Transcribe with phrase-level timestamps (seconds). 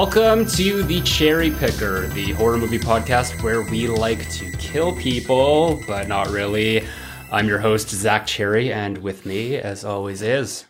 [0.00, 5.82] Welcome to the Cherry Picker, the horror movie podcast where we like to kill people,
[5.88, 6.86] but not really.
[7.32, 10.66] I'm your host, Zack Cherry, and with me, as always, is.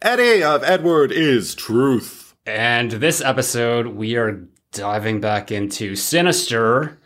[0.00, 2.34] Eddie of Edward is Truth.
[2.46, 6.98] And this episode, we are diving back into Sinister,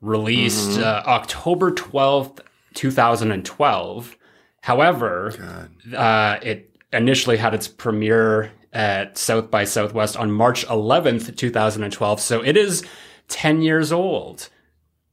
[0.00, 2.40] released uh, October 12th,
[2.74, 4.16] 2012.
[4.62, 12.20] However, uh, it initially had its premiere at South by Southwest on March 11th, 2012.
[12.20, 12.84] So it is
[13.28, 14.50] 10 years old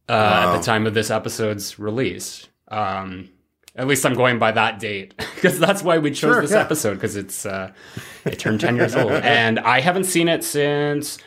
[0.09, 2.49] uh, at the time of this episode's release.
[2.67, 3.29] Um,
[3.75, 6.59] at least I'm going by that date because that's why we chose Sure, this yeah.
[6.59, 7.71] episode because it's uh,
[8.25, 11.17] it turned 10 years old, and I haven't seen it since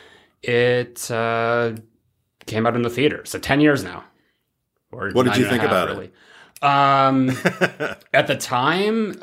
[0.42, 1.72] it uh,
[2.44, 3.22] came out in the theater.
[3.24, 4.04] So 10 years now.
[4.92, 6.12] Or What did you think about it?
[6.62, 7.30] Um,
[8.12, 9.22] at the time,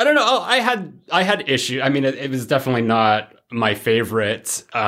[0.00, 0.24] I don't know.
[0.24, 1.80] Oh, I had I had issue.
[1.82, 4.78] I mean, it, it was definitely not my favorite, uh,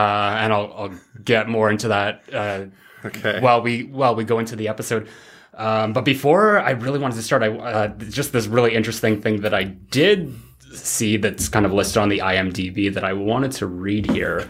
[0.41, 2.65] and I'll, I'll get more into that uh,
[3.05, 3.41] Okay.
[3.41, 5.09] while we while we go into the episode.
[5.55, 9.43] Um, but before I really wanted to start, I uh, just this really interesting thing
[9.43, 10.35] that I did
[10.73, 14.49] see that's kind of listed on the IMDb that I wanted to read here.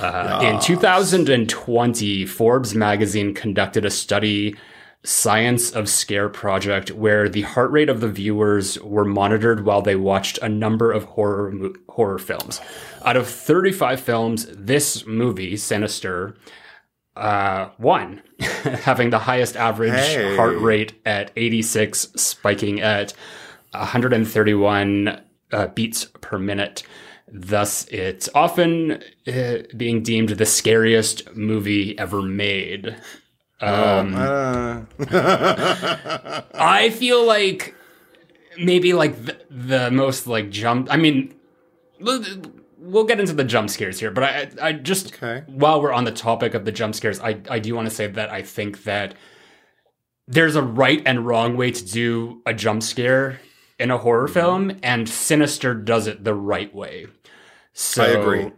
[0.00, 4.56] Uh, in 2020, Forbes magazine conducted a study,
[5.04, 9.96] Science of Scare Project, where the heart rate of the viewers were monitored while they
[9.96, 11.52] watched a number of horror
[11.90, 12.60] horror films.
[13.04, 16.34] Out of 35 films, this movie, Sinister,
[17.16, 20.36] uh, won, having the highest average Hey.
[20.36, 23.12] heart rate at 86, spiking at
[23.72, 25.20] 131
[25.52, 26.82] uh, beats per minute.
[27.30, 32.96] Thus, it's often uh, being deemed the scariest movie ever made.
[33.60, 34.82] Um, Uh,
[36.54, 37.74] I feel like
[38.58, 40.88] maybe like the, the most like jump.
[40.90, 41.34] I mean,
[42.00, 42.24] we'll-
[42.78, 45.42] we'll get into the jump scares here, but I, I just Okay.
[45.46, 48.06] while we're on the topic of the jump scares, I, I do want to say
[48.08, 49.14] that I think that
[50.28, 53.40] there's a right and wrong way to do a jump scare
[53.78, 54.34] in a horror Mm-hmm.
[54.34, 57.06] film, and Sinister does it the right way.
[57.72, 58.52] So, I agree.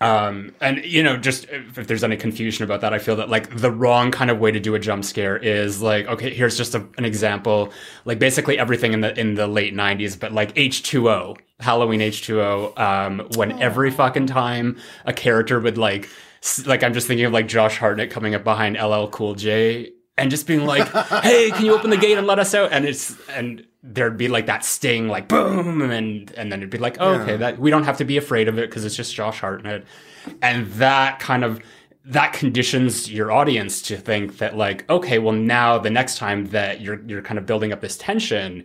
[0.00, 3.28] Um, and you know, just if, if there's any confusion about that, I feel that
[3.28, 6.56] like the wrong kind of way to do a jump scare is like, okay, here's
[6.56, 7.72] just a, an example,
[8.04, 13.26] like basically everything in the in the late '90s, but like H2O, Halloween H2O, um,
[13.34, 16.08] when every fucking time a character would like,
[16.42, 19.92] s- like I'm just thinking of like Josh Hartnett coming up behind LL Cool J
[20.18, 20.88] and just being like,
[21.22, 24.28] "Hey, can you open the gate and let us out?" And it's and there'd be
[24.28, 27.70] like that sting, like boom, and and then it'd be like, oh, "Okay, that we
[27.70, 29.84] don't have to be afraid of it because it's just Josh Hartnett,"
[30.42, 31.60] and that kind of
[32.04, 36.80] that conditions your audience to think that like, okay, well now the next time that
[36.80, 38.64] you're you're kind of building up this tension,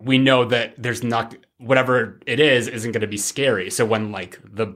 [0.00, 3.70] we know that there's not whatever it is isn't going to be scary.
[3.70, 4.66] So when like the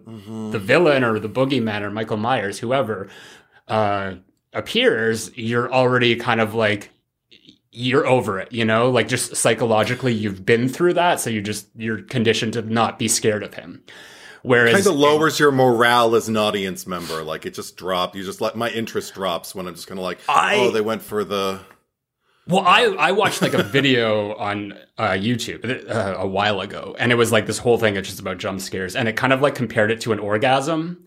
[0.51, 3.09] the villain or the boogeyman or Michael Myers, whoever
[3.69, 4.15] uh,
[4.53, 6.91] appears, you're already kind of like
[7.73, 11.67] you're over it, you know, like just psychologically you've been through that, so you just
[11.77, 13.83] you're conditioned to not be scared of him.
[14.43, 17.23] Whereas kind of lowers your morale as an audience member.
[17.25, 18.15] Like it just dropped.
[18.15, 20.81] You just let my interest drops when I'm just kind of like, I- oh, they
[20.81, 21.61] went for the.
[22.49, 27.11] Well, I, I watched like a video on uh, YouTube uh, a while ago, and
[27.11, 27.97] it was like this whole thing.
[27.97, 31.05] It's just about jump scares, and it kind of like compared it to an orgasm.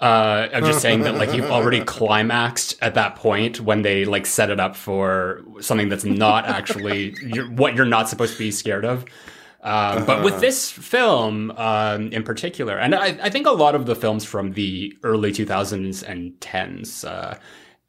[0.00, 4.26] Uh, I'm just saying that like you've already climaxed at that point when they like
[4.26, 8.50] set it up for something that's not actually you're, what you're not supposed to be
[8.50, 9.04] scared of.
[9.62, 13.86] Um, but with this film um, in particular, and I, I think a lot of
[13.86, 17.36] the films from the early 2000s and 10s uh,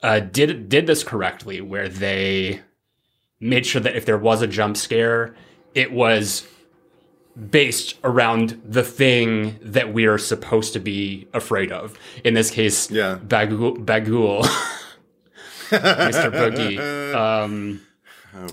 [0.01, 2.61] uh, did did this correctly, where they
[3.39, 5.35] made sure that if there was a jump scare,
[5.75, 6.47] it was
[7.51, 11.97] based around the thing that we are supposed to be afraid of.
[12.23, 13.19] In this case, Yeah.
[13.25, 14.43] Bughuul, Bughuul
[15.69, 16.31] Mr.
[16.31, 16.77] Boogie.
[17.17, 17.81] Um,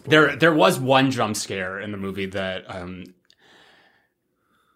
[0.06, 3.04] there, there was one jump scare in the movie that um,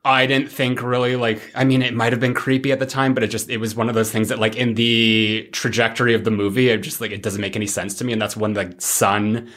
[0.04, 1.50] I didn't think really like.
[1.54, 3.74] I mean, it might have been creepy at the time, but it just it was
[3.74, 7.10] one of those things that like in the trajectory of the movie, it just like
[7.10, 9.48] it doesn't make any sense to me, and that's when the son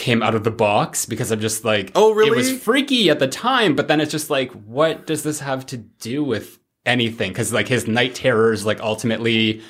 [0.00, 2.30] came out of the box because I'm just like, Oh, really?
[2.30, 5.66] It was freaky at the time, but then it's just like, what does this have
[5.66, 7.30] to do with anything?
[7.30, 9.60] Because like his night terrors, like ultimately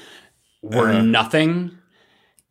[0.63, 1.03] were Uh-huh.
[1.03, 1.77] nothing.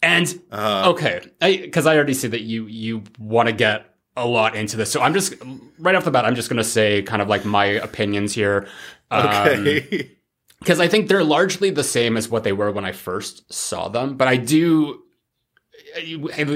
[0.01, 3.85] And Uh, okay, because I, already see that you you want to get
[4.15, 5.33] a lot into this, so I'm just
[5.77, 8.67] right off the bat, I'm just gonna say kind of like my opinions here.
[9.11, 10.11] Um, okay.
[10.59, 13.87] because I think they're largely the same as what they were when I first saw
[13.89, 14.15] them.
[14.17, 15.01] But I do,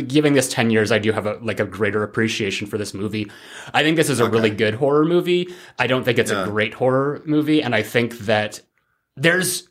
[0.07, 3.29] giving this 10 years i do have a like a greater appreciation for this movie.
[3.73, 5.53] I think this is a really good horror movie.
[5.79, 6.43] I don't think it's Yeah.
[6.43, 8.61] a great horror movie and i think that
[9.15, 9.69] there's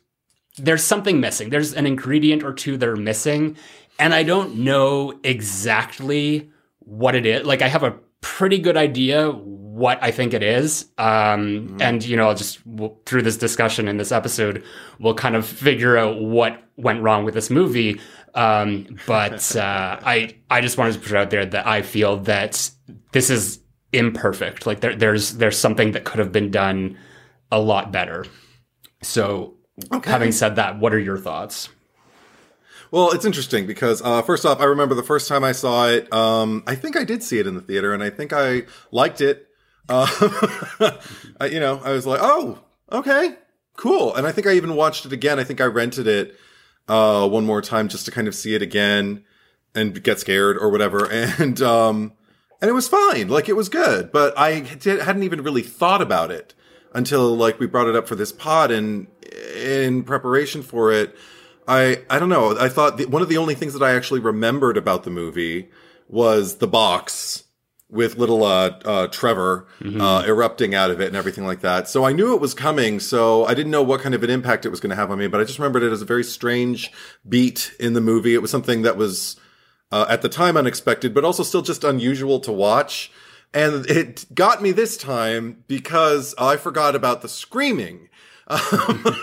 [0.57, 1.49] there's something missing.
[1.49, 3.57] There's an ingredient or two that are missing
[3.99, 7.45] and i don't know exactly what it is.
[7.45, 12.15] Like i have a pretty good idea what i think it is um and you
[12.15, 14.63] know i'll just we'll, through this discussion in this episode
[14.99, 17.99] we'll kind of figure out what went wrong with this movie
[18.35, 22.17] um but uh i i just wanted to put it out there that i feel
[22.17, 22.69] that
[23.11, 23.59] this is
[23.91, 26.97] imperfect like there, there's there's something that could have been done
[27.51, 28.25] a lot better
[29.01, 29.53] so
[30.03, 31.69] having said that what are your thoughts
[32.91, 36.13] Well, it's interesting because uh, first off, I remember the first time I saw it.
[36.13, 39.19] Um, I think I did see it in the theater, and I think I liked
[39.19, 39.47] it.
[39.89, 40.05] Uh,
[41.41, 42.59] I, you know, I was like, "Oh,
[42.91, 43.35] okay,
[43.77, 45.39] cool." And I think I even watched it again.
[45.39, 46.37] I think I rented it
[46.87, 49.23] uh, one more time just to kind of see it again
[49.75, 51.09] and get scared or whatever.
[51.39, 52.13] And um,
[52.61, 53.27] and it was fine.
[53.27, 56.53] Like it was good, but I did, hadn't even really thought about it
[56.93, 59.07] until like we brought it up for this pod and
[59.55, 61.15] in preparation for it.
[61.67, 62.57] I I don't know.
[62.57, 65.69] I thought the, one of the only things that I actually remembered about the movie
[66.07, 67.43] was the box
[67.93, 69.67] with little uh, uh, Trevor
[70.01, 71.87] uh, erupting out of it and everything like that.
[71.87, 72.99] So I knew it was coming.
[72.99, 75.19] So I didn't know what kind of an impact it was going to have on
[75.19, 76.91] me, but I just remembered it as a very strange
[77.27, 78.33] beat in the movie.
[78.33, 79.39] It was something that was
[79.91, 83.11] uh, at the time unexpected, but also still just unusual to watch.
[83.53, 88.09] And it got me this time because I forgot about the screaming.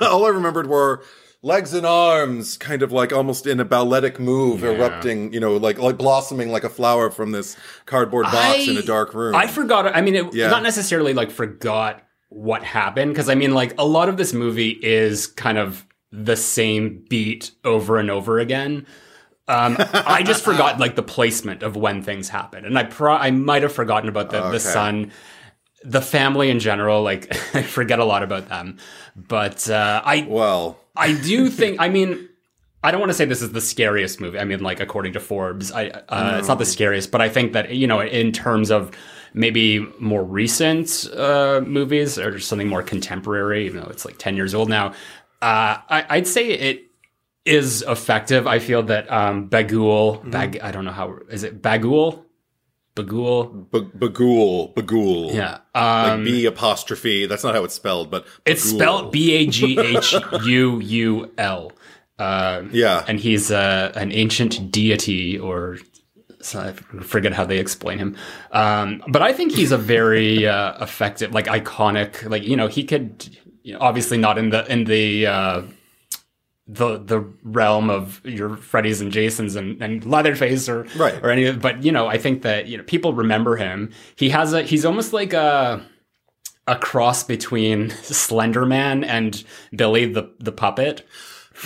[0.01, 1.03] All I remembered were
[1.43, 5.79] legs and arms, kind of like almost in a balletic move, erupting, you know, like
[5.79, 7.57] like blossoming like a flower from this
[7.87, 9.35] cardboard box in a dark room.
[9.35, 9.87] I forgot.
[9.95, 10.49] I mean, it, Yeah.
[10.51, 14.71] not necessarily like forgot what happened because I mean, like a lot of this movie
[14.83, 18.87] is kind of the same beat over and over again.
[19.49, 23.33] Um, I just forgot like the placement of when things happen, and I pro- I
[23.33, 24.51] might have forgotten about the Okay.
[24.53, 25.11] the son,
[25.83, 27.03] the family in general.
[27.03, 28.79] Like I forget a lot about them,
[29.17, 31.81] but uh, I well, I do think.
[31.81, 32.29] I mean,
[32.83, 34.39] I don't want to say this is the scariest movie.
[34.39, 37.53] I mean, like according to Forbes, I uh, it's not the scariest, but I think
[37.53, 38.91] that you know, in terms of
[39.33, 44.55] maybe more recent uh, movies or something more contemporary, even though it's like ten years
[44.55, 44.89] old now,
[45.43, 46.87] uh, I, I'd say it
[47.45, 48.47] is effective.
[48.47, 52.25] I feel that um, Bughuul, Bag, I don't know how is it Bughuul,
[53.05, 55.35] Bughuul, B- Bughuul, Bughuul.
[55.35, 55.59] yeah.
[55.75, 57.27] Like Um, B apostrophe.
[57.27, 60.15] That's not how it's spelled, but it's spelled B A G H
[60.45, 61.73] U U L.
[62.19, 63.05] Uh, Yeah.
[63.09, 65.79] and he's uh, an ancient deity or
[66.43, 68.17] so I forget how they explain him
[68.53, 72.83] um, but i think he's a very uh, effective like iconic like you know he
[72.85, 73.29] could
[73.63, 75.63] you know, obviously not in the in the uh,
[76.73, 81.15] the the realm of your Freddy's and Jasons and, and Leatherface or Right.
[81.23, 84.29] or any of but you know I think that you know people remember him he
[84.31, 85.85] has a he's almost like a
[86.69, 89.43] a cross between Slender Man and
[89.75, 91.05] Billy the the puppet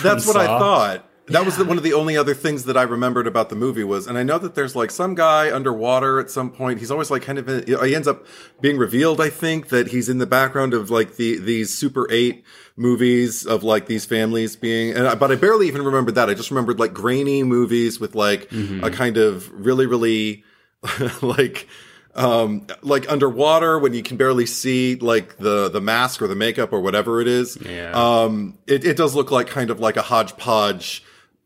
[0.01, 1.09] That's what I thought.
[1.27, 3.83] That was the, one of the only other things that I remembered about the movie
[3.83, 6.77] was, and I know that there's like some guy underwater at some point.
[6.77, 8.27] He's always like kind of, in, he ends up
[8.61, 9.19] being revealed.
[9.19, 12.43] I think that he's in the background of like the these Super Eight
[12.77, 16.29] movies of like these families being, and I, but I barely even remembered that.
[16.29, 20.43] I just remembered like grainy movies with like a kind of really, really
[21.21, 21.67] like
[22.15, 26.71] um like underwater when you can barely see like the the mask or the makeup
[26.71, 27.57] or whatever it is.
[27.61, 27.91] Yeah.
[27.91, 31.03] um it, it does look like kind of like a hodgepodge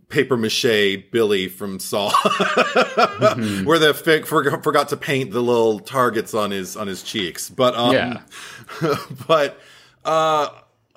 [0.09, 2.11] paper mache billy from saw.
[3.63, 7.49] Where the fig forgot, forgot to paint the little targets on his on his cheeks.
[7.49, 8.21] But um yeah.
[9.27, 9.59] but
[10.05, 10.49] uh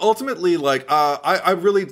[0.02, 1.86] ultimately like uh i i really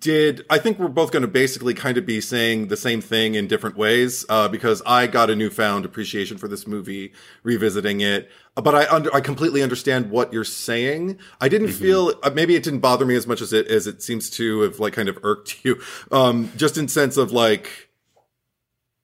[0.00, 3.34] did i think we're both going to basically kind of be saying the same thing
[3.34, 8.30] in different ways uh because i got a newfound appreciation for this movie revisiting it.
[8.54, 11.18] But i under i completely understand what you're saying.
[11.40, 14.02] I didn't feel uh, maybe it didn't bother me as much as it as it
[14.02, 15.80] seems to have like kind of irked you
[16.10, 17.86] um just in sense of like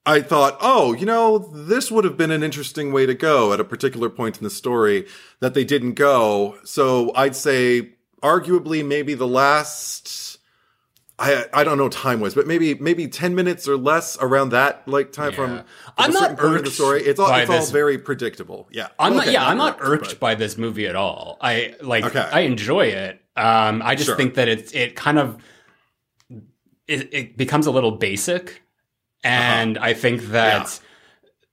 [0.05, 3.61] I thought, oh, you know, this would have been an interesting way to go at
[3.61, 5.07] a particular point in the story
[5.39, 6.59] that they didn't go.
[6.65, 7.91] So I'd say
[8.23, 10.39] arguably maybe the last
[11.19, 14.87] I I don't know time wise, but maybe maybe 10 minutes or less around that
[14.89, 15.67] like time from, from
[15.99, 17.03] I'm a not point in the story.
[17.03, 18.69] It's all it's all very predictable.
[18.73, 18.89] Yeah.
[18.99, 22.05] I'm not Okay, yeah I'm not irked but- by this movie at all I like
[22.07, 22.21] Okay.
[22.33, 24.17] I enjoy it um I just Sure.
[24.17, 25.43] think that it it kind of
[26.89, 28.63] it, it becomes a little basic
[29.25, 30.81] and I think that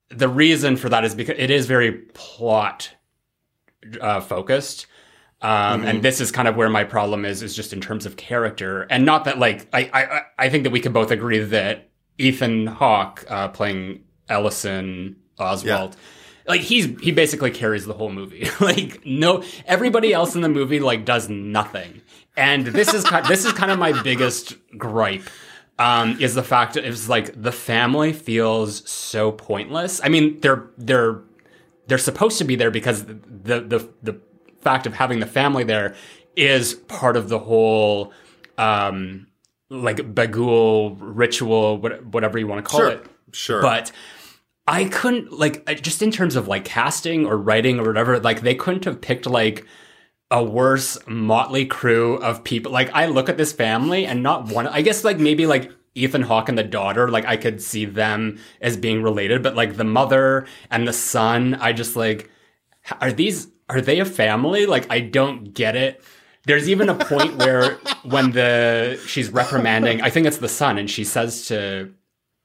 [0.09, 2.89] the reason for that is because it is very plot
[4.01, 4.87] uh, focused.
[5.41, 8.17] Um, And this is kind of where my problem is, is just in terms of
[8.17, 11.89] character, and not that like I, I, I think that we can both agree that
[12.17, 15.93] Ethan Hawke uh, playing Ellison Oswalt.
[16.47, 18.49] Like he's he basically carries the whole movie.
[18.59, 22.01] like no, everybody else in the movie like does nothing.
[22.35, 25.23] And this is kind, this is kind of my biggest gripe.
[25.77, 30.01] Um, is the fact that it's like the family feels so pointless.
[30.03, 31.21] I mean, they're they're
[31.87, 34.19] they're supposed to be there because the the the
[34.61, 35.95] fact of having the family there
[36.35, 38.11] is part of the whole
[38.57, 39.27] um
[39.69, 42.89] like bughuul ritual whatever you want to call Sure.
[42.91, 43.61] it Sure.
[43.61, 43.91] but
[44.67, 48.55] i couldn't like just in terms of like casting or writing or whatever like they
[48.55, 49.65] couldn't have picked like
[50.31, 54.67] a worse motley crew of people like i look at this family and not one
[54.67, 58.37] i guess like maybe like ethan hawke and the daughter like i could see them
[58.61, 62.29] as being related but like the mother and the son i just like
[63.01, 64.65] are these are they a family?
[64.65, 66.03] Like i don't get it.
[66.45, 67.73] There's even a point where
[68.03, 71.93] when the she's reprimanding i think it's the son and she says to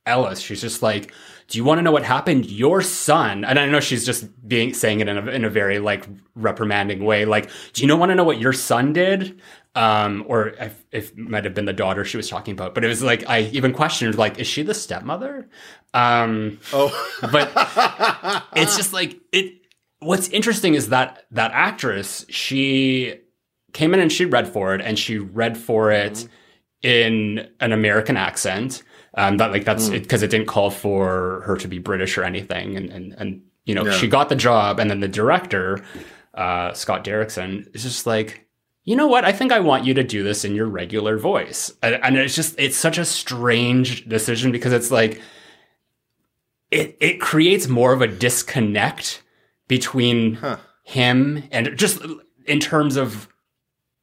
[0.05, 1.13] ellis she's just like
[1.47, 2.47] do you want to know what happened?
[2.47, 5.79] Your son and i know she's just being saying it in a, in a very
[5.79, 9.41] like reprimanding way like do you know want to know what your son did?
[9.75, 12.85] Um or if, if it might have been the daughter she was talking about but
[12.85, 15.49] it was like i even questioned like is she the stepmother?
[15.93, 16.91] Um oh,
[17.31, 17.53] but
[18.57, 19.64] it's just like it
[20.01, 23.19] what's interesting is that that actress she
[23.73, 26.29] came in and she read for it and she read for it
[26.83, 28.83] in an american accent
[29.15, 32.77] um that like that's because it, didn't call for her to be british or anything
[32.77, 33.93] and and, and you know Yeah.
[33.93, 35.85] she got the job and then the director
[36.35, 38.45] uh scott derrickson is just like
[38.87, 39.25] you know what?
[39.25, 41.73] I think I want you to do this in your regular voice.
[41.83, 45.23] And, and it's just, it's such a strange decision because it's like,
[46.71, 49.23] it, it creates more of a disconnect
[49.69, 50.57] between Huh.
[50.85, 52.03] him and just
[52.47, 53.29] in terms of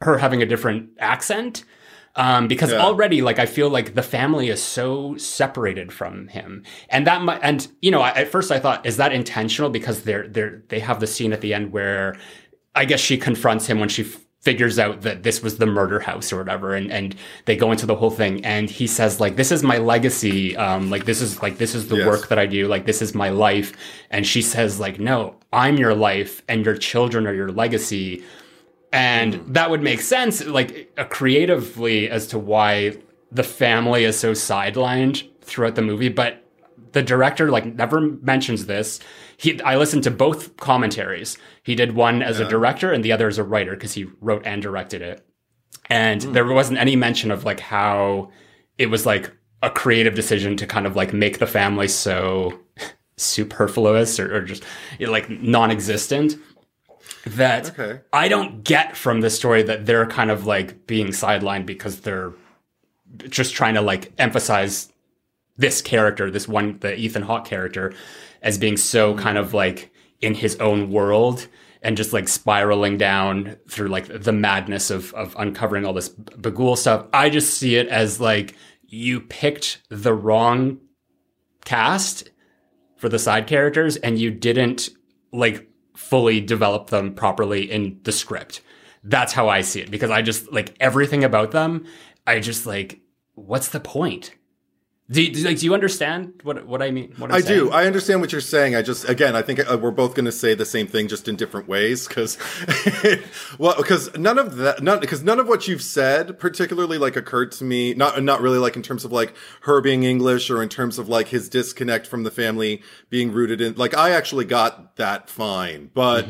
[0.02, 1.64] her having a different accent.
[2.18, 2.80] Um, because Yeah.
[2.80, 7.40] already, like, I feel like the family is so separated from him, and that might,
[7.42, 9.70] and you know, I, at first I thought, is that intentional?
[9.70, 12.18] Because they're they're they have the scene at the end where,
[12.76, 16.00] I guess she confronts him when she f- figures out that this was the murder
[16.00, 19.36] house or whatever, and and they go into the whole thing, and he says like,
[19.36, 22.08] this is my legacy, um, like this is like this is the Yes.
[22.08, 23.74] work that I do, like this is my life,
[24.10, 28.24] and she says like, no, I'm your life, and your children are your legacy.
[28.94, 32.98] And that would make sense, like uh, creatively, as to why
[33.32, 36.10] the family is so sidelined throughout the movie.
[36.10, 36.41] But
[36.94, 39.00] the director like never mentions this.
[39.38, 41.38] He, I listened to both commentaries.
[41.64, 44.46] He did one as a director and the other as a writer because he wrote
[44.46, 45.26] and directed it.
[45.90, 46.34] And hmm.
[46.34, 48.32] there wasn't any mention of like how
[48.78, 49.32] it was like
[49.64, 52.60] a creative decision to kind of like make the family so
[53.18, 54.64] superfluous or, or just
[55.00, 56.36] you know, like non-existent
[57.26, 58.02] that Okay.
[58.12, 62.34] I don't get from this story that they're kind of like being sidelined because they're
[63.30, 64.92] just trying to like emphasize
[65.62, 67.94] this character, this one, the Ethan Hawke character,
[68.42, 69.22] as being so mm-hmm.
[69.22, 71.48] kind of like in his own world
[71.82, 76.78] and just like spiraling down through like the madness of of uncovering all this Bughuul
[76.78, 77.08] stuff.
[77.14, 80.80] I just see it as like you picked the wrong
[81.66, 82.30] cast
[82.98, 84.90] for the side characters and you didn't
[85.32, 88.62] like fully develop them properly in the script.
[89.04, 91.86] That's how I see it because I just like everything about them.
[92.28, 93.00] I just like,
[93.34, 94.36] what's the point?
[95.12, 97.14] Do you, do, like, do you understand what what I mean?
[97.18, 97.60] What I'm I saying?
[97.60, 97.72] do.
[97.72, 98.76] I understand what you're saying.
[98.76, 101.28] I just, again, I think uh, we're both going to say the same thing, just
[101.28, 102.08] in different ways.
[102.08, 102.38] Because,
[103.58, 107.52] well, because none of that, none, because none of what you've said particularly like occurred
[107.54, 107.94] to me.
[107.94, 111.10] Not, not really like in terms of like her being English or in terms of
[111.10, 113.76] like his disconnect from the family being rooted in.
[113.76, 116.26] Like, I actually got that fine, but.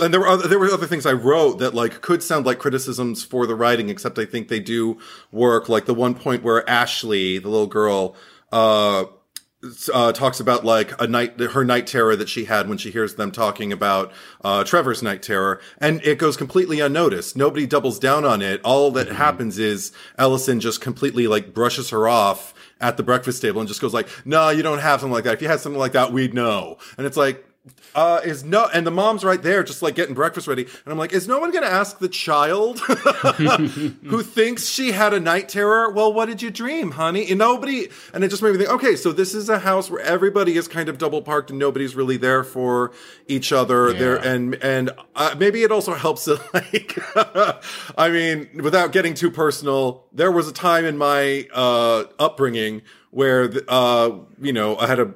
[0.00, 2.58] And there were other, there were other things I wrote that like could sound like
[2.58, 4.98] criticisms for the writing, except I think they do
[5.30, 5.68] work.
[5.68, 8.14] Like the one point where Ashley, the little girl,
[8.52, 9.06] uh,
[9.92, 13.14] uh, talks about like a night, her night terror that she had when she hears
[13.14, 14.12] them talking about
[14.42, 17.36] uh, Trevor's night terror, and it goes completely unnoticed.
[17.36, 18.60] Nobody doubles down on it.
[18.64, 23.60] All that happens is Ellison just completely like brushes her off at the breakfast table
[23.60, 25.34] and just goes like, "No, you don't have something like that.
[25.34, 27.46] If you had something like that, we'd know." And it's like.
[27.94, 30.62] Uh, is no, and the mom's right there, just like getting breakfast ready.
[30.62, 35.14] And I'm like, is no one going to ask the child who thinks she had
[35.14, 35.88] a night terror?
[35.90, 37.28] Well, what did you dream, honey?
[37.28, 40.00] And nobody, and it just made me think, okay, so this is a house where
[40.00, 42.90] everybody is kind of double parked and nobody's really there for
[43.28, 43.92] each other.
[43.92, 46.98] There, and and uh, maybe it also helps that, like,
[47.96, 53.46] I mean, without getting too personal, there was a time in my uh, upbringing where,
[53.46, 55.06] the, uh, you know, I had a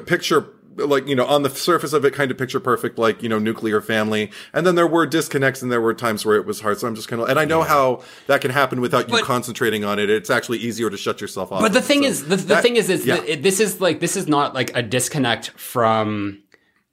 [0.00, 3.28] picture like you know on the surface of it kind of picture perfect like you
[3.28, 6.60] know nuclear family and then there were disconnects and there were times where it was
[6.60, 9.12] hard so i'm just kind of and i know how that can happen without you
[9.16, 11.88] But- concentrating on it it's actually easier to shut yourself off But the of it.
[11.88, 13.16] thing So is, the, the that- thing is, is yeah.
[13.16, 16.42] that it, this is like this is not like a disconnect from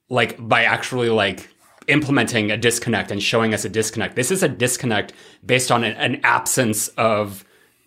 [0.08, 1.48] like by actually like
[1.88, 4.14] implementing a disconnect and showing us a disconnect.
[4.14, 5.12] This is a disconnect
[5.44, 7.44] based on an, an absence of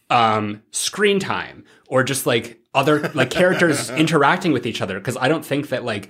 [0.10, 5.00] um, screen time or just like other like characters interacting with each other.
[5.00, 6.10] Because I don't think that like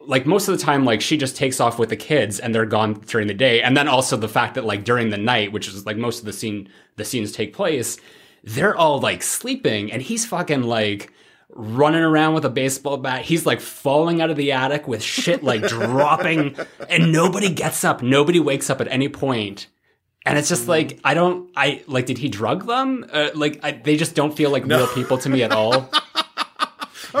[0.00, 2.66] like most of the time like she just takes off with the kids and they're
[2.66, 3.62] gone during the day.
[3.62, 6.24] And then also the fact that like during the night which is like most of
[6.24, 7.98] the scene the scenes take place
[8.44, 11.12] they're all like sleeping and he's fucking like
[11.50, 13.22] running around with a baseball bat.
[13.22, 16.56] He's like falling out of the attic with shit like dropping
[16.88, 18.02] and nobody gets up.
[18.02, 19.66] Nobody wakes up at any point
[20.26, 23.06] and it's just like I don't I like did he drug them?
[23.12, 25.90] Uh, like I, they just don't feel like real people to me at all.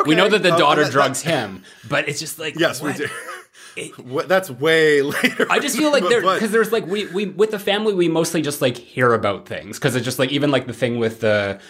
[0.06, 2.96] We know that the uh, daughter drugs him but it's just like yes what?
[2.96, 5.46] we do What- that's way later.
[5.50, 8.40] I just feel like there because there's like we we with the family we mostly
[8.42, 11.60] just like hear about things because it's just like even like the thing with the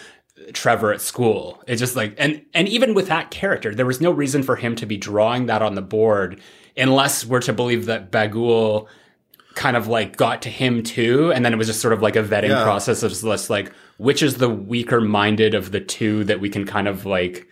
[0.53, 4.11] Trevor at school it's just like and and even with that character there was no
[4.11, 6.41] reason for him to be drawing that on the board
[6.77, 8.87] unless we're to believe that Bughuul
[9.55, 12.17] kind of like got to him too and then it was just sort of like
[12.17, 12.63] a vetting Yeah.
[12.63, 16.65] process of just like which is the weaker minded of the two that we can
[16.65, 17.47] kind of like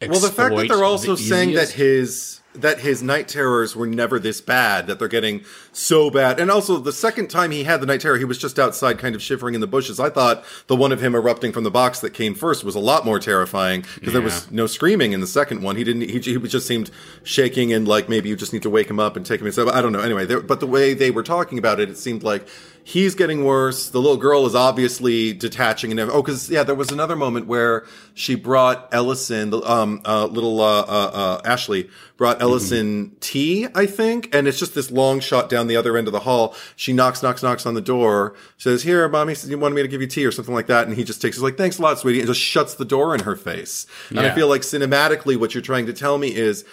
[0.00, 3.86] Well, the fact that they're also the saying that his that his night terrors were
[3.86, 5.42] never this bad, that they're getting
[5.72, 8.58] so bad, and also the second time he had the night terror, he was just
[8.58, 9.98] outside, kind of shivering in the bushes.
[9.98, 12.78] I thought the one of him erupting from the box that came first was a
[12.80, 15.76] lot more terrifying because there was no screaming in the second one.
[15.76, 16.02] He didn't.
[16.10, 16.90] He, he just seemed
[17.24, 19.68] shaking and like maybe you just need to wake him up and take him inside.
[19.68, 20.00] I don't know.
[20.00, 22.46] Anyway, there- but the way they were talking about it, it seemed like
[22.84, 23.90] he's getting worse.
[23.90, 27.86] The little girl is obviously detaching and oh, because yeah, there was another moment where
[28.14, 33.86] she brought Ellison, the um, uh, little uh, uh, uh, Ashley brought Ellison tea, I
[33.86, 36.54] think, and it's just this long shot down the other end of the hall.
[36.76, 38.34] She knocks, knocks, knocks on the door.
[38.58, 40.96] Says, "Here, mommy, you wanted me to give you tea or something like that," and
[40.96, 41.36] he just takes.
[41.36, 43.86] He's like, "Thanks a lot, sweetie," and just shuts the door in her face.
[44.10, 46.64] And I feel like cinematically, what you're trying to tell me is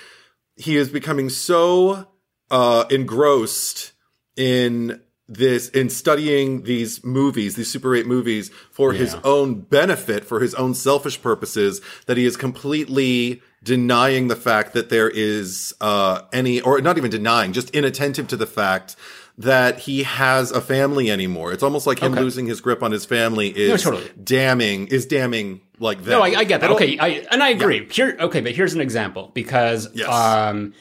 [0.56, 2.08] he is becoming so
[2.52, 3.94] uh, engrossed
[4.36, 10.40] in this in studying these movies these super 8 movies for his own benefit for
[10.40, 16.24] his own selfish purposes that he is completely denying the fact that there is uh
[16.34, 18.96] any or not even denying just inattentive to the fact
[19.38, 22.22] that he has a family anymore it's almost like him Okay.
[22.22, 24.10] losing his grip on his family is totally.
[24.24, 26.72] damning is damning like that No, I, I get that.
[26.72, 27.88] Okay, I and I agree.
[27.90, 30.10] Here, okay, but here's an example because Yes.
[30.10, 30.74] um,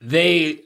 [0.00, 0.60] they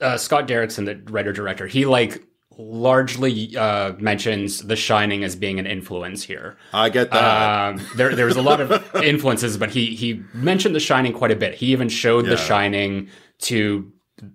[0.00, 2.24] uh, Scott Derrickson, the writer director, he like
[2.60, 6.56] largely uh, mentions The Shining as being an influence here.
[6.72, 8.70] i get that Um, there, there's a lot of
[9.02, 11.54] influences, but he he mentioned The Shining quite a bit.
[11.54, 13.08] He even showed The Shining
[13.40, 13.90] to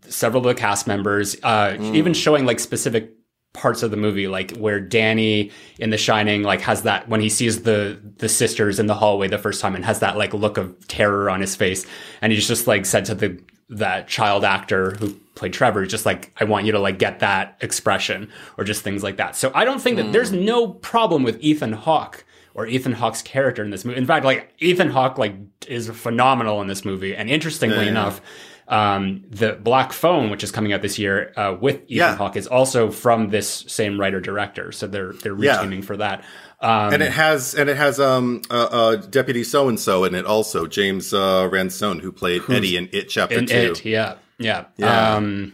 [0.07, 1.95] several of the cast members, uh, Mm.
[1.95, 3.11] even showing like specific
[3.53, 7.29] parts of the movie, like where Danny in The Shining like has that when he
[7.29, 10.57] sees the the sisters in the hallway the first time and has that like look
[10.57, 11.85] of terror on his face,
[12.21, 16.31] and he's just like said to the that child actor who played Trevor, just like
[16.39, 19.35] I want you to like get that expression or just things like that.
[19.35, 23.63] So I don't think that there's no problem with Ethan Hawke or Ethan Hawke's character
[23.63, 23.97] in this movie.
[23.97, 25.35] In fact, like Ethan Hawke like
[25.67, 27.89] is phenomenal in this movie, and interestingly Yeah, yeah.
[27.89, 28.21] enough.
[28.67, 32.15] Um, the Black Phone, which is coming out this year uh, with Ethan Yeah.
[32.15, 34.71] Hawke, is also from this same writer director.
[34.71, 35.57] So they're they're Yeah.
[35.57, 36.23] retuning for that.
[36.61, 40.15] Um, and it has and it has um uh, uh deputy so and so in
[40.15, 43.73] it also James uh Ransone who played Eddie in It Chapter in Two.
[43.73, 44.65] it, yeah, yeah.
[44.77, 45.15] Yeah.
[45.15, 45.53] Um,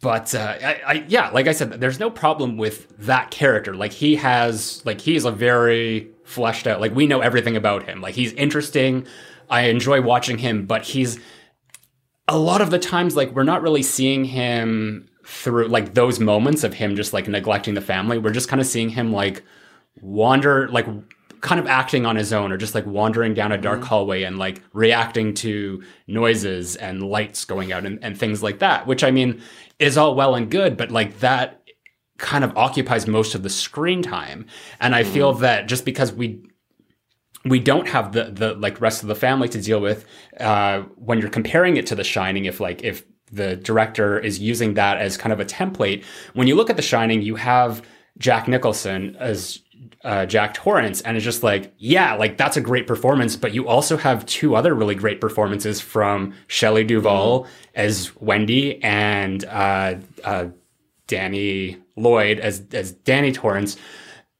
[0.00, 3.74] but uh, I, I, yeah, like I said, there's no problem with that character.
[3.74, 6.80] Like he has, like he's a very fleshed out.
[6.80, 8.00] Like we know everything about him.
[8.00, 9.06] Like he's interesting.
[9.50, 11.18] I enjoy watching him, but he's
[12.28, 16.64] a lot of the times like we're not really seeing him through like those moments
[16.64, 18.18] of him just like neglecting the family.
[18.18, 19.42] We're just kind of seeing him like
[20.00, 20.86] wander like
[21.40, 24.38] kind of acting on his own or just like wandering down a dark hallway and
[24.38, 29.10] like reacting to noises and lights going out and, and things like that which i
[29.10, 29.40] mean
[29.78, 31.62] is all well and good but like that
[32.18, 34.44] kind of occupies most of the screen time
[34.80, 36.42] and i feel that just because we
[37.44, 40.04] we don't have the the like rest of the family to deal with
[40.38, 42.44] uh, when you're comparing it to The Shining.
[42.44, 46.54] If like if the director is using that as kind of a template, when you
[46.54, 47.82] look at The Shining, you have
[48.18, 49.60] Jack Nicholson as
[50.04, 53.36] uh, Jack Torrance, and it's just like yeah, like that's a great performance.
[53.36, 59.44] But you also have two other really great performances from Shelley Duvall as Wendy and
[59.44, 60.46] uh, uh,
[61.06, 63.76] Danny Lloyd as as Danny Torrance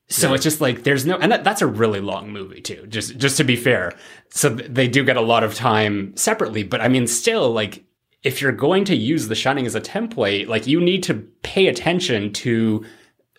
[0.08, 2.84] So it's just like there's no, and that, that's a really long movie too.
[2.88, 3.92] Just just to be fair,
[4.30, 6.64] so th- they do get a lot of time separately.
[6.64, 7.84] But I mean, still, like
[8.24, 11.68] if you're going to use The Shining as a template, like you need to pay
[11.68, 12.84] attention to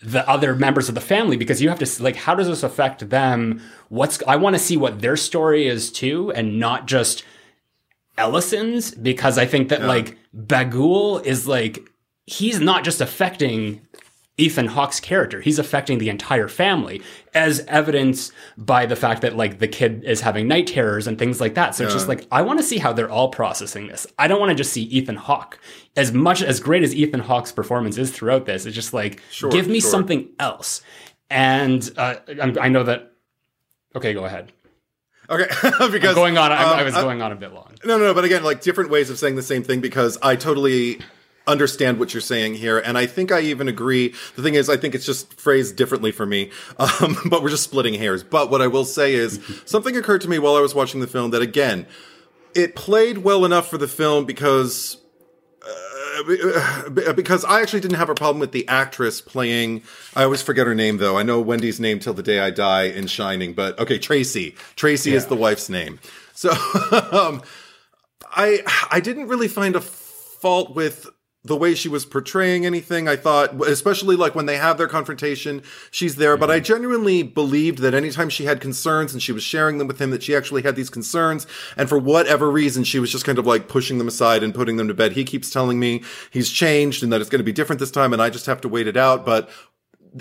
[0.01, 3.09] the other members of the family because you have to like how does this affect
[3.09, 3.61] them?
[3.89, 7.23] What's I want to see what their story is too, and not just
[8.17, 11.79] Ellison's because I think that like Bughuul is like
[12.25, 13.81] he's not just affecting
[14.37, 17.01] Ethan Hawke's character, he's affecting the entire family,
[17.33, 21.39] as evidenced by the fact that like the kid is having night terrors and things
[21.41, 21.75] like that.
[21.75, 24.07] So it's just like I want to see how they're all processing this.
[24.17, 25.59] I don't want to just see Ethan Hawke.
[25.95, 29.51] As much as great as Ethan Hawke's performance is throughout this, it's just like Sure,
[29.51, 29.91] give me sure.
[29.91, 30.81] something else.
[31.29, 33.11] And uh, I'm- I know that.
[33.95, 34.51] Okay, go ahead.
[35.29, 35.45] Okay,
[35.91, 37.73] because Going on, I, um, I was going on a bit long.
[37.85, 40.35] No, no, no, but again, like different ways of saying the same thing because I
[40.35, 40.99] totally
[41.51, 44.13] understand what you're saying here, and I think I even agree.
[44.35, 47.63] The thing is, I think it's just phrased differently for me, um, but we're just
[47.63, 48.23] splitting hairs.
[48.23, 51.07] But what I will say is, something occurred to me while I was watching the
[51.07, 51.85] film that again,
[52.55, 54.97] it played well enough for the film because.
[55.63, 59.83] Uh, because I actually didn't have a problem with the actress playing.
[60.15, 61.17] I always forget her name though.
[61.17, 64.55] I know Wendy's name till the day I die in Shining, but okay, Tracy.
[64.75, 65.99] Tracy is the wife's name.
[66.33, 66.49] So
[67.11, 67.41] um,
[68.31, 71.07] I I didn't really find a fault with
[71.43, 73.07] the way she was portraying anything.
[73.07, 76.37] I thought, especially like when they have their confrontation, she's there.
[76.37, 76.65] But I mm-hmm.
[76.65, 80.21] genuinely believed that anytime she had concerns and she was sharing them with him, that
[80.21, 81.47] she actually had these concerns.
[81.75, 84.77] And for whatever reason, she was just kind of like pushing them aside and putting
[84.77, 85.13] them to bed.
[85.13, 88.13] He keeps telling me he's changed and that it's going to be different this time,
[88.13, 89.25] and I just have to wait it out.
[89.25, 89.49] But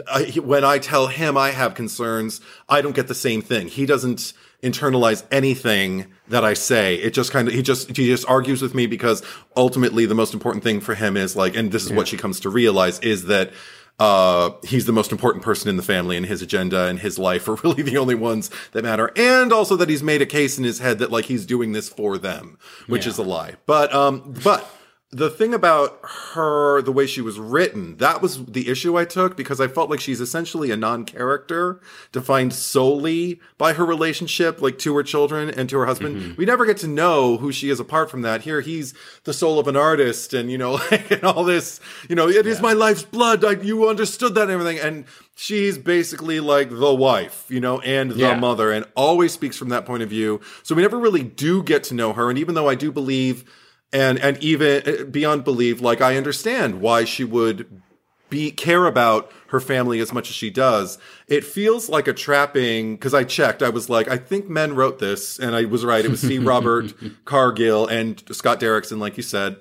[0.07, 3.69] uh, I, when I tell him I have concerns, I don't get the same thing.
[3.69, 6.96] He doesn't internalize anything that I say.
[6.96, 9.23] It just kind of he just he just argues with me because
[9.57, 12.40] ultimately the most important thing for him is like, and this is what she comes
[12.40, 13.53] to realize is that
[13.99, 17.46] uh, he's the most important person in the family and his agenda and his life
[17.49, 19.12] are really the only ones that matter.
[19.14, 21.88] And also that he's made a case in his head that like he's doing this
[21.90, 23.11] for them, which Yeah.
[23.12, 23.57] is a lie.
[23.66, 24.66] But, um, but
[25.12, 25.99] the thing about
[26.35, 29.90] her, the way she was written, that was the issue I took because I felt
[29.90, 31.81] like she's essentially a non-character
[32.12, 36.14] defined solely by her relationship, like to her children and to her husband.
[36.16, 36.35] Mm-hmm.
[36.37, 38.42] We never get to know who she is apart from that.
[38.42, 38.94] Here, he's
[39.25, 42.46] the soul of an artist and, you know, like, and all this, you know, it
[42.46, 43.44] is my life's blood.
[43.44, 44.79] I, you understood that and everything.
[44.79, 48.38] And she's basically like the wife, you know, and the Yeah.
[48.38, 50.40] mother and always speaks from that point of view.
[50.62, 52.31] So we never really do get to know her.
[52.31, 53.44] And even though I do believe
[53.92, 57.83] and and even uh, beyond belief like i understand why she would
[58.31, 60.98] be care about her family as much as she does.
[61.26, 63.62] It feels like a trapping because i checked.
[63.62, 66.05] I was like i think men wrote this and i was right.
[66.05, 66.38] It was c.
[66.50, 66.94] Robert
[67.26, 69.57] cargill and scott derrickson like you said.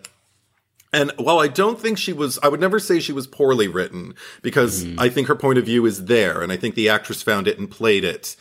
[0.91, 4.15] And while I don't think she was, I would never say she was poorly written
[4.41, 7.47] because I think her point of view is there and I think the actress found
[7.47, 8.35] it and played it.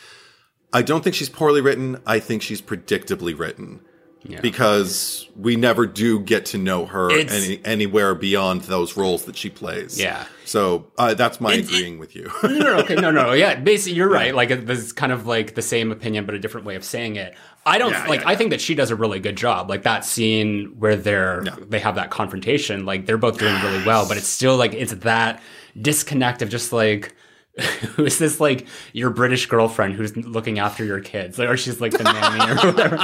[0.73, 2.01] I don't think she's poorly written.
[2.07, 3.81] I think she's predictably written
[4.25, 4.41] Yeah.
[4.41, 9.49] because we never do get to know her any, anywhere beyond those roles that she
[9.49, 9.99] plays.
[9.99, 10.27] Yeah.
[10.45, 12.31] So uh, that's my It- agreeing with you.
[12.43, 13.55] no, no, okay, no, no, yeah.
[13.55, 14.35] Basically, you're right.
[14.35, 16.85] Like it- this is kind of like the same opinion, but a different way of
[16.85, 17.35] saying it.
[17.65, 18.21] I don't Yeah, like.
[18.23, 19.71] yeah, I think that she does a really good job.
[19.71, 22.85] Like that scene where they're they have that confrontation.
[22.87, 25.41] Like they're both doing really well, but it's still like it's that
[25.81, 27.15] disconnect of just like.
[27.97, 31.81] Who is this like your British girlfriend who's looking after your kids, like, or she's
[31.81, 32.97] like the nanny or whatever?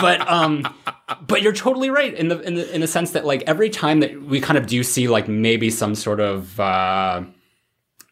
[0.00, 0.66] But um,
[1.26, 4.00] but you're totally right in the in the in the sense that like every time
[4.00, 7.22] that we kind of do see like maybe some sort of uh,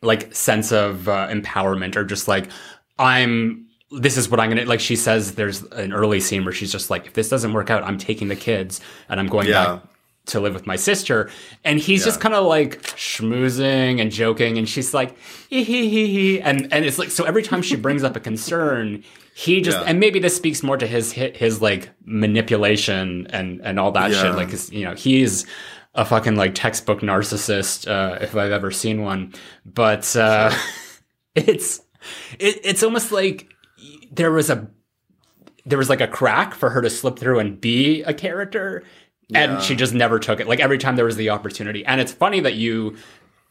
[0.02, 2.48] like sense of uh, empowerment or just like
[2.98, 6.70] I'm this is what I'm gonna like she says there's an early scene where she's
[6.70, 9.64] just like if this doesn't work out I'm taking the kids and I'm going Yeah.
[9.76, 9.82] back
[10.28, 11.30] to live with my sister.
[11.64, 15.16] And he's just kind of like schmoozing and joking and she's like
[15.50, 16.40] hee hee hee hee.
[16.40, 19.84] And and it's like so every time she brings up a concern he just Yeah.
[19.86, 24.10] and maybe this speaks more to his his, his like manipulation and and all that
[24.10, 24.22] Yeah.
[24.22, 25.46] shit like you know he's
[25.94, 29.32] a fucking like textbook narcissist uh, if I've ever seen one.
[29.64, 30.52] But uh
[31.34, 31.80] it's
[32.38, 33.48] it, it's almost like
[34.12, 34.68] there was a
[35.66, 38.82] there was like a crack for her to slip through and be a character
[39.34, 42.12] and she just never took it like every time there was the opportunity and it's
[42.12, 42.96] funny that you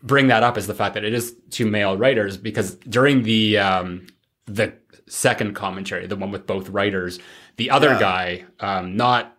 [0.02, 3.58] bring that up is the fact that it is two male writers because during the
[3.58, 4.08] um
[4.46, 4.74] the
[5.08, 7.20] second commentary the one with both writers
[7.58, 8.00] the other Yeah.
[8.00, 9.38] guy um not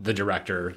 [0.00, 0.76] the director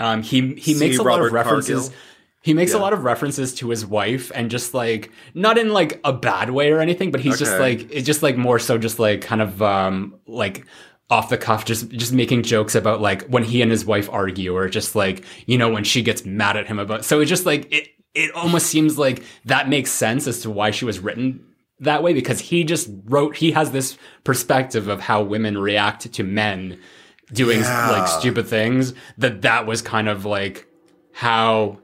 [0.00, 0.80] um he he C.
[0.80, 1.98] makes a lot of references Cargill?
[2.40, 6.00] he makes a lot of references to his wife and just like not in like
[6.04, 8.98] a bad way or anything, but he's just like it's just like more so just
[8.98, 10.64] like kind of um like
[11.10, 14.54] off the cuff just just making jokes about like when he and his wife argue
[14.54, 17.46] or just like you know when she gets mad at him about so it's just
[17.46, 21.42] like it it almost seems like that makes sense as to why she was written
[21.80, 26.22] that way because he just wrote he has this perspective of how women react to
[26.22, 26.78] men
[27.32, 27.90] doing Yeah.
[27.90, 30.66] like stupid things that that was kind of like
[31.12, 31.78] how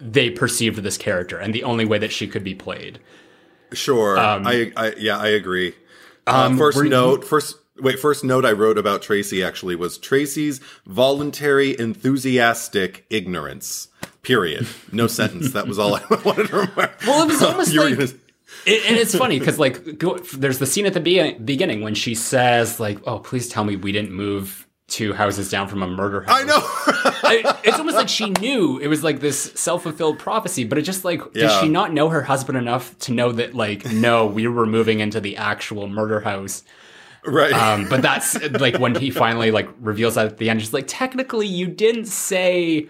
[0.00, 2.98] they perceived this character and the only way that she could be played.
[3.72, 4.18] Sure.
[4.18, 5.74] I, I yeah, I agree.
[6.26, 10.60] Uh, Um, first note, first wait, first note I wrote about Tracy actually was Tracy's
[10.86, 13.88] voluntary enthusiastic ignorance.
[14.22, 14.66] Period.
[14.92, 15.52] No sentence.
[15.52, 16.90] That was all I wanted to remember.
[17.06, 18.10] Well, it was almost You like- gonna-
[18.66, 21.94] It, and it's funny because like go, there's the scene at the be- beginning when
[21.94, 25.86] she says like, "Oh, please tell me we didn't move two houses down from a
[25.88, 26.60] murder house." I know.
[27.24, 31.04] I, it's almost like she knew it was like this self-fulfilled prophecy, but it just
[31.04, 34.66] like does she not know her husband enough to know that like no, we were
[34.66, 36.62] moving into the actual murder house.
[37.24, 37.52] Right.
[37.52, 40.84] Um, but that's like when he finally like reveals that at the end, just like
[40.86, 42.88] technically you didn't say.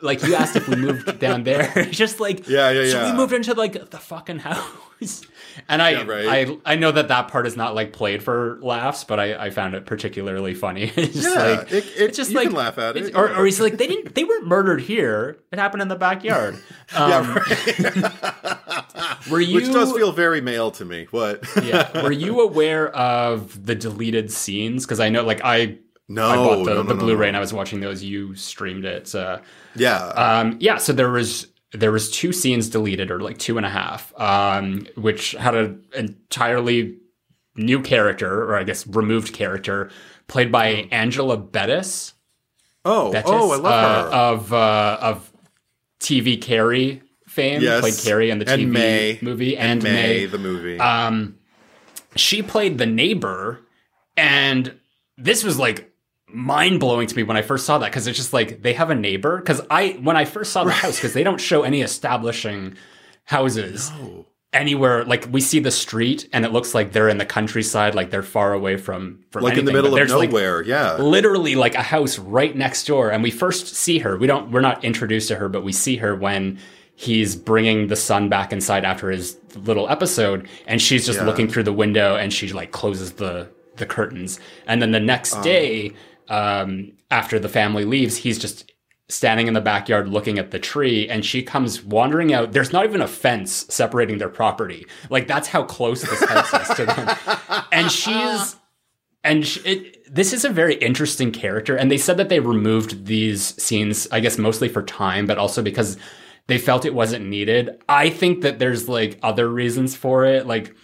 [0.00, 2.92] Like you asked if we moved down there, just like Yeah, yeah, yeah.
[2.92, 5.22] So we moved into like the fucking house,
[5.68, 6.48] and I, Yeah, right.
[6.66, 9.50] I, I know that that part is not like played for laughs, but I, I
[9.50, 10.84] found it particularly funny.
[10.96, 13.44] it's Yeah, like it- it- it's just you like can laugh at it, or, or
[13.44, 15.38] he's like they didn't they weren't murdered here.
[15.52, 16.56] It happened in the backyard.
[16.96, 17.38] Um,
[17.78, 19.16] yeah.
[19.30, 19.54] Were you?
[19.56, 21.06] Which does feel very male to me.
[21.10, 21.44] What?
[21.62, 22.02] yeah.
[22.02, 24.84] Were you aware of the deleted scenes?
[24.86, 25.76] Because I know, like, I
[26.08, 27.28] No, I bought the, no, no, the Blu-ray no.
[27.28, 28.02] and I was watching those.
[28.02, 29.14] You streamed it.
[29.14, 29.40] Uh,
[29.76, 29.98] yeah.
[30.08, 30.78] um, yeah.
[30.78, 34.86] So there was there was two scenes deleted, or like two and a half, um,
[34.96, 36.98] which had an entirely
[37.56, 39.90] new character, or I guess removed character,
[40.28, 42.14] played by Angela Bettis.
[42.84, 44.16] oh, Bettis oh, I love uh, her.
[44.16, 45.32] of uh, of
[46.00, 47.60] TV Carrie fame.
[47.60, 47.80] Yes.
[47.80, 49.18] Played Carrie in the TV May.
[49.20, 50.78] movie, and, May, May the movie.
[50.78, 51.38] um,
[52.16, 53.60] she played the neighbor,
[54.16, 54.78] and
[55.16, 55.87] this was like
[56.32, 58.90] mind blowing to me when I first saw that because it's just like they have
[58.90, 59.38] a neighbor.
[59.38, 62.76] Because I when I first saw the house because they don't show any establishing
[63.24, 65.04] houses oh, anywhere.
[65.04, 68.22] Like we see the street and it looks like they're in the countryside, like they're
[68.22, 70.62] far away from from like in the middle of there's, like, nowhere.
[70.62, 70.96] yeah.
[70.96, 74.60] literally like a house right next door and we first see her we don't we're
[74.60, 76.58] not introduced to her but we see her when
[76.94, 81.26] he's bringing the son back inside after his little episode and she's just Yeah.
[81.26, 85.34] looking through the window and she like closes the the curtains and then the next
[85.34, 85.42] Uh-huh.
[85.42, 85.92] day
[86.28, 88.72] um after the family leaves he's just
[89.10, 92.52] standing in the backyard looking at the tree and she comes wandering out.
[92.52, 94.86] There's not even a fence separating their property.
[95.08, 97.16] Like that's how close this house is to them.
[97.72, 98.56] And she's
[99.24, 103.06] and sh- it, this is a very interesting character and they said that they removed
[103.06, 105.96] these scenes i guess mostly for time but also because
[106.48, 107.70] they felt it wasn't needed.
[107.88, 110.46] I think that there's like other reasons for it.
[110.46, 110.74] Like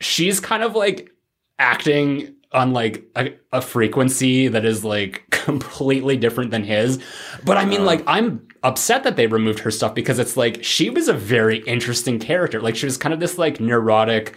[0.00, 1.10] she's kind of like
[1.58, 6.98] acting on like a, a frequency that is like completely different than his.
[7.44, 10.88] But i mean like i'm upset that they removed her stuff because it's like she
[10.90, 12.60] was a very interesting character.
[12.60, 14.36] Like she was kind of this like neurotic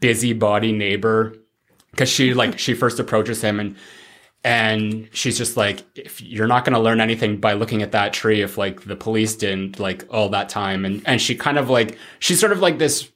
[0.00, 1.36] busybody neighbor
[1.90, 3.76] because she like she first approaches him and
[4.42, 8.12] and she's just like if you're not going to learn anything by looking at that
[8.12, 10.84] tree if like the police didn't like all that time.
[10.84, 13.10] And and she kind of like she's sort of like this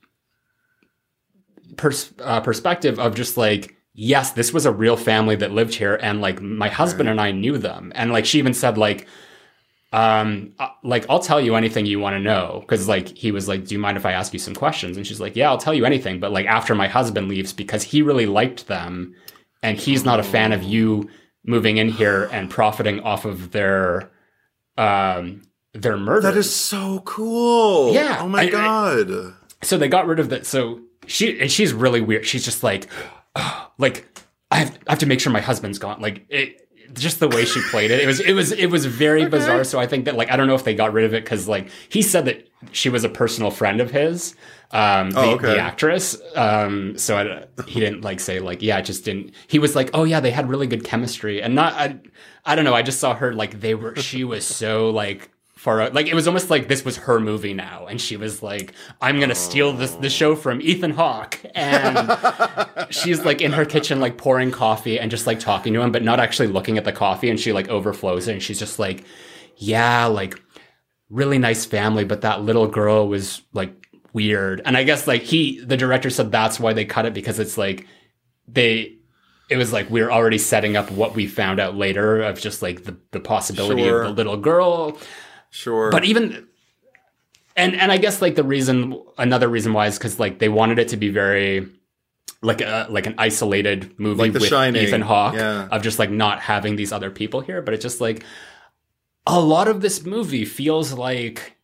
[1.77, 5.97] pers- uh, perspective of just like yes this was a real family that lived here
[6.01, 9.07] and like my husband and I knew them and like she even said like
[9.93, 13.47] um uh, like I'll tell you anything you want to know cuz like he was
[13.49, 15.59] like do you mind if I ask you some questions and she's like yeah I'll
[15.59, 19.15] tell you anything but like after my husband leaves because he really liked them
[19.63, 21.11] and he's not a fan of you
[21.45, 24.11] moving in here and profiting off of their
[24.79, 25.43] um
[25.75, 27.93] their murder That is so cool.
[27.93, 29.35] Yeah, Oh my I- I- god.
[29.63, 30.47] so they got rid of that.
[30.47, 32.27] So she and she's really weird.
[32.27, 32.89] She's just like,
[33.79, 34.07] like
[34.51, 36.01] I have, I have to make sure my husband's gone.
[36.01, 39.27] Like it, just the way she played it, it was it was it was very
[39.27, 39.63] bizarre.
[39.63, 41.47] So I think that like I don't know if they got rid of it because
[41.47, 44.35] like he said that she was a personal friend of his,
[44.73, 45.47] um, the, Oh, okay.
[45.47, 46.17] the actress.
[46.35, 49.35] Um, so I, he didn't like say like yeah, it just didn't.
[49.47, 52.01] He was like oh yeah, they had really good chemistry and not I,
[52.45, 52.75] I don't know.
[52.75, 53.95] I just saw her like they were.
[53.95, 55.93] She was so like far out.
[55.93, 59.21] Like it was almost like this was her movie now, and she was like, "I'm
[59.21, 62.17] gonna steal this the show from Ethan Hawke," and
[62.91, 66.03] she's like in her kitchen like pouring coffee and just like talking to him, but
[66.03, 69.05] not actually looking at the coffee, and she like overflows it, and she's just like,
[69.57, 70.41] "Yeah, like
[71.11, 73.75] really nice family, but that little girl was like
[74.15, 77.39] weird," and I guess like he, the director said that's why they cut it because
[77.39, 77.87] it's like
[78.49, 78.97] they.
[79.51, 82.63] It was like we are already setting up what we found out later of just
[82.63, 84.03] like the, the possibility Sure.
[84.05, 84.97] of the little girl
[85.51, 85.91] Sure.
[85.91, 86.47] but even
[87.57, 90.79] and and I guess like the reason another reason why is because like they wanted
[90.79, 91.69] it to be very
[92.43, 95.69] like a like an isolated movie Like with Shining, Ethan Hawke yeah.
[95.71, 98.25] of just like not having these other people here, but it's just like
[99.27, 101.57] a lot of this movie feels like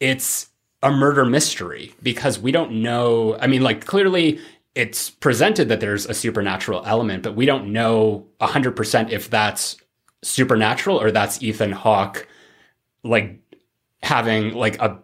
[0.00, 0.48] it's
[0.82, 3.36] a murder mystery because we don't know.
[3.38, 4.40] I mean, like clearly
[4.74, 9.76] it's presented that there's a supernatural element, but we don't know 100% if that's
[10.22, 12.28] supernatural or that's Ethan Hawke
[13.06, 13.40] like
[14.02, 14.98] having like a,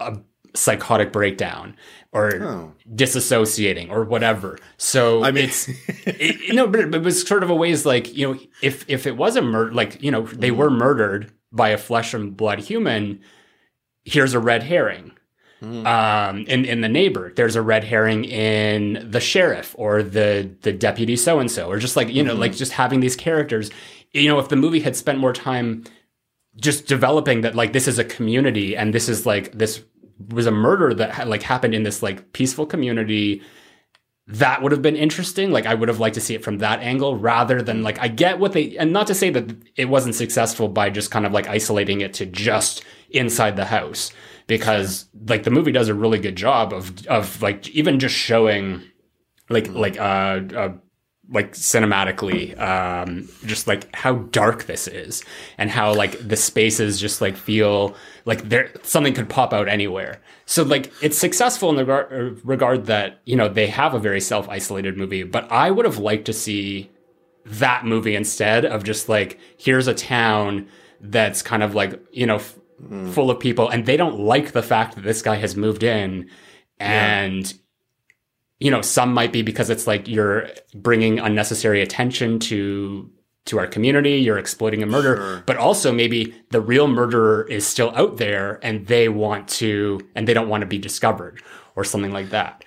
[0.00, 0.18] a
[0.54, 1.76] psychotic breakdown
[2.12, 2.72] or Oh.
[2.94, 4.58] disassociating or whatever.
[4.76, 5.68] So I mean- it's
[6.06, 9.16] it, no, but it was sort of a ways like you know if if it
[9.16, 10.78] was a murder, like you know they were mm-hmm.
[10.78, 13.20] murdered by a flesh and blood human.
[14.04, 15.12] Here's a red herring.
[15.62, 15.86] Mm.
[15.86, 20.72] Um, in in the neighbor, there's a red herring in the sheriff or the the
[20.72, 22.42] deputy so and so, or just like you know, mm-hmm.
[22.42, 23.70] like just having these characters.
[24.12, 25.84] You know, if the movie had spent more time
[26.60, 29.84] just developing that like this is a community and this is like this
[30.28, 33.42] was a murder that like happened in this like peaceful community.
[34.26, 35.52] That would have been interesting.
[35.52, 38.08] Like i would have liked to see it from that angle rather than like i
[38.08, 41.32] get what they and not to say that it wasn't successful by just kind of
[41.32, 44.12] like isolating it to just inside the house
[44.46, 48.82] because like the movie does a really good job of of like even just showing
[49.48, 50.72] like like uh, uh
[51.30, 55.22] like cinematically um just like how dark this is
[55.58, 60.20] and how like the spaces just like feel like there something could pop out anywhere.
[60.46, 64.20] So like it's successful in the regard, regard that you know they have a very
[64.20, 66.90] self-isolated movie but i would have liked to see
[67.44, 70.66] that movie instead of just like here's a town
[71.00, 72.58] that's kind of like you know f-
[73.12, 76.28] full of people and they don't like the fact that this guy has moved in
[76.78, 77.54] and
[78.60, 83.10] you know some might be because it's like you're bringing unnecessary attention to
[83.46, 85.42] to our community you're exploiting a murder Sure.
[85.46, 90.26] but also maybe the real murderer is still out there and they want to and
[90.28, 91.40] they don't want to be discovered
[91.76, 92.64] or something like that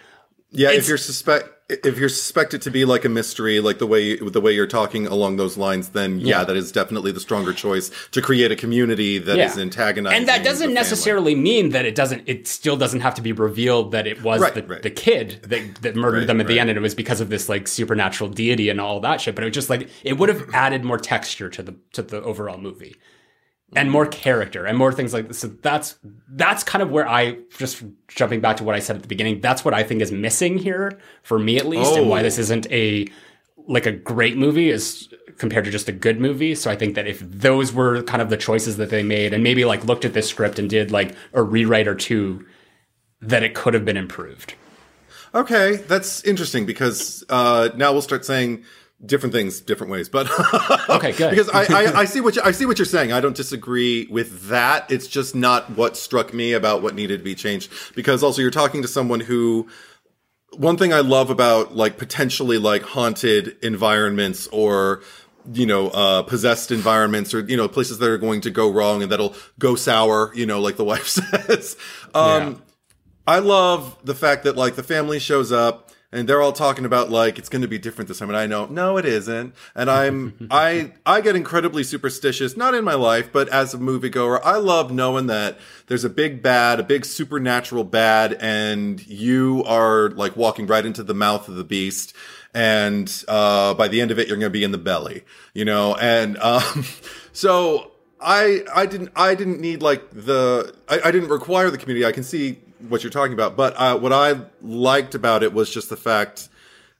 [0.53, 1.49] Yeah, It's- if you're suspect
[1.85, 5.07] if you're suspected to be like a mystery, like the way the way you're talking
[5.07, 6.43] along those lines, then yeah, Yeah.
[6.43, 9.61] that is definitely the stronger choice to create a community that is Yeah.
[9.61, 10.17] antagonizing.
[10.17, 13.93] and that doesn't necessarily mean that it doesn't it still doesn't have to be revealed
[13.93, 14.81] that it was Right, the, right.
[14.81, 17.29] the kid that, that murdered Right, them at the end and it was because of
[17.29, 20.27] this like supernatural deity and all that shit but it was just like it would
[20.27, 22.97] have added more texture to the to the overall movie
[23.75, 25.97] and more character and more things like this so that's
[26.29, 29.39] that's kind of where i just jumping back to what i said at the beginning
[29.39, 32.23] that's what i think is missing here for me at least and why Oh.
[32.23, 33.07] this isn't a
[33.67, 35.07] like a great movie is
[35.37, 36.53] compared to just a good movie.
[36.53, 39.43] So I think that if those were kind of the choices that they made and
[39.43, 42.45] maybe like looked at this script and did like a rewrite or two,
[43.21, 44.53] that it could have been improved.
[45.33, 48.63] Okay, that's interesting because uh, now we'll start saying
[49.05, 50.09] different things different ways.
[50.09, 50.27] But
[50.89, 51.29] Okay, good.
[51.31, 53.11] because I, I, I see what you, I see what you're saying.
[53.11, 54.89] I don't disagree with that.
[54.91, 57.71] It's just not what struck me about what needed to be changed.
[57.95, 59.67] Because also you're talking to someone who
[60.51, 65.01] one thing I love about like potentially like haunted environments or
[65.53, 69.01] you know uh possessed environments or you know places that are going to go wrong
[69.01, 71.75] and that'll go sour you know like the wife says
[72.13, 72.55] um Yeah.
[73.27, 77.09] I love the fact that like the family shows up and they're all talking about
[77.09, 79.89] like it's going to be different this time and I know no it isn't and
[79.89, 84.57] I'm I I get incredibly superstitious not in my life but as a moviegoer I
[84.57, 90.35] love knowing that there's a big bad a big supernatural bad and you are like
[90.35, 92.13] walking right into the mouth of the beast
[92.53, 95.65] and uh by the end of it you're going to be in the belly you
[95.65, 96.85] know and um
[97.31, 97.91] so
[98.23, 102.05] I I didn't I didn't need like the I, I didn't require the community.
[102.05, 105.73] I can see what you're talking about, but uh, what I liked about it was
[105.73, 106.49] just the fact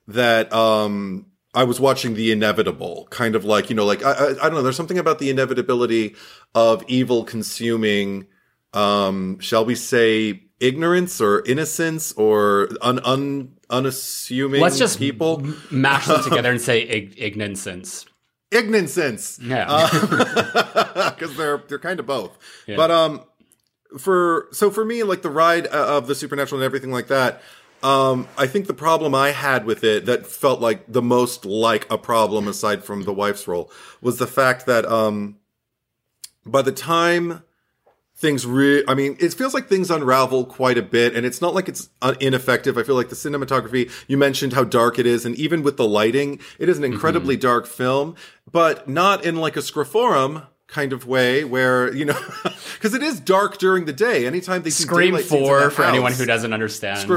[0.07, 4.29] that um I was watching the inevitable, kind of like you know, like I I,
[4.29, 4.61] I don't know.
[4.61, 6.15] There's something about the inevitability
[6.55, 8.27] of evil consuming,
[8.73, 15.45] um, shall we say, ignorance or innocence or un, un unassuming Let's just people.
[15.71, 18.05] mash them together and say ig- ignorancence.
[18.51, 19.39] Ignorance.
[19.41, 19.89] Yeah.
[21.15, 22.37] because they're they're kind of both.
[22.67, 23.21] But um,
[23.97, 27.41] for so for me, like the ride uh, of the supernatural and everything like that.
[27.83, 31.89] Um, I think the problem I had with it that felt like the most like
[31.91, 35.37] a problem aside from the wife's role was the fact that um,
[36.45, 37.41] by the time
[38.21, 41.55] things re I mean, it feels like things unravel quite a bit, and it's not
[41.55, 42.77] like it's uh, ineffective.
[42.77, 45.87] I feel like the cinematography, you mentioned how dark it is, and even with the
[45.87, 48.15] lighting, it is an incredibly dark film,
[48.49, 52.17] but not in like a Scre4m kind of way where, you know,
[52.73, 54.25] because it is dark during the day.
[54.25, 57.07] Anytime they Scream four for anyone who doesn't understand.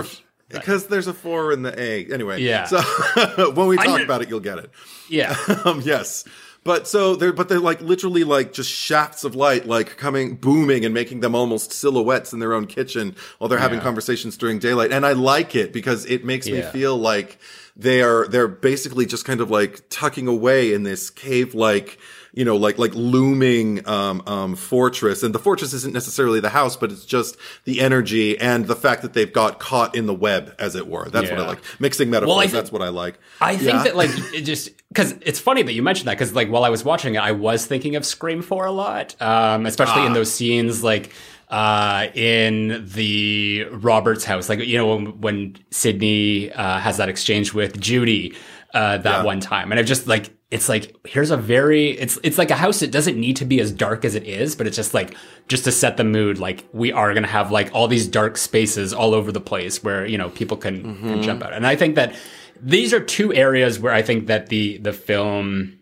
[0.49, 2.13] Because there's a four in the A.
[2.13, 2.65] Anyway, Yeah.
[2.67, 2.81] So
[3.55, 4.71] when we talk about it, you'll get it.
[5.09, 5.35] yeah.
[5.65, 6.25] Um, yes.
[6.65, 10.85] But so they're, but they're like literally like just shafts of light, like coming, booming
[10.85, 13.85] and making them almost silhouettes in their own kitchen while they're having Yeah.
[13.85, 14.91] conversations during daylight.
[14.91, 17.39] And I like it because it makes me feel like
[17.77, 21.99] they are they're basically just kind of like tucking away in this cave like
[22.35, 25.23] you know like like looming um, um, fortress.
[25.23, 29.03] And the fortress isn't necessarily the house but it's just the energy and the fact
[29.03, 31.09] that they've got caught in the web as it were.
[31.09, 31.61] That's what i like.
[31.81, 33.19] Mixing metaphors Well, I thi- that's what i like.
[33.41, 33.83] I think Yeah.
[33.85, 36.71] that like it just because it's funny that you mentioned that because like while I
[36.71, 40.07] was watching it, I was thinking of Scream Four a lot, um, especially Ah.
[40.07, 41.11] in those scenes like
[41.51, 47.53] uh, in the Roberts house, like you know when, when Sidney uh, has that exchange
[47.55, 48.35] with Judy
[48.73, 49.23] uh, that Yeah.
[49.23, 52.55] one time, and I've just like it's like here's a very it's it's like a
[52.57, 55.17] house that doesn't need to be as dark as it is, but it's just like
[55.49, 58.93] just to set the mood, like we are gonna have like all these dark spaces
[58.93, 61.09] all over the place where you know people can Mm-hmm.
[61.09, 62.15] can jump out, and I think that
[62.61, 65.79] these are two areas where I think that the the film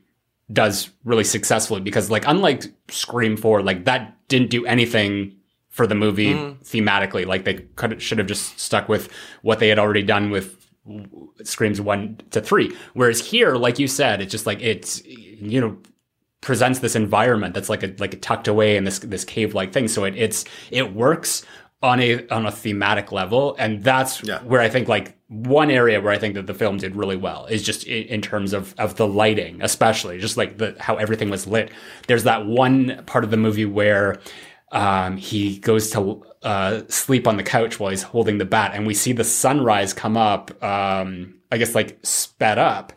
[0.52, 5.36] does really successfully because like unlike Scream 4 like that didn't do anything
[5.68, 6.34] for the movie
[6.64, 7.24] thematically.
[7.26, 9.10] Like they could should have just stuck with
[9.42, 10.61] what they had already done with
[11.44, 15.76] Screams 1 to 3 whereas here like you said it's just like it's you know
[16.40, 19.72] presents this environment that's like a like a tucked away in this this cave like
[19.72, 19.88] thing.
[19.88, 21.44] So it it's it works
[21.82, 23.54] on a on a thematic level.
[23.58, 24.40] And that's Yeah.
[24.40, 27.46] where I think like one area where I think that the film did really well
[27.46, 31.30] is just in, in terms of of the lighting especially just like the how everything
[31.30, 31.70] was lit.
[32.08, 34.18] There's that one part of the movie where
[34.72, 38.86] um, he goes to uh, sleep on the couch while he's holding the bat and
[38.86, 42.92] we see the sunrise come up um, I guess like sped up.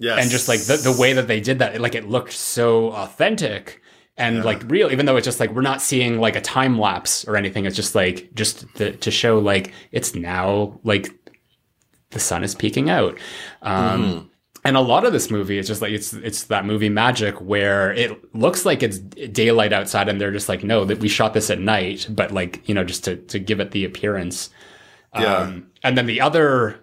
[0.00, 2.92] Yes and just like the, the way that they did that like it looked so
[2.92, 3.82] authentic
[4.16, 7.26] and like real even though it's just like we're not seeing like a time lapse
[7.26, 7.66] or anything.
[7.66, 11.10] It's just like just the, to show like it's now like
[12.10, 13.18] the sun is peeking out.
[13.62, 14.30] Um
[14.64, 17.92] and a lot of this movie is just like it's it's that movie magic where
[17.92, 21.50] it looks like it's daylight outside and they're just like no that we shot this
[21.50, 24.50] at night but like you know just to to give it the appearance
[25.14, 26.80] yeah um, and then the other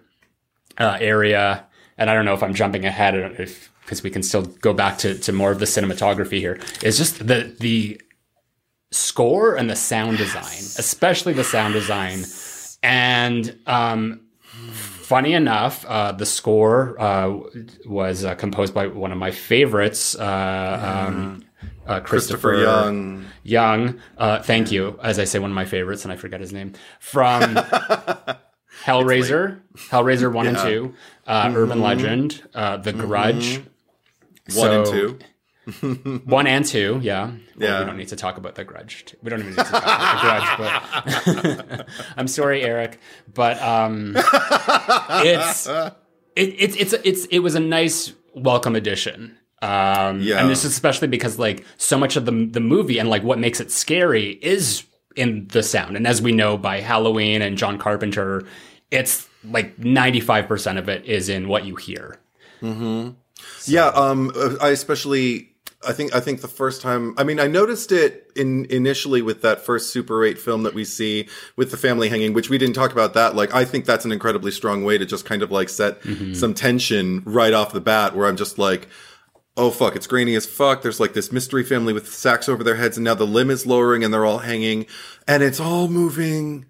[0.78, 1.66] uh, area,
[1.98, 4.98] and I don't know if I'm jumping ahead if because we can still go back
[4.98, 8.00] to, to more of the cinematography here, is just the the
[8.90, 12.24] score and the sound design, especially the sound design.
[12.82, 14.25] And um,
[15.06, 17.38] funny enough, uh, the score uh,
[17.86, 21.44] was uh, composed by one of my favorites, uh, um,
[21.86, 23.24] uh, Christopher, christopher young.
[23.44, 24.98] Young, uh, thank you.
[25.00, 26.72] As I say, one of my favorites, and I forget his name.
[26.98, 27.42] From
[28.84, 30.94] Hellraiser, Hellraiser one and two,
[31.24, 33.62] uh, Urban Legend, uh, The Grudge,
[34.54, 35.18] one and two
[36.24, 37.00] one and two.
[37.02, 37.78] Yeah, Well, Yeah.
[37.80, 39.14] we don't need to talk about The Grudge.
[39.22, 41.68] We don't even need to talk about The Grudge.
[41.68, 43.00] But I'm sorry, Eric,
[43.34, 45.94] but um, it's it,
[46.36, 49.36] it's it's it's it was a nice welcome addition.
[49.62, 50.40] Um, Yeah.
[50.40, 53.38] and this is especially because like so much of the the movie and like what
[53.38, 54.84] makes it scary is
[55.16, 55.96] in the sound.
[55.96, 58.44] And as we know by Halloween and John Carpenter,
[58.90, 62.18] it's like 95% of it is in what you hear.
[62.62, 65.50] Yeah, um, I especially,
[65.86, 69.42] I think, I think the first time, I mean, I noticed it in initially with
[69.42, 72.74] that first Super 8 film that we see with the family hanging, which we didn't
[72.74, 73.34] talk about that.
[73.34, 76.34] Like, I think that's an incredibly strong way to just kind of like set mm-hmm.
[76.34, 78.88] some tension right off the bat where I'm just like,
[79.56, 80.82] oh fuck, it's grainy as fuck.
[80.82, 83.66] There's like this mystery family with sacks over their heads and now the limb is
[83.66, 84.86] lowering and they're all hanging
[85.26, 86.66] and it's all moving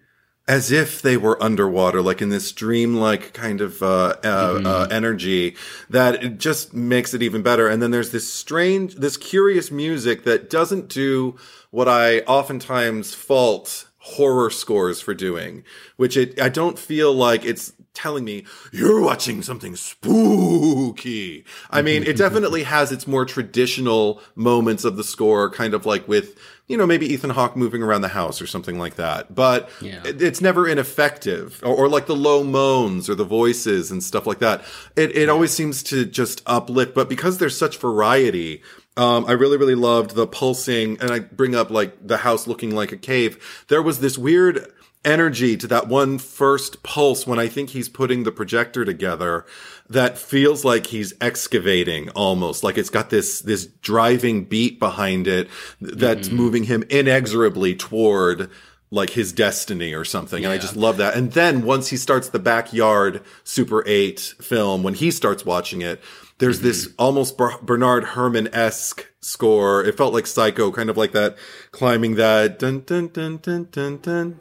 [0.48, 5.56] as if they were underwater, like in this dreamlike kind of uh, uh, uh, energy
[5.90, 7.68] that it just makes it even better.
[7.68, 11.36] And then there's this strange, this curious music that doesn't do
[11.70, 15.64] what I oftentimes fault horror scores for doing,
[15.96, 21.44] which it I don't feel like it's telling me you're watching something spooky.
[21.70, 26.06] I mean, it definitely has its more traditional moments of the score, kind of like
[26.06, 26.38] with
[26.68, 29.34] you know maybe Ethan Hawke moving around the house or something like that.
[29.34, 30.02] But Yeah.
[30.04, 34.26] it- it's never ineffective, or, or like the low moans or the voices and stuff
[34.26, 34.64] like that.
[34.96, 36.94] It it always seems to just uplift.
[36.94, 38.62] But because there's such variety.
[38.98, 42.74] Um, I really, really loved the pulsing, and I bring up like the house looking
[42.74, 43.64] like a cave.
[43.68, 44.66] There was this weird
[45.06, 49.46] energy to that one first pulse when I think he's putting the projector together
[49.88, 55.48] that feels like he's excavating almost like it's got this this driving beat behind it
[55.80, 56.36] that's mm-hmm.
[56.36, 58.50] moving him inexorably toward
[58.90, 61.14] like his destiny or something and I just love that.
[61.14, 66.02] And then once he starts the backyard super 8 film when he starts watching it
[66.38, 66.94] there's this mm-hmm.
[66.98, 69.82] almost Ber- Bernard Herrmann esque score.
[69.82, 71.36] It felt like psycho kind of like that
[71.72, 74.40] climbing that dun dun dun dun dun dun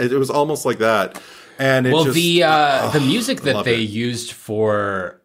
[0.00, 1.20] it, was almost like that.
[1.58, 3.90] And well, just, the uh, oh, the music that they it.
[3.90, 5.20] used for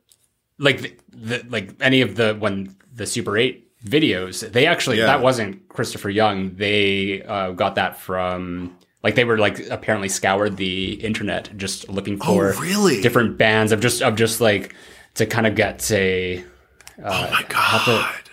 [0.57, 5.05] like the, the, like any of the when the Super Eight videos, they actually yeah.
[5.05, 6.55] that wasn't Christopher Young.
[6.55, 12.17] They uh, got that from like they were like apparently scoured the internet just looking
[12.21, 13.01] oh, for oh, really?
[13.01, 14.75] different bands of just of just like
[15.13, 16.43] to kind of get a
[17.03, 18.24] uh, oh my god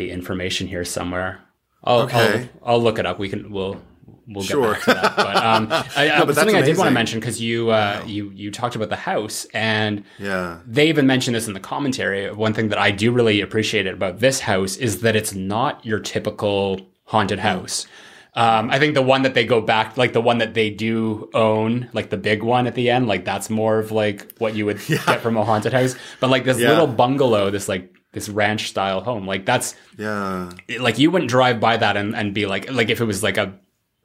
[0.00, 1.40] the information here somewhere.
[1.84, 2.48] I'll, Okay.
[2.62, 3.18] I'll, I'll look it up.
[3.18, 3.80] We can we'll
[4.26, 4.72] we'll get Sure.
[4.74, 5.16] back to that.
[5.16, 8.30] But, um, I, uh, but something I did want to mention because you uh, you
[8.42, 10.58] you talked about the house and Yeah.
[10.66, 12.30] they even mentioned this in the commentary.
[12.32, 16.00] One thing that I do really appreciate about this house is that it's not your
[16.00, 17.86] typical haunted house.
[18.34, 21.28] Um, I think the one that they go back, like the one that they do
[21.34, 24.66] own, like the big one at the end, like that's more of like what you
[24.66, 25.96] would get from a haunted house.
[26.20, 26.68] But like this Yeah.
[26.68, 30.50] little bungalow, this like this ranch style home, like that's Yeah.
[30.80, 33.36] like you wouldn't drive by that and, and be like like if it was like
[33.36, 33.54] a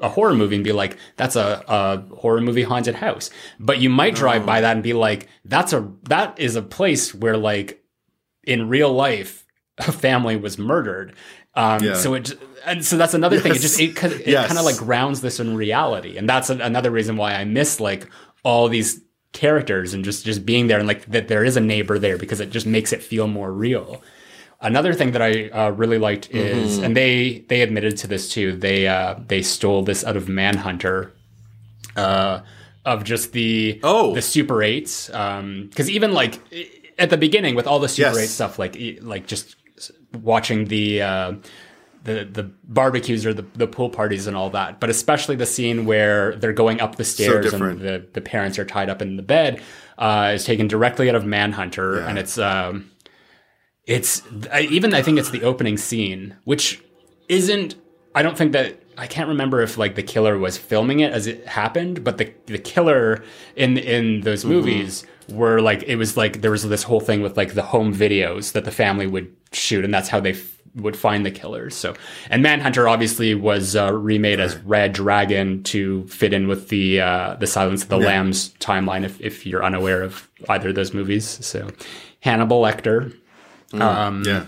[0.02, 3.30] a horror movie and be like that's a, a horror movie haunted house
[3.62, 4.46] but you might drive Oh.
[4.46, 7.82] by that and be like that's a that is a place where like
[8.44, 9.46] in real life
[9.78, 11.14] a family was murdered
[11.56, 11.94] um Yeah.
[11.96, 12.34] so it
[12.66, 14.48] and so that's another thing it just it, kind- it Yes.
[14.48, 17.80] kind of like grounds this in reality and that's a, another reason why i miss
[17.80, 18.10] like
[18.44, 19.00] all these
[19.36, 22.40] characters and just just being there and like that there is a neighbor there because
[22.40, 24.02] it just makes it feel more real
[24.62, 26.84] Another thing that I uh, really liked is, Mm-hmm.
[26.86, 28.56] and they they admitted to this too.
[28.56, 31.12] They uh, they stole this out of Manhunter,
[31.96, 32.40] uh,
[32.86, 34.16] of just the Oh.
[34.16, 35.08] the Super Eights.
[35.08, 36.40] Because even like
[36.98, 38.18] at the beginning with all the Super Yes.
[38.24, 39.56] Eight stuff, like like just
[40.14, 41.02] watching the.
[41.02, 41.34] Uh,
[42.06, 45.86] the, the barbecues or the, the pool parties and all that, but especially the scene
[45.86, 49.24] where they're going up the stairs and the, the parents are tied up in the
[49.24, 49.62] bed
[49.98, 52.92] uh, is taken directly out of Manhunter, and it's um,
[53.86, 56.82] it's I, even I think it's the opening scene, which
[57.28, 57.76] isn't.
[58.14, 61.28] I don't think that I can't remember if like the killer was filming it as
[61.28, 63.24] it happened, but the the killer
[63.56, 64.54] in in those Mm-hmm.
[64.54, 67.94] movies were like it was like there was this whole thing with like the home
[67.94, 70.32] videos that the family would shoot, and that's how they.
[70.32, 71.94] F- would find the killers so
[72.30, 77.34] and manhunter obviously was uh, remade as red dragon to fit in with the uh,
[77.36, 81.26] the silence of the lambs timeline if, if you're unaware of either of those movies
[81.46, 81.70] so
[82.20, 83.18] hannibal lecter
[83.72, 84.48] um, Yeah.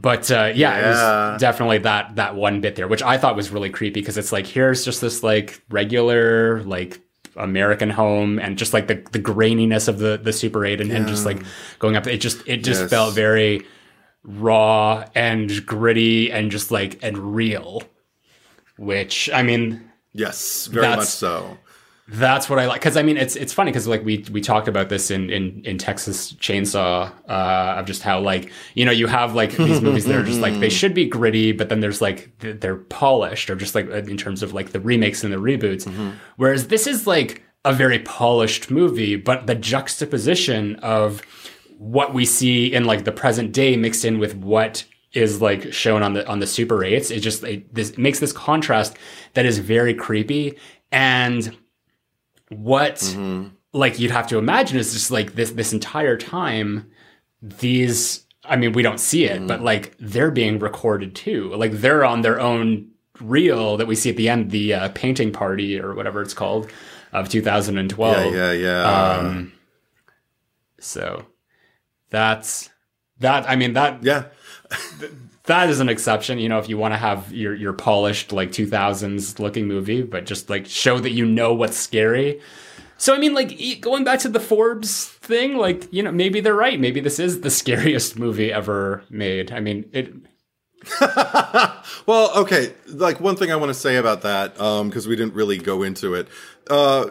[0.00, 0.86] But uh, yeah, it
[1.32, 4.32] was definitely that that one bit there, which I thought was really creepy because it's
[4.32, 7.00] like here's just this like regular like
[7.36, 11.06] American home and just like the the graininess of the the Super Eight and, and
[11.06, 11.42] just like
[11.78, 12.06] going up.
[12.06, 12.90] It just it just Yes.
[12.90, 13.66] felt very
[14.22, 17.82] raw and gritty and just like and real.
[18.78, 20.66] Which I mean, Yes.
[20.66, 21.56] Very much so.
[22.12, 22.80] That's what I like.
[22.80, 25.62] Because I mean it's it's funny because like we we talked about this in in
[25.64, 30.06] in Texas Chainsaw uh, of just how like you know you have like these movies
[30.06, 33.54] that are just like they should be gritty but then there's like they're polished or
[33.54, 35.88] just like in terms of like the remakes and the reboots.
[36.36, 41.20] Whereas this is like a very polished movie but the juxtaposition of
[41.78, 46.02] what we see in like the present day mixed in with what is like shown
[46.02, 48.96] on the on the Super 8s it just it, this it makes this contrast
[49.34, 50.56] that is very creepy.
[50.92, 51.56] And
[52.50, 53.00] what
[53.72, 56.90] like you'd have to imagine is just like this this entire time
[57.40, 62.04] these i mean we don't see it but like they're being recorded too like they're
[62.04, 62.88] on their own
[63.20, 66.68] reel that we see at the end the uh, painting party or whatever it's called
[67.12, 68.52] of 2012 Yeah.
[68.52, 68.52] Yeah.
[68.52, 69.18] Yeah.
[69.28, 69.52] um
[70.80, 71.26] so
[72.10, 72.68] that's
[73.20, 74.24] that i mean that yeah.
[75.44, 78.50] That is an exception you know if you want to have your your polished like
[78.50, 82.40] 2000s looking movie but just like show that you know what's scary
[82.98, 86.54] so i mean like going back to the forbes thing like you know maybe they're
[86.54, 90.12] right maybe this is the scariest movie ever made i mean it
[92.06, 92.72] well, okay.
[92.88, 96.14] Like one thing I want to say about that, because we didn't really go into
[96.14, 96.28] it.
[96.68, 97.10] Uh,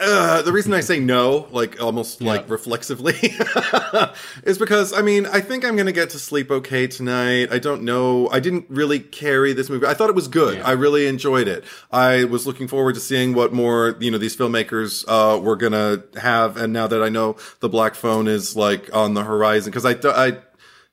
[0.00, 3.14] uh, the reason I say no, like almost like reflexively,
[4.44, 7.48] is because I mean I think I'm gonna get to sleep okay tonight.
[7.52, 8.28] I don't know.
[8.30, 9.86] I didn't really carry this movie.
[9.86, 10.60] I thought it was good.
[10.60, 11.64] I really enjoyed it.
[11.90, 16.04] I was looking forward to seeing what more you know these filmmakers uh, were gonna
[16.20, 16.56] have.
[16.56, 19.94] And now that I know the Black Phone is like on the horizon, because I
[19.94, 20.38] th- I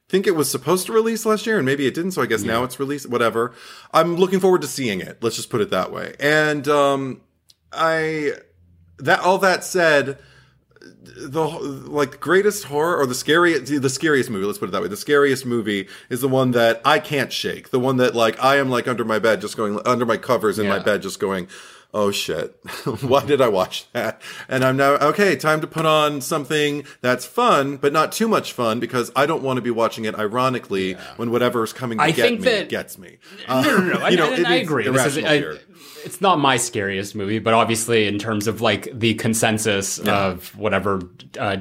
[0.08, 2.44] think it was supposed to release last year and maybe it didn't so i guess
[2.44, 3.54] now it's released whatever
[3.92, 7.22] i'm looking forward to seeing it let's just put it that way and um
[7.74, 8.32] i
[9.00, 10.18] that all that said
[10.92, 14.88] the like greatest horror or the scariest the scariest movie let's put it that way.
[14.88, 17.70] The scariest movie is the one that i can't shake.
[17.70, 20.60] The one that like i am like under my bed just going under my covers
[20.60, 21.48] in my bed just going
[21.94, 22.58] oh shit.
[23.02, 24.22] Why did i watch that?
[24.50, 28.52] And i'm now okay time to put on something that's fun but not too much
[28.54, 32.12] fun because i don't want to be watching it ironically when whatever's coming to I
[32.12, 33.18] get think me that- gets me.
[33.48, 34.88] No no no you know, and, and it i is agree.
[34.90, 35.60] This is, I, fear.
[36.06, 41.02] It's not my scariest movie but obviously in terms of like the consensus of whatever
[41.40, 41.58] uh,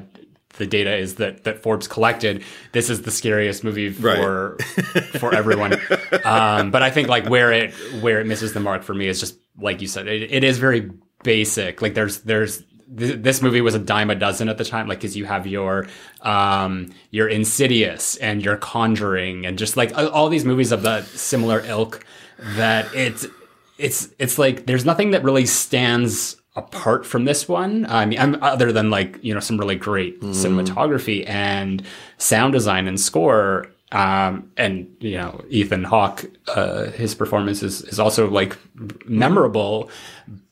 [0.56, 2.42] the data is that that Forbes collected.
[2.72, 4.56] This is the scariest movie for
[5.18, 5.74] for everyone.
[6.24, 9.20] Um, but I think like where it where it misses the mark for me is
[9.20, 10.90] just like you said, it, it is very
[11.22, 11.82] basic.
[11.82, 12.62] Like there's there's
[12.96, 15.46] th- this movie was a dime a dozen at the time, like because you have
[15.46, 15.86] your
[16.22, 21.60] um your Insidious and your Conjuring and just like all these movies of the similar
[21.66, 22.04] ilk
[22.56, 23.26] that it's
[23.78, 27.86] it's it's like there's nothing that really stands apart from this one.
[27.86, 30.30] I mean, I'm, other than like you know some really great mm.
[30.30, 31.82] cinematography and
[32.18, 33.70] sound design and score.
[33.92, 38.56] Um, and you know Ethan Hawke, uh, his performance is, is also like
[39.06, 39.88] memorable,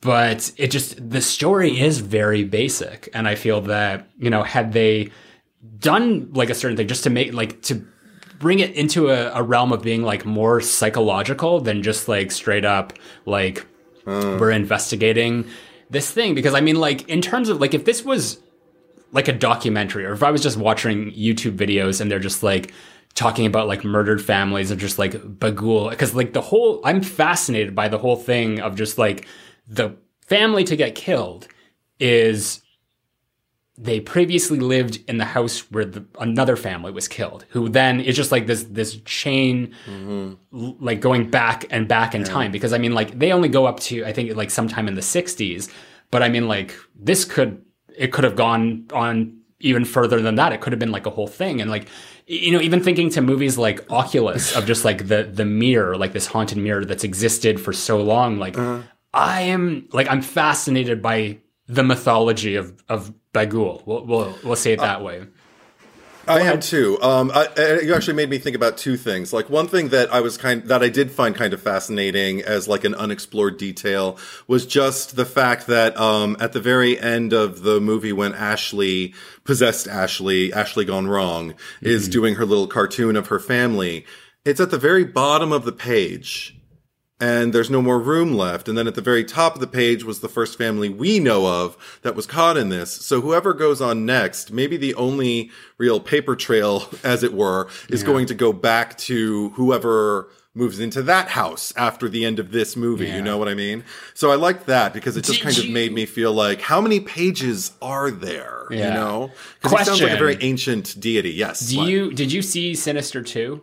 [0.01, 4.73] but it just the story is very basic, and I feel that you know had
[4.73, 5.11] they
[5.79, 7.85] done like a certain thing just to make like to
[8.43, 12.65] bring it into a, a realm of being like more psychological than just like straight
[12.65, 12.93] up
[13.25, 13.65] like
[14.05, 14.37] uh.
[14.39, 15.47] we're investigating
[15.91, 18.41] this thing because I mean like in terms of like if this was
[19.13, 22.73] like a documentary or if I was just watching YouTube videos and they're just like
[23.15, 27.77] talking about like murdered families of just like Bughuul because like the whole I'm fascinated
[27.77, 29.29] by the whole thing of just like
[29.69, 31.47] the family to get killed
[32.01, 32.62] is
[33.83, 38.15] they previously lived in the house where the, another family was killed who then is
[38.15, 40.35] just like this this chain mm-hmm.
[40.55, 42.27] l- like going back and back in yeah.
[42.27, 44.95] time because i mean like they only go up to i think like sometime in
[44.95, 45.69] the 60s
[46.11, 47.63] but i mean like this could
[47.97, 51.11] it could have gone on even further than that it could have been like a
[51.11, 51.89] whole thing and like
[52.27, 56.13] you know even thinking to movies like oculus of just like the the mirror like
[56.13, 58.83] this haunted mirror that's existed for so long like uh-huh.
[59.13, 61.39] i am like i'm fascinated by
[61.75, 63.87] the mythology of of Bughuul.
[63.87, 65.27] We'll, we'll, we'll say it that uh, way.
[66.29, 67.03] I am too.
[67.03, 69.33] Um, I, it actually made me think about two things.
[69.33, 72.69] Like one thing that I was kind that I did find kind of fascinating as
[72.69, 77.63] like an unexplored detail was just the fact that um, at the very end of
[77.63, 81.87] the movie, when Ashley possessed Ashley, Ashley gone wrong, mm-hmm.
[81.87, 84.07] is doing her little cartoon of her family.
[84.45, 86.57] It's at the very bottom of the page
[87.23, 88.69] and there's no more room left.
[88.69, 91.47] And then at the very top of the page was the first family we know
[91.47, 92.91] of that was caught in this.
[92.91, 98.03] So whoever goes on next, maybe the only real paper trail, as it were, is
[98.03, 98.07] yeah.
[98.09, 102.77] going to go back to whoever moves into that house after the end of this
[102.77, 103.07] movie.
[103.07, 103.17] Yeah.
[103.17, 103.85] You know what I mean?
[104.15, 105.63] So I liked that because it just Did kind you...
[105.63, 108.67] of made me feel like how many pages are there?
[108.69, 108.89] Yeah.
[108.89, 109.31] You know?
[109.63, 111.31] Because he sounds like a very ancient deity.
[111.31, 111.61] Yes.
[111.61, 111.89] Do what?
[111.89, 113.63] you did you see Sinister 2?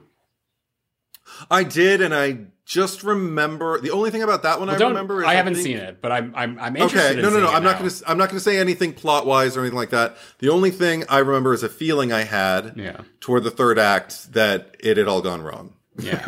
[1.51, 5.25] I did, and I just remember the only thing about that one well, I remember.
[5.25, 7.13] I haven't I think, seen it, but I'm I'm, I'm interested.
[7.13, 7.51] Okay, no, no, no.
[7.51, 9.89] I'm not going to I'm not going to say anything plot wise or anything like
[9.89, 10.17] that.
[10.37, 13.01] The only thing I remember is a feeling I had yeah.
[13.21, 15.73] toward the third act that it had all gone wrong.
[15.97, 16.21] Yeah,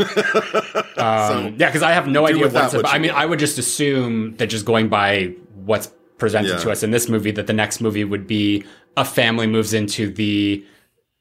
[0.98, 2.74] um, so, yeah, because I have no idea what's.
[2.74, 6.58] What I mean, I would just assume that just going by what's presented yeah.
[6.58, 8.66] to us in this movie, that the next movie would be
[8.98, 10.66] a family moves into the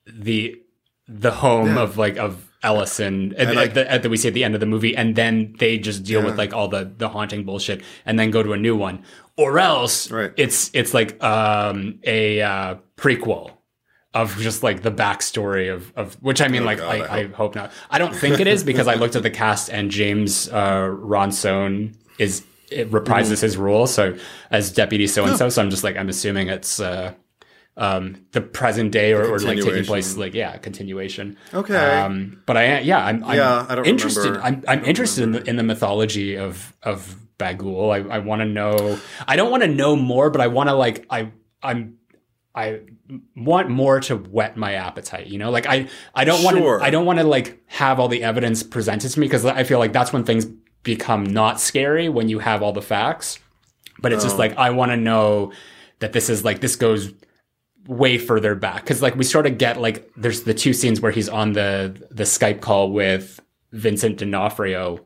[0.07, 0.59] the
[1.07, 1.83] the home yeah.
[1.83, 4.61] of like of Ellison at, at, the, at the, we see at the end of
[4.61, 6.27] the movie, and then they just deal yeah.
[6.27, 9.03] with like all the the haunting bullshit, and then go to a new one,
[9.37, 10.33] or else right.
[10.37, 13.53] it's it's like um, a uh, prequel
[14.13, 17.23] of just like the backstory of of which I mean, oh, like God, I, I,
[17.23, 17.33] hope.
[17.33, 17.55] I, hope.
[17.55, 17.73] not.
[17.91, 21.95] I don't think it is because I looked at the cast and James uh, Ransone
[22.19, 23.41] is it reprises mm.
[23.41, 24.17] his role so
[24.51, 25.49] as deputy so and so.
[25.49, 26.79] So I'm just like I'm assuming it's.
[26.79, 27.15] Uh,
[27.81, 32.57] um, the present day or, or, like taking place like yeah continuation okay um, but
[32.57, 34.47] i yeah i'm, I'm yeah, I don't interested remember.
[34.47, 38.47] i'm, I'm interested in the, in the mythology of of Bughuul i, I want to
[38.47, 41.97] know i don't want to know more but i want to like i i'm
[42.53, 42.81] I
[43.37, 45.53] want more to whet my appetite, you know?
[45.53, 48.65] Like I I don't want to I don't want to like have all the evidence
[48.65, 50.47] presented to me because I feel like that's when things
[50.83, 53.39] become not scary when you have all the facts.
[54.01, 54.27] But it's oh.
[54.27, 55.53] just like I want to know
[56.01, 57.13] that this is like this goes
[57.87, 61.13] way further back because like we sort of get like there's the two scenes where
[61.13, 63.41] he's on the the Skype call with
[63.73, 65.05] Vincent D'Onofrio.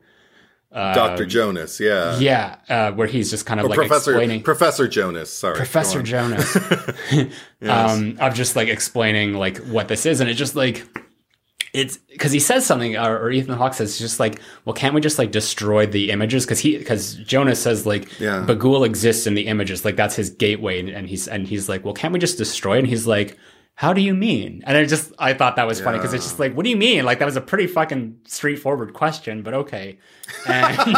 [0.73, 1.25] Uh, Dr.
[1.25, 2.19] Jonas, yeah.
[2.19, 5.55] Yeah, uh, where he's just kind of or like Professor, explaining Professor Jonas, sorry.
[5.55, 6.53] Professor Jonas.
[7.13, 7.31] yes.
[7.69, 10.85] um, of just like explaining like what this is and it just like
[11.75, 15.01] it's because he says something, or, or, Ethan Hawke says, just like, well, can't we
[15.01, 16.45] just like destroy the images?
[16.45, 18.47] Because he, because Jonas says like, yeah.
[18.47, 21.85] Bughuul exists in the images, like that's his gateway, and, and, he's and he's like,
[21.85, 22.77] well, can't we just destroy?
[22.77, 22.81] It?
[22.81, 23.37] And he's like,
[23.75, 24.63] how do you mean?
[24.67, 25.87] And I just I thought that was yeah.
[25.87, 27.05] funny because it's just like, what do you mean?
[27.05, 29.99] Like that was a pretty fucking straightforward question, but okay.
[30.47, 30.77] And,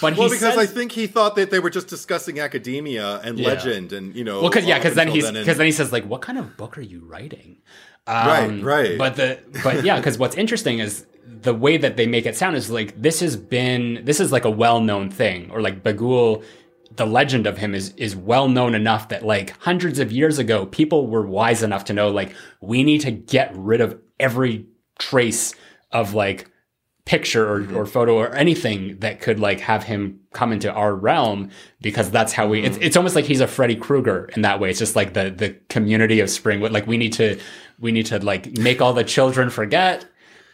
[0.00, 3.38] but well, because says, I think he thought that they were just discussing academia and
[3.38, 3.48] yeah.
[3.48, 6.06] legend, and you know, well, because yeah, because then he's because then he says like,
[6.06, 7.58] what kind of book are you writing?
[8.06, 8.98] Um, right, right.
[8.98, 12.56] But the but yeah, because what's interesting is the way that they make it sound
[12.56, 16.44] is like this has been this is like a well known thing, or like Bughuul,
[16.94, 20.66] the legend of him is is well known enough that like hundreds of years ago,
[20.66, 24.66] people were wise enough to know like we need to get rid of every
[24.98, 25.54] trace
[25.92, 26.50] of like
[27.06, 31.48] picture or, or photo or anything that could like have him come into our realm
[31.80, 34.70] because that's how we it's, it's almost like he's a Freddy Krueger in that way
[34.70, 37.38] it's just like the the community of Springwood like we need to
[37.78, 40.06] we need to like make all the children forget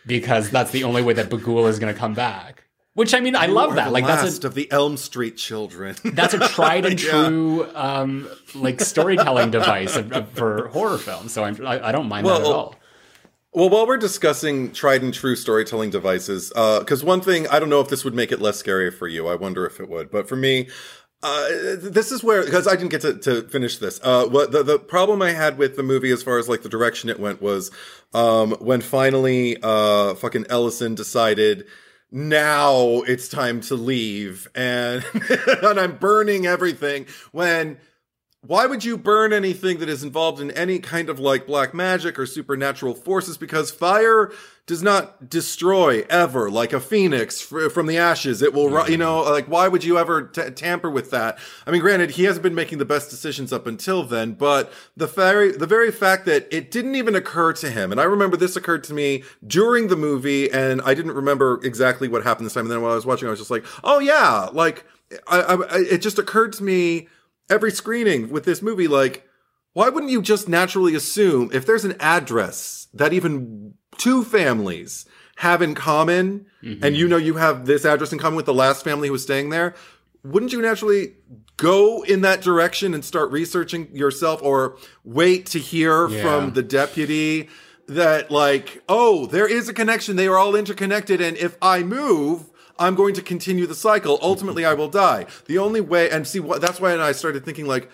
[0.06, 2.64] because that's the only way that Bughuul is going to come back
[2.94, 5.96] which I mean I love that the like that's a of the Elm Street children.
[6.04, 7.10] that's a tried and Yeah.
[7.10, 9.96] true um like storytelling device
[10.34, 12.76] for horror films so I'm, I, I don't mind that at all
[13.54, 17.80] Well, while we're discussing tried and true storytelling devices, because one thing I don't know
[17.80, 19.28] if this would make it less scary for you.
[19.28, 20.68] I wonder if it would, but for me,
[21.22, 21.48] uh,
[21.78, 24.00] this is where because I didn't get to, to finish this.
[24.02, 26.68] Uh, what the the problem I had with the movie, as far as like the
[26.68, 27.70] direction it went, was
[28.12, 31.66] um, when finally uh, fucking Ellison decided.
[32.14, 35.02] Now it's time to leave, and
[35.62, 37.06] and I'm burning everything.
[37.30, 37.78] When
[38.45, 42.18] why would you burn anything that is involved in any kind of like black magic
[42.18, 43.38] or supernatural forces?
[43.38, 44.32] Because fire
[44.66, 48.43] does not destroy ever, like a phoenix fr- from the ashes.
[48.43, 49.30] It will, ri you know, mm-hmm.
[49.30, 51.38] like why would you ever t- tamper with that?
[51.68, 55.07] I mean, granted, he hasn't been making the best decisions up until then, but the
[55.07, 58.57] very, the very fact that it didn't even occur to him, and I remember this
[58.57, 62.64] occurred to me during the movie, and I didn't remember exactly what happened this time.
[62.64, 64.84] And then while I was watching, I was just like, oh yeah, like
[65.28, 67.09] I, I it just occurred to me
[67.49, 69.26] every screening with this movie, like,
[69.72, 75.62] why wouldn't you just naturally assume if there's an address that even two families have
[75.62, 76.84] in common, mm-hmm.
[76.84, 79.22] and you know you have this address in common with the last family who was
[79.22, 79.74] staying there,
[80.22, 81.14] wouldn't you naturally
[81.57, 86.22] go in that direction and start researching yourself or wait to hear Yeah.
[86.22, 87.49] from the deputy
[87.88, 90.16] that like, oh, there is a connection.
[90.16, 91.20] They are all interconnected.
[91.20, 94.18] And if I move, I'm going to continue the cycle.
[94.22, 95.26] Ultimately, I will die.
[95.46, 97.90] The only way, and see what, that's why I started thinking like,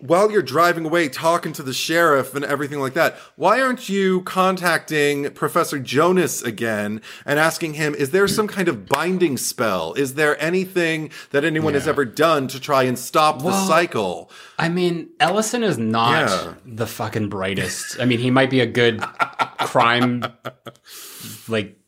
[0.00, 4.22] while you're driving away talking to the sheriff and everything like that, why aren't you
[4.22, 9.94] contacting Professor Jonas again and asking him, is there some kind of binding spell?
[9.94, 14.30] Is there anything that anyone has ever done to try and stop the cycle?
[14.58, 16.54] I mean, Ellison is not Yeah.
[16.66, 17.98] the fucking brightest.
[18.00, 19.00] I mean, he might be a good
[19.60, 20.24] crime,
[21.48, 21.78] like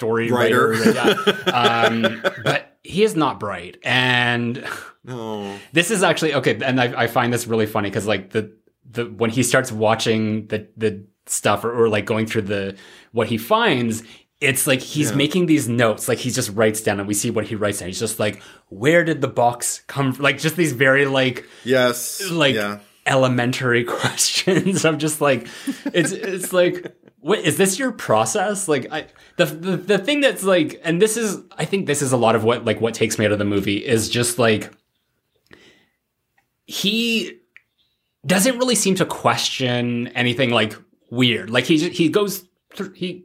[0.00, 0.68] story Writer.
[0.70, 1.52] writer, yeah.
[1.52, 3.76] um, but he is not bright.
[3.84, 4.64] And
[5.04, 5.56] No.
[5.72, 6.58] this is actually okay.
[6.64, 8.50] And I, I find this really funny because like the
[8.90, 12.76] the when he starts watching the the stuff or, or like going through the
[13.12, 14.02] what he finds.
[14.40, 15.16] It's like he's Yeah.
[15.18, 17.88] making these notes, like he just writes down, and we see what he writes down.
[17.88, 18.40] He's just like,
[18.70, 20.22] "Where did the box come?" from?
[20.24, 22.22] Like just these very like Yes.
[22.30, 22.78] like yeah.
[23.04, 24.86] elementary questions.
[24.86, 25.46] I'm just like,
[25.92, 26.86] it's it's like,
[27.20, 28.68] what is this your process?
[28.68, 29.06] Like, I
[29.36, 32.34] the, the the thing that's like, and this is, I think this is a lot
[32.34, 34.72] of what like what takes me out of the movie is just like
[36.66, 37.38] he
[38.26, 40.74] doesn't really seem to question anything like
[41.10, 41.50] weird.
[41.50, 42.44] Like he he goes
[42.94, 43.24] he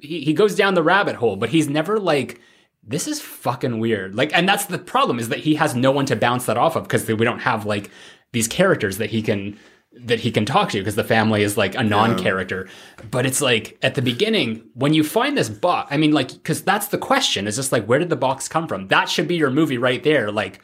[0.00, 2.40] he he goes down the rabbit hole, but he's never like
[2.86, 4.14] this is fucking weird.
[4.14, 6.76] Like, and that's the problem is that he has no one to bounce that off
[6.76, 7.90] of because we don't have like
[8.32, 9.58] these characters that he can
[9.96, 12.68] that he can talk to because the family is like a non-character.
[13.10, 16.62] But it's like at the beginning when you find this box, I mean, like because
[16.62, 17.46] that's the question.
[17.46, 18.88] Is just like where did the box come from?
[18.88, 20.30] That should be your movie right there.
[20.30, 20.60] Like,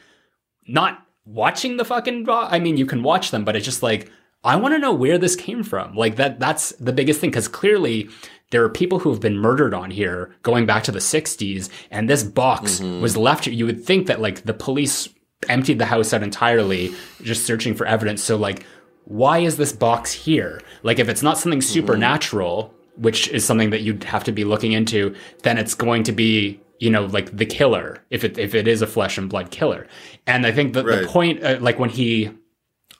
[0.67, 2.25] not watching the fucking.
[2.25, 4.11] bo- I mean, you can watch them, but it's just like
[4.43, 5.95] I want to know where this came from.
[5.95, 6.39] Like that.
[6.39, 8.09] That's the biggest thing because clearly
[8.51, 12.09] there are people who have been murdered on here going back to the 60s and
[12.09, 13.01] this box mm-hmm.
[13.01, 13.53] was left here.
[13.53, 15.07] You would think that like the police
[15.49, 18.21] emptied the house out entirely just searching for evidence.
[18.21, 18.65] So like
[19.05, 20.61] why is this box here?
[20.83, 24.71] Like if it's not something supernatural, which is something that you'd have to be looking
[24.73, 28.67] into, then it's going to be you know like the killer if it if it
[28.67, 29.87] is a flesh and blood killer.
[30.27, 32.31] And I think that the point uh, like when he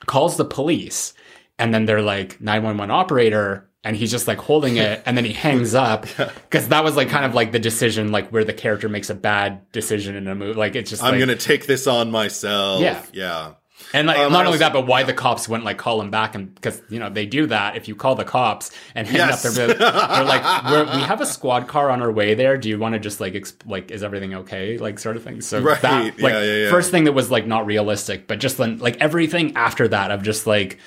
[0.05, 1.13] calls the police
[1.59, 5.33] and then they're like 911 operator and he's just like holding it and then he
[5.47, 8.89] hangs up because that was like kind of like the decision like where the character
[8.89, 11.87] makes a bad decision in a movie like it's just I'm like, gonna take this
[11.87, 12.81] on myself.
[12.81, 13.03] Yeah.
[13.13, 13.53] Yeah.
[13.93, 16.35] And like Um, not only that but why the cops wouldn't like call him back
[16.35, 19.45] and because you know they do that if you call the cops and hang Yes.
[19.45, 22.69] up they're, they're like We're, we have a squad car on our way there do
[22.69, 25.59] you want to just like exp- like is everything okay like sort of thing so
[25.61, 25.81] Right.
[25.81, 26.69] that like Yeah, yeah, yeah.
[26.69, 30.23] first thing that was like not realistic but just then like everything after that of
[30.23, 30.77] just like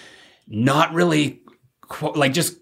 [0.48, 1.40] not really
[1.88, 2.58] qu- like just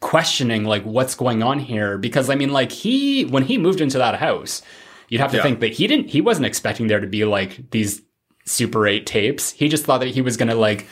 [0.00, 3.98] questioning like what's going on here because I mean like he when he moved into
[3.98, 4.60] that house
[5.08, 5.42] you'd have to Yeah.
[5.42, 8.02] think that he didn't he wasn't expecting there to be like these
[8.44, 9.52] super 8 tapes.
[9.52, 10.86] He just thought that he was going to like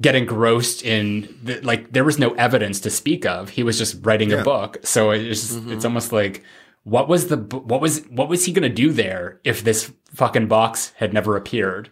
[0.00, 3.50] get engrossed in the, like there was no evidence to speak of.
[3.50, 4.40] He was just writing Yeah.
[4.40, 4.78] a book.
[4.82, 6.42] So it's just, it's almost like
[6.84, 10.46] what was the what was what was he going to do there if this fucking
[10.48, 11.90] box had never appeared?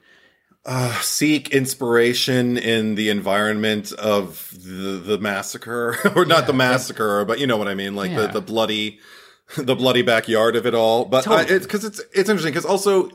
[0.65, 7.39] Uh, seek inspiration in the environment of the, the massacre, or not the massacre, but
[7.39, 8.23] you know what I mean, like Yeah.
[8.27, 8.99] the, the bloody
[9.57, 11.05] the bloody backyard of it all.
[11.07, 13.11] But I, it's because it's it's interesting because also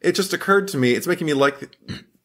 [0.00, 1.76] it just occurred to me it's making me like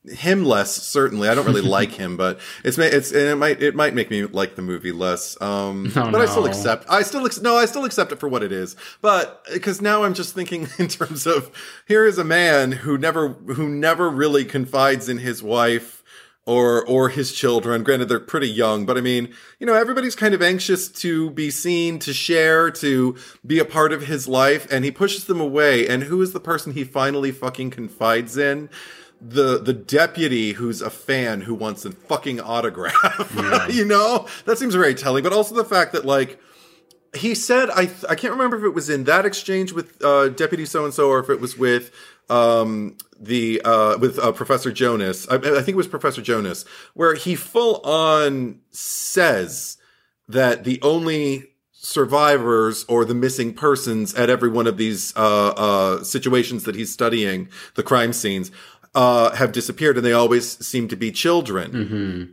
[0.07, 0.71] him less.
[0.75, 4.09] Certainly, I don't really like him, but it's it's and it might it might make
[4.09, 5.39] me like the movie less.
[5.41, 6.85] Um, Oh, but I still accept.
[6.89, 8.75] I still ex- no, I still accept it for what it is.
[9.01, 11.51] But because now I'm just thinking in terms of
[11.87, 16.03] here is a man who never who never really confides in his wife
[16.45, 17.83] or or his children.
[17.83, 21.49] Granted, they're pretty young, but I mean, you know, everybody's kind of anxious to be
[21.49, 23.15] seen, to share, to
[23.45, 25.87] be a part of his life, and he pushes them away.
[25.87, 28.69] And who is the person he finally fucking confides in?
[29.19, 33.33] The the deputy who's a fan who wants a fucking autograph.
[33.69, 35.23] you know, that seems very telling.
[35.23, 36.39] But also the fact that like
[37.15, 40.29] he said I th- I can't remember if it was in that exchange with uh,
[40.29, 41.91] Deputy so and so or if it was with
[42.29, 45.27] um, the uh, with uh, Professor Jonas.
[45.29, 49.77] I, I think it was Professor Jonas where he full on says
[50.27, 56.03] that the only survivors or the missing persons at every one of these uh, uh,
[56.03, 58.51] situations that he's studying the crime scenes
[58.95, 61.71] uh, have disappeared and they always seem to be children.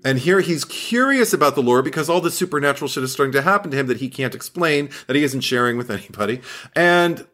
[0.04, 3.42] And here he's curious about the lore because all this supernatural shit is starting to
[3.42, 6.40] happen to him that he can't explain, that he isn't sharing with anybody.
[6.74, 7.26] And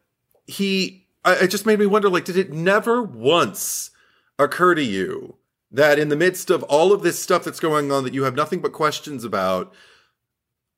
[0.46, 3.90] he, I, it just made me wonder, like, did it never once
[4.38, 5.36] occur to you
[5.70, 8.34] that in the midst of all of this stuff that's going on that you have
[8.34, 9.74] nothing but questions about,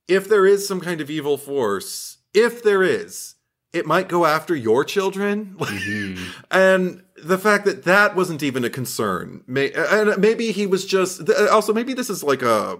[0.08, 3.36] if there is some kind of evil force, if there is,
[3.72, 5.56] it might go after your children.
[5.70, 6.24] Mm-hmm.
[6.50, 11.28] and the fact that that wasn't even a concern, may, and maybe he was just,
[11.28, 12.78] uh, also maybe this is like a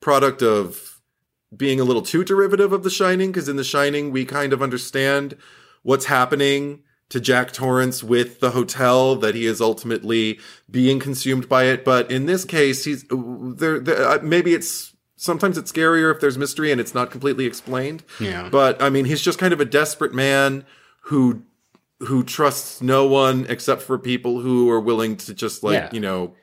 [0.00, 1.00] product of
[1.54, 4.62] being a little too derivative of The Shining, because in The Shining, we kind of
[4.62, 5.36] understand
[5.82, 6.82] what's happening
[7.12, 10.38] to Jack Torrance with the hotel, that he is ultimately
[10.70, 11.84] being consumed by it.
[11.84, 16.36] But in this case, he's there, there uh, maybe it's, sometimes it's scarier if there's
[16.38, 18.02] mystery and it's not completely explained.
[18.18, 18.48] Yeah.
[18.50, 20.64] But I mean, he's just kind of a desperate man
[21.02, 21.42] who,
[22.00, 25.90] who trusts no one except for people who are willing to just like, Yeah.
[25.92, 26.34] you know,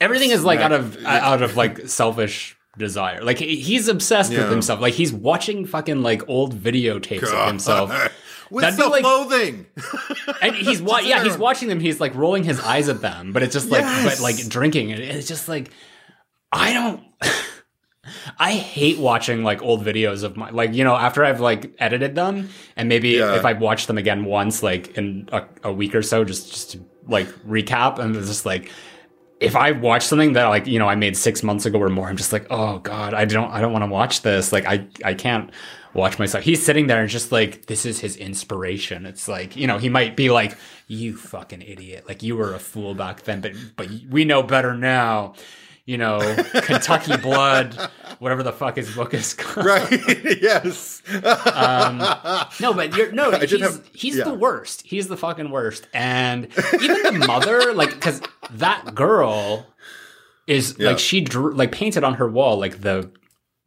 [0.00, 3.22] Everything is like out of out of like selfish desire.
[3.24, 4.40] Like he's obsessed Yeah.
[4.40, 4.78] with himself.
[4.78, 7.90] Like he's watching fucking like old videotapes of himself.
[8.50, 9.02] with That'd like-.
[10.42, 11.80] And he's wa- yeah, he's watching them.
[11.80, 14.16] He's like rolling his eyes at them, but it's just like Yes.
[14.18, 15.00] but like drinking it.
[15.00, 15.70] It's just like
[16.52, 17.02] I don't
[18.38, 22.14] I hate watching like old videos of my like you know after I've like edited
[22.14, 23.34] them and maybe Yeah.
[23.36, 26.70] if I watch them again once like in a, a week or so just just
[26.72, 28.70] to like recap and it's just like
[29.40, 32.08] if I watch something that like you know I made six months ago or more,
[32.08, 34.52] I'm just like, oh god, I don't I don't want to watch this.
[34.52, 35.50] Like I I can't
[35.96, 36.44] watch myself.
[36.44, 39.06] He's sitting there and just like this is his inspiration.
[39.06, 42.58] It's like you know he might be like, you fucking idiot, like you were a
[42.58, 45.34] fool back then, but but we know better now.
[45.88, 46.18] You know,
[46.62, 47.74] Kentucky Blood,
[48.18, 49.66] whatever the fuck his book is called.
[49.66, 49.88] right.
[50.42, 51.00] yes.
[51.22, 51.98] Um,
[52.60, 53.30] no, but you're no.
[53.38, 54.24] He's, have- he's yeah.
[54.24, 54.82] the worst.
[54.82, 55.86] He's the fucking worst.
[55.94, 56.46] And
[56.82, 58.20] even the mother, like, because
[58.50, 59.64] that girl
[60.48, 60.88] is Yeah.
[60.88, 63.08] like she drew like painted on her wall like the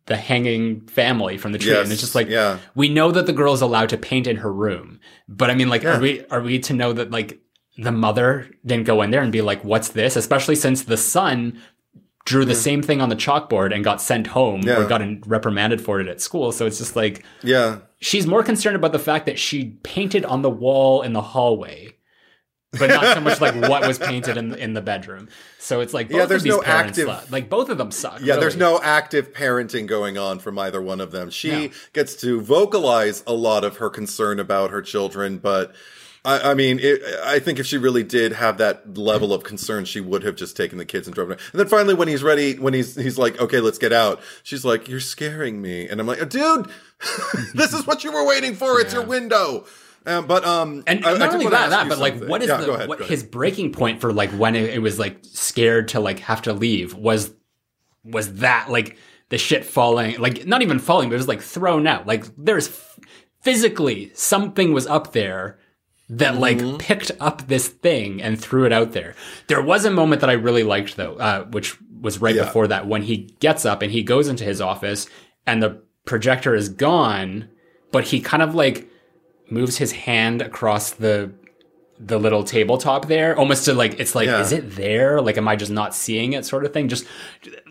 [0.05, 2.57] the hanging family from the tree, Yes, and it's just like yeah.
[2.75, 5.69] we know that the girl is allowed to paint in her room, but I mean,
[5.69, 5.97] like, Yeah.
[5.97, 7.39] are we are we to know that like
[7.77, 11.59] the mother didn't go in there and be like, "What's this?" Especially since the son
[12.25, 14.79] drew the same thing on the chalkboard and got sent home Yeah.
[14.81, 16.51] or got reprimanded for it at school.
[16.51, 17.77] So it's just like Yeah.
[18.01, 21.95] she's more concerned about the fact that she painted on the wall in the hallway,
[22.77, 25.27] but not so much like what was painted in in the bedroom.
[25.57, 27.31] So it's like both Yeah, there's of these no parents, active- suck.
[27.31, 28.19] like both of them suck.
[28.21, 31.29] Yeah, there's no active parenting going on from either one of them.
[31.29, 31.69] She No.
[31.93, 35.73] gets to vocalize a lot of her concern about her children, but
[36.25, 39.85] I, I mean, it, I think if she really did have that level of concern,
[39.85, 41.37] she would have just taken the kids and driven.
[41.53, 44.65] And then finally, when he's ready, when he's he's like, "Okay, let's get out," she's
[44.65, 46.67] like, "You're scaring me," and I'm like, "Dude,
[47.55, 48.79] this is what you were waiting for.
[48.81, 49.65] It's your window."
[50.05, 52.47] Um, but um, And I- I not did only that, that but like, what is
[52.47, 55.89] Yeah, the ahead, what his breaking point for like when it, it was like scared
[55.89, 57.33] to like have to leave was
[58.03, 58.97] was that like
[59.29, 62.07] the shit falling, like not even falling, but it was like thrown out.
[62.07, 62.97] Like there's f-
[63.41, 65.59] physically something was up there
[66.09, 66.41] that Mm-hmm.
[66.69, 69.13] like picked up this thing and threw it out there.
[69.47, 72.45] There was a moment that I really liked though, uh, which was right Yeah.
[72.45, 75.07] before that when he gets up and he goes into his office
[75.45, 77.49] and the projector is gone,
[77.91, 78.89] but he kind of like
[79.51, 81.31] moves his hand across the
[82.01, 84.39] the little tabletop there almost to like it's like Yeah.
[84.39, 87.05] is it there like am i just not seeing it sort of thing just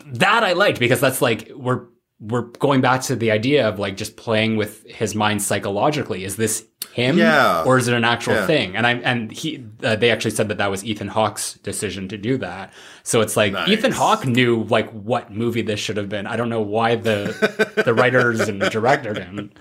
[0.06, 1.86] that i liked because that's like we're
[2.20, 6.36] we're going back to the idea of like just playing with his mind psychologically is
[6.36, 7.62] this him Yeah.
[7.64, 8.46] or is it an actual Yeah.
[8.46, 12.08] thing and i and he uh, they actually said that that was ethan hawke's decision
[12.08, 12.72] to do that
[13.04, 13.68] so it's like Nice.
[13.70, 17.72] ethan hawke knew like what movie this should have been i don't know why the
[17.82, 19.56] the writers and the director didn't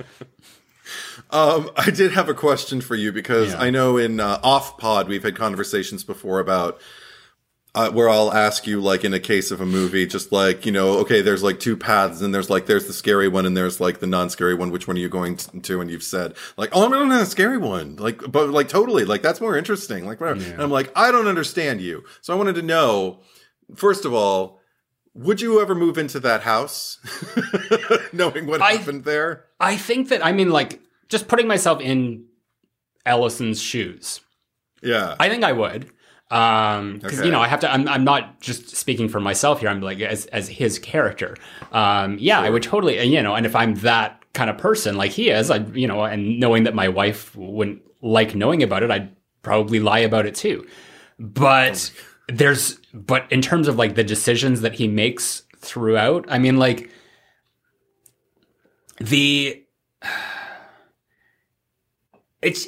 [1.31, 3.59] Um, I did have a question for you because Yeah.
[3.59, 6.79] I know in uh, off pod we've had conversations before about
[7.75, 10.71] uh, where I'll ask you, like in a case of a movie, just like you
[10.71, 13.79] know, okay, there's like two paths, and there's like there's the scary one, and there's
[13.79, 14.71] like the non-scary one.
[14.71, 15.79] Which one are you going t- to?
[15.81, 19.05] And you've said like, oh, I'm going to the scary one, like, but like totally,
[19.05, 20.41] like that's more interesting, like whatever.
[20.43, 23.19] And I'm like, I don't understand you, so I wanted to know,
[23.75, 24.59] first of all.
[25.17, 26.99] Would you ever move into that house,
[28.13, 29.45] knowing what I- happened there?
[29.59, 32.25] I think that I mean like just putting myself in
[33.05, 34.21] Ellison's shoes.
[34.83, 35.89] Yeah, I think I would.
[36.29, 37.25] Um, because Okay.
[37.25, 37.71] you know, I have to.
[37.71, 39.69] I'm, I'm not just speaking for myself here.
[39.69, 41.35] I'm like as as his character.
[41.71, 43.01] Um, yeah, I would totally.
[43.01, 46.03] You know, and if I'm that kind of person like he is, I you know,
[46.03, 50.35] and knowing that my wife wouldn't like knowing about it, I'd probably lie about it
[50.35, 50.67] too.
[51.17, 51.91] But
[52.27, 56.91] there's, but in terms of like the decisions that he makes throughout, I mean, like
[58.99, 59.63] the
[62.41, 62.65] it's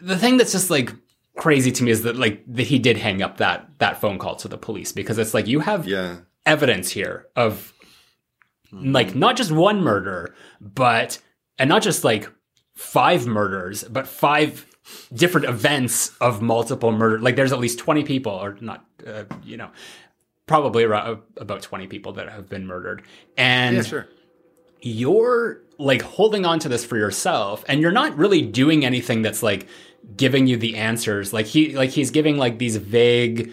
[0.00, 0.92] the, thing that's just like
[1.36, 4.36] crazy to me is that like that he did hang up that that phone call
[4.36, 6.18] to the police because it's like you have yeah.
[6.46, 7.72] evidence here of
[8.72, 11.18] like not just one murder but
[11.58, 12.30] and not just like
[12.74, 14.66] five murders but five
[15.12, 19.56] different events of multiple murder like there's at least 20 people or not uh, you
[19.56, 19.70] know
[20.46, 23.02] probably around about 20 people that have been murdered
[23.36, 24.08] and Yeah, sure.
[24.80, 29.42] you're like holding on to this for yourself and you're not really doing anything that's
[29.42, 29.68] like
[30.16, 33.52] giving you the answers like he like he's giving like these vague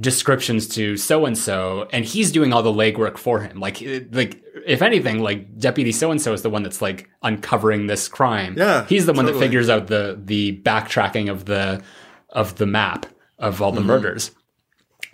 [0.00, 3.60] descriptions to so and so and he's doing all the legwork for him.
[3.60, 3.80] Like
[4.12, 8.08] like if anything like deputy so and so is the one that's like uncovering this
[8.08, 8.54] crime.
[8.58, 11.82] Yeah, he's the one that figures out the the backtracking of the
[12.30, 13.06] of the map
[13.38, 13.88] of all the Mm-hmm.
[13.88, 14.30] murders.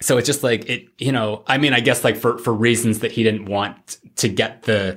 [0.03, 3.01] So it's just like it you know i mean i guess like for for reasons
[3.01, 4.97] that he didn't want to get the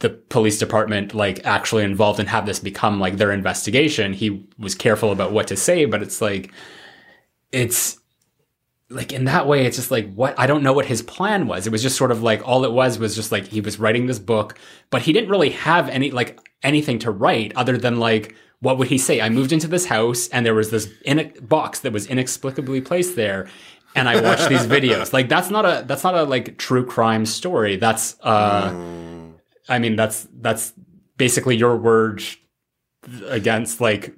[0.00, 4.74] the police department like actually involved and have this become like their investigation he was
[4.74, 6.52] careful about what to say but it's like
[7.52, 7.98] it's
[8.90, 11.66] like in that way it's just like what i don't know what his plan was.
[11.66, 14.06] It was just sort of like all it was was just like he was writing
[14.06, 14.58] this book
[14.90, 18.88] but he didn't really have any like anything to write other than like what would
[18.88, 19.20] he say?
[19.20, 22.80] I moved into this house and there was this in a box that was inexplicably
[22.80, 23.48] placed there
[23.94, 25.12] and i watched these videos.
[25.12, 27.76] Like that's not a that's not a like true crime story.
[27.76, 28.72] That's uh
[29.68, 30.72] i mean that's that's
[31.16, 32.22] basically your word
[33.28, 34.14] against like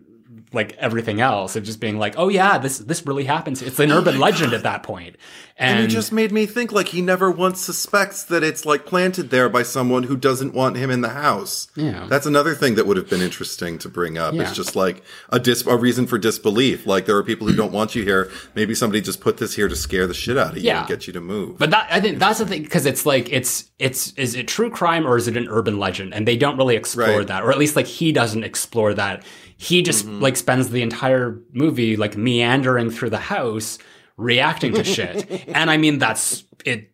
[0.57, 3.93] like everything else of just being like oh yeah this this really happens it's an
[3.93, 5.15] urban oh legend at that point
[5.59, 9.31] and, And just made me think like he never once suspects that it's like planted
[9.31, 11.69] there by someone who doesn't want him in the house.
[11.75, 12.07] Yeah.
[12.11, 14.35] That's another thing that would have been interesting to bring up.
[14.35, 14.43] Yeah.
[14.43, 16.85] It's just like a dis a reason for disbelief.
[16.87, 18.31] Like there are people who don't want you here.
[18.55, 20.81] Maybe somebody just put this here to scare the shit out of you Yeah.
[20.81, 21.57] and get you to move.
[21.57, 24.69] but that i think that's the thing because it's like it's it's is it true
[24.69, 27.27] crime or is it an urban legend and they don't really explore Right.
[27.29, 29.25] That or at least like he doesn't explore that
[29.57, 33.79] he just like spends the entire movie like meandering through the house
[34.17, 36.91] reacting to shit and i mean that's it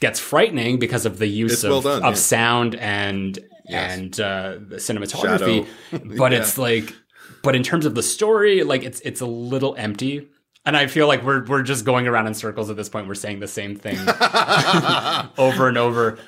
[0.00, 2.20] gets frightening because of the use It's of, well done, of yeah.
[2.20, 3.38] sound and
[3.68, 3.98] Yes.
[3.98, 5.66] and uh the cinematography
[6.18, 6.38] but Yeah.
[6.38, 6.92] it's like
[7.44, 10.28] but in terms of the story like it's it's a little empty
[10.66, 13.08] and I feel like we're we're just going around in circles at this point.
[13.08, 13.96] We're saying the same thing
[15.38, 16.18] over and over.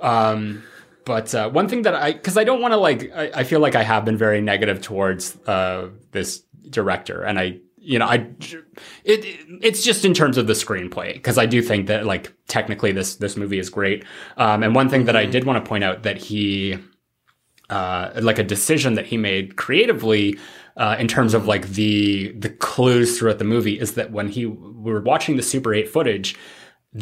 [0.00, 0.62] Um,
[1.06, 3.60] but uh, one thing that I, because I don't want to like, I, I feel
[3.60, 8.26] like I have been very negative towards uh, this director, and I, you know, I,
[9.04, 9.24] it,
[9.62, 13.16] it's just in terms of the screenplay because I do think that like technically this
[13.16, 14.04] this movie is great.
[14.36, 16.76] Um, and one thing that I did want to point out that he
[17.70, 20.36] uh, like a decision that he made creatively
[20.76, 24.44] uh, in terms of like the the clues throughout the movie is that when he
[24.46, 26.36] we were watching the Super 8 footage,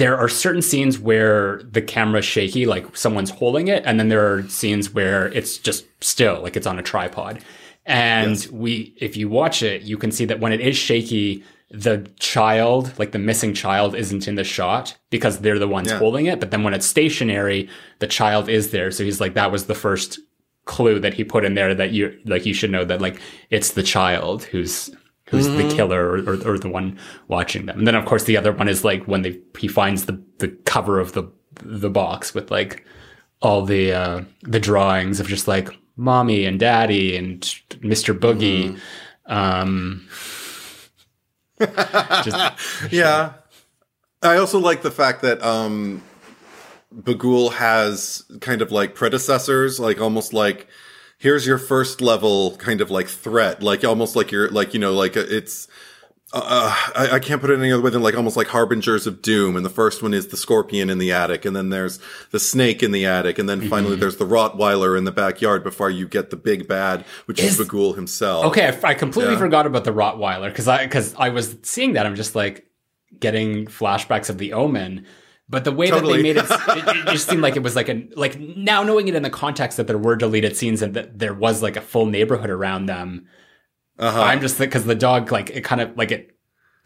[0.03, 4.27] there are certain scenes where the camera's shaky, like someone's holding it, and then there
[4.35, 7.39] are scenes where it's just still, like it's on a tripod.
[7.87, 8.51] And Yes.
[8.51, 12.93] we, if you watch it, you can see that when it is shaky, the child,
[12.99, 15.99] like the missing child, isn't in the shot because they're the ones Yeah.
[15.99, 16.41] holding it.
[16.41, 17.69] But then when it's stationary,
[18.01, 18.91] the child is there.
[18.91, 20.19] So he's like, that was the first
[20.65, 23.21] clue that he put in there that you like you should know that like
[23.51, 24.91] it's the child who's
[25.29, 26.99] who's the killer or, or, or the one
[27.29, 27.79] watching them.
[27.79, 30.49] And then of course the other one is like when they he finds the the
[30.65, 31.25] cover of the
[31.63, 32.85] the box with like
[33.41, 37.41] all the uh the drawings of just like mommy and daddy and
[37.81, 38.79] mr boogie.
[39.27, 40.07] Um
[42.25, 43.35] just Yeah.
[44.23, 46.03] I also like the fact that um
[46.95, 50.69] Bughuul has kind of like predecessors, like almost like
[51.25, 54.93] here's your first level kind of like threat, like almost like you're like you know
[54.93, 55.67] like it's
[56.35, 59.23] uh, I, I, can't put it any other way than like almost like harbingers of
[59.23, 59.55] doom.
[59.57, 61.99] And the first one is the scorpion in the attic, and then there's
[62.31, 63.71] the snake in the attic, and then mm-hmm.
[63.71, 67.59] finally there's the Rottweiler in the backyard before you get the big bad, which is,
[67.59, 68.45] is Bughuul himself.
[68.47, 69.39] Okay, I, I completely yeah.
[69.39, 72.67] forgot about the Rottweiler because I because I was seeing that I'm just like
[73.19, 75.07] getting flashbacks of the Omen.
[75.55, 76.17] But the way totally.
[76.17, 78.83] that they made it, it, it, just seemed like it was like a like now
[78.83, 81.77] knowing it in the context that there were deleted scenes and that there was like
[81.77, 83.27] a full neighborhood around them
[83.99, 84.23] uh-huh.
[84.23, 86.37] I'm just because the dog like it kind of like it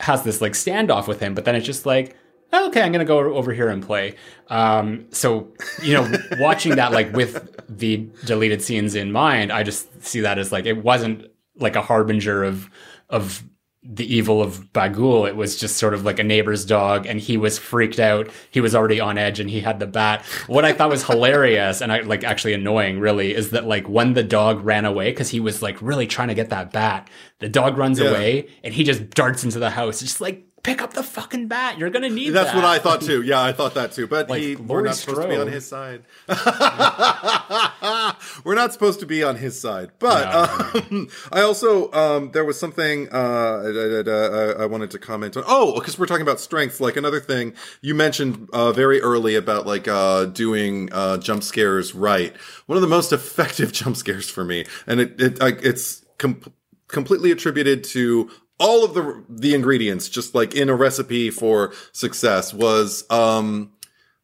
[0.01, 2.17] has this like standoff with him, but then it's just like
[2.53, 4.15] oh, okay, I'm gonna go over here and play.
[4.49, 5.53] Um, so
[5.83, 10.39] you know, watching that like with the deleted scenes in mind, I just see that
[10.39, 12.69] as like it wasn't like a harbinger of
[13.09, 13.43] of
[13.91, 15.27] the evil of Bughuul.
[15.27, 18.29] It was just sort of like a neighbor's dog, and he was freaked out.
[18.51, 20.23] He was already on edge, and he had the bat.
[20.47, 24.13] What I thought was hilarious and I like actually annoying, really, is that like when
[24.13, 27.09] the dog ran away because he was like really trying to get that bat,
[27.39, 28.11] the dog runs yeah.
[28.11, 31.79] away, and he just darts into the house, just like pick up the fucking bat.
[31.79, 32.57] You're gonna need That's that.
[32.57, 33.23] what I thought too.
[33.23, 34.07] Yeah, I thought that too.
[34.07, 36.03] But like, he, we're not supposed to be on his side.
[38.45, 39.91] we're not supposed to be on his side.
[39.99, 40.99] But no.
[40.99, 45.45] um, I also um, there was something uh, I, I, I, wanted to comment on.
[45.47, 46.81] Oh, because we're talking about strengths.
[46.81, 51.95] Like another thing you mentioned uh, very early about like uh, doing uh, jump scares
[51.95, 52.37] right.
[52.67, 56.05] One of the most effective jump scares for me, and it, it it's.
[56.19, 56.43] Com-
[56.89, 62.53] completely attributed to all of the the ingredients, just like in a recipe for success,
[62.53, 63.73] was um,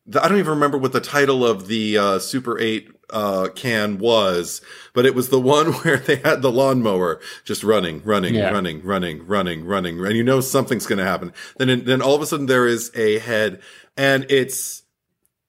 [0.06, 3.98] the, I don't even remember what the title of the uh, Super Eight uh, can
[3.98, 4.60] was,
[4.92, 8.50] but it was the one where they had the lawnmower just running, running, yeah.
[8.50, 11.32] running, running, running, running, and you know something's going to happen.
[11.56, 13.60] Then, then all of a sudden there is a head,
[13.96, 14.82] and it's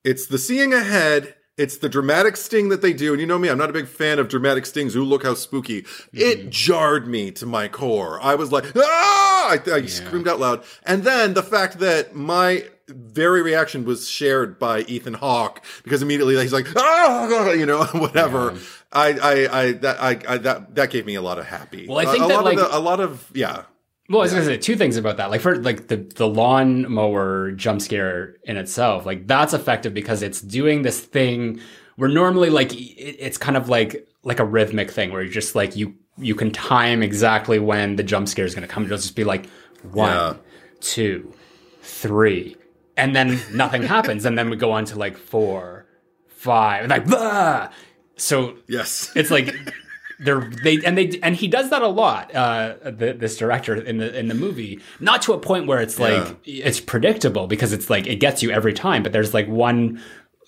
[0.03, 3.13] it's the seeing ahead it's the dramatic sting that they do.
[3.13, 4.95] And you know me, I'm not a big fan of dramatic stings.
[4.95, 5.83] Ooh, look how spooky.
[5.83, 6.17] Mm-hmm.
[6.17, 8.19] It jarred me to my core.
[8.21, 9.49] I was like, ah!
[9.49, 9.87] I, I yeah.
[9.87, 10.63] screamed out loud.
[10.83, 16.37] And then the fact that my very reaction was shared by Ethan Hawke because immediately
[16.37, 18.53] he's like, ah, you know, whatever.
[18.53, 18.59] Yeah.
[18.91, 21.87] I, I, I, that, I, I, that, that gave me a lot of happy.
[21.87, 23.63] Well, I think a, a that, lot like, of the, a lot of, yeah.
[24.07, 25.31] Well, I was gonna say two things about that.
[25.31, 30.21] Like for like the the lawn mower jump scare in itself, like that's effective because
[30.21, 31.59] it's doing this thing
[31.95, 35.55] where normally like it, it's kind of like like a rhythmic thing where you're just
[35.55, 38.85] like you you can time exactly when the jump scare is gonna come.
[38.85, 39.47] It'll just be like
[39.91, 40.33] one, yeah.
[40.81, 41.33] two,
[41.81, 42.57] three,
[42.97, 45.87] and then nothing happens, and then we go on to like four,
[46.27, 47.69] five, and like bah!
[48.17, 49.55] so yes, it's like
[50.19, 53.97] they're they and they and he does that a lot uh the, this director in
[53.97, 56.65] the in the movie not to a point where it's like yeah.
[56.65, 60.01] it's predictable because it's like it gets you every time but there's like one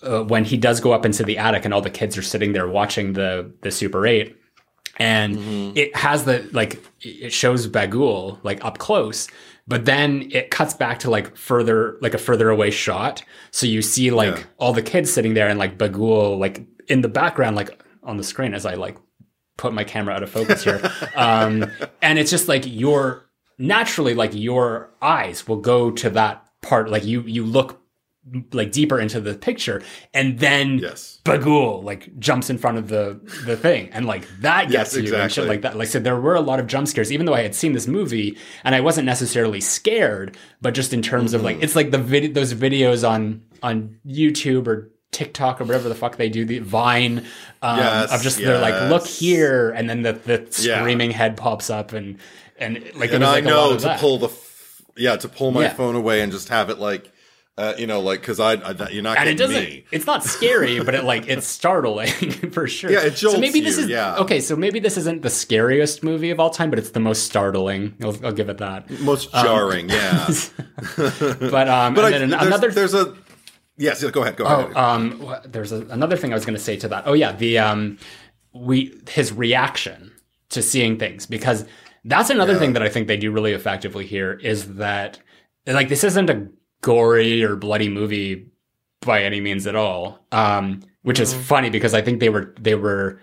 [0.03, 2.53] uh, when he does go up into the attic and all the kids are sitting
[2.53, 4.35] there watching the the super 8
[4.97, 5.77] and mm-hmm.
[5.77, 9.27] it has the like it shows Bughuul like up close
[9.67, 13.81] but then it cuts back to like further like a further away shot so you
[13.81, 14.43] see like yeah.
[14.59, 18.23] all the kids sitting there and like Bughuul like in the background like on the
[18.23, 18.97] screen as I like
[19.57, 20.91] put my camera out of focus here.
[21.15, 21.69] um,
[22.01, 23.25] and it's just like your
[23.57, 26.89] naturally like your eyes will go to that part.
[26.89, 27.81] Like you you look
[28.51, 29.81] like deeper into the picture,
[30.13, 31.19] and then yes.
[31.23, 35.01] Bughuul like jumps in front of the the thing, and like that gets yes, you
[35.03, 35.21] exactly.
[35.21, 35.77] and shit like that.
[35.77, 37.73] Like I said, there were a lot of jump scares, even though I had seen
[37.73, 41.35] this movie and I wasn't necessarily scared, but just in terms mm-hmm.
[41.37, 41.63] of like mm-hmm.
[41.63, 46.17] it's like the video those videos on on YouTube or TikTok or whatever the fuck
[46.17, 47.25] they do, the Vine
[47.61, 48.47] um, yes, of just yes.
[48.47, 51.17] they're like, look here, and then the the screaming yeah.
[51.17, 52.17] head pops up and
[52.57, 53.99] and like and I like know to that.
[53.99, 55.73] pull the f- yeah to pull my yeah.
[55.73, 57.11] phone away and just have it like.
[57.59, 59.63] Uh, you know, like because I, I, you're not and it doesn't.
[59.63, 59.83] Me.
[59.89, 62.07] It's not scary, but it like it's startling
[62.51, 62.91] for sure.
[62.91, 64.17] Yeah, it jolts so maybe this you, is yeah.
[64.17, 64.41] okay.
[64.41, 67.95] So maybe this isn't the scariest movie of all time, but it's the most startling.
[68.03, 68.87] I'll, I'll give it that.
[68.99, 70.27] Most jarring, um, yeah.
[70.99, 73.15] but um, but I, there's, another there's a
[73.77, 74.35] Yes, go ahead.
[74.35, 74.73] Go ahead.
[74.75, 77.03] Oh, um, there's a, another thing I was going to say to that.
[77.05, 77.97] Oh yeah, the um,
[78.53, 80.11] we his reaction
[80.49, 81.65] to seeing things because
[82.05, 82.59] that's another yeah.
[82.59, 85.19] thing that I think they do really effectively here is that
[85.67, 86.47] like this isn't a
[86.81, 88.49] gory or bloody movie
[89.01, 90.25] by any means at all.
[90.31, 91.43] Um, which is mm-hmm.
[91.43, 93.21] funny because I think they were they were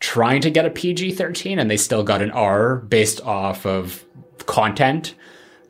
[0.00, 4.04] trying to get a PG thirteen and they still got an R based off of
[4.44, 5.14] content.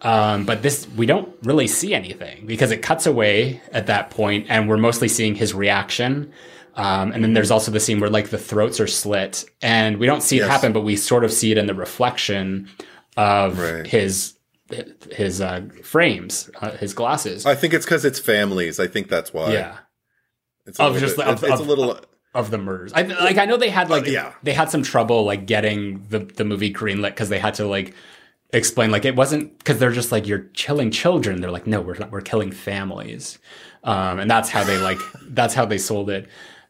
[0.02, 4.46] Um, but this, we don't really see anything because it cuts away at that point
[4.48, 6.32] and we're mostly seeing his reaction.
[6.74, 10.06] Um, and then there's also the scene where like the throats are slit and we
[10.06, 10.46] don't see yes.
[10.46, 12.68] it happen, but we sort of see it in the reflection
[13.16, 13.86] of right.
[13.86, 14.34] his
[15.10, 17.44] his uh, frames, uh, his glasses.
[17.44, 18.80] I think it's because it's families.
[18.80, 19.52] I think that's why.
[19.52, 19.78] Yeah.
[20.64, 22.00] It's a of just bit, of, it's, of, a little
[22.34, 22.92] of the murders.
[22.94, 23.36] I like.
[23.36, 24.32] I know they had like uh, yeah.
[24.42, 27.94] they had some trouble like getting the the movie greenlit because they had to like
[28.52, 31.40] explain like it wasn't because they're just like you're killing children.
[31.40, 33.38] They're like, no, we're not, we're killing families,
[33.84, 34.98] um, and that's how they like
[35.28, 36.28] that's how they sold it.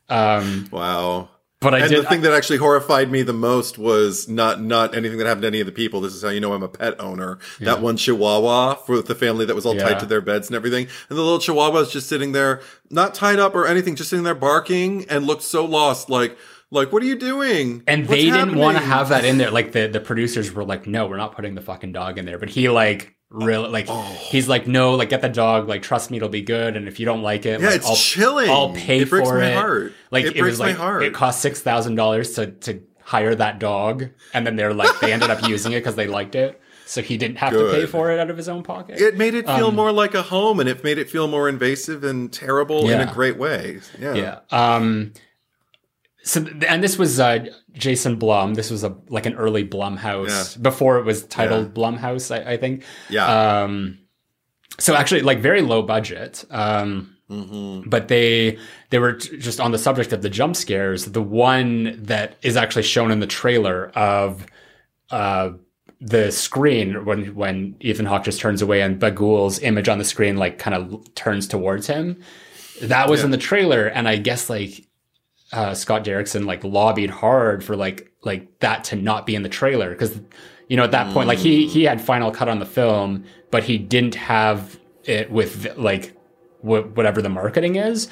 [0.09, 1.29] Um, Wow.
[1.61, 4.95] but I and did the thing that actually horrified me the most was not not
[4.95, 6.01] anything that happened to any of the people.
[6.01, 7.39] This is how you know I'm a pet owner.
[7.61, 9.85] That one Chihuahua for the family that was all Yeah.
[9.85, 12.61] tied to their beds and everything, and the little Chihuahua was just sitting there,
[12.91, 16.37] not tied up or anything, just sitting there barking and looked so lost, like
[16.73, 17.85] like what are you doing?
[17.86, 19.51] and What's they didn't want to have that in there.
[19.51, 22.39] Like the the producers were like, no, we're not putting the fucking dog in there.
[22.39, 24.03] But he like really like Oh.
[24.20, 25.69] he's like, no, like get the dog.
[25.69, 26.77] Like trust me, it'll be good.
[26.77, 28.51] And if you don't like it, Yeah, like, it's I'll, chilling.
[28.51, 29.55] I'll pay It breaks for my it.
[29.55, 29.93] heart.
[30.11, 31.03] Like It it, was like heart.
[31.05, 35.12] it cost six thousand dollars to to hire that dog, and then they're like they
[35.12, 36.61] ended up using it because they liked it.
[36.86, 39.01] So he didn't have to pay for it out of his own pocket.
[39.01, 41.49] It made it feel Um, more like a home, and it made it feel more
[41.49, 43.81] invasive and terrible in a great way.
[43.99, 44.15] Yeah.
[44.15, 44.39] Yeah.
[44.51, 45.12] Um.
[46.24, 48.55] So and this was uh, Jason Blum.
[48.55, 52.35] This was a like an early Blum Blumhouse before it was titled Blumhouse.
[52.35, 52.85] I, I think.
[53.11, 53.62] Yeah.
[53.62, 53.99] Um.
[54.78, 56.44] So actually, like very low budget.
[56.51, 57.16] Um.
[57.31, 57.89] Mm-hmm.
[57.89, 58.59] But they
[58.90, 61.07] they were t- just on the subject of the jump scares.
[61.07, 64.47] The one that is actually shown in the trailer of
[65.11, 65.51] uh
[66.01, 70.36] the screen when when Ethan Hawke just turns away and Bughuul's image on the screen
[70.36, 72.20] like kind of turns towards him.
[72.82, 73.27] That was Yeah.
[73.27, 74.85] in the trailer, and I guess like
[75.53, 79.49] uh, Scott Derrickson like lobbied hard for like like that to not be in the
[79.49, 80.20] trailer because
[80.69, 83.65] you know at that point like he he had final cut on the film, but
[83.65, 86.15] he didn't have it with like
[86.61, 88.09] wh- whatever the marketing is.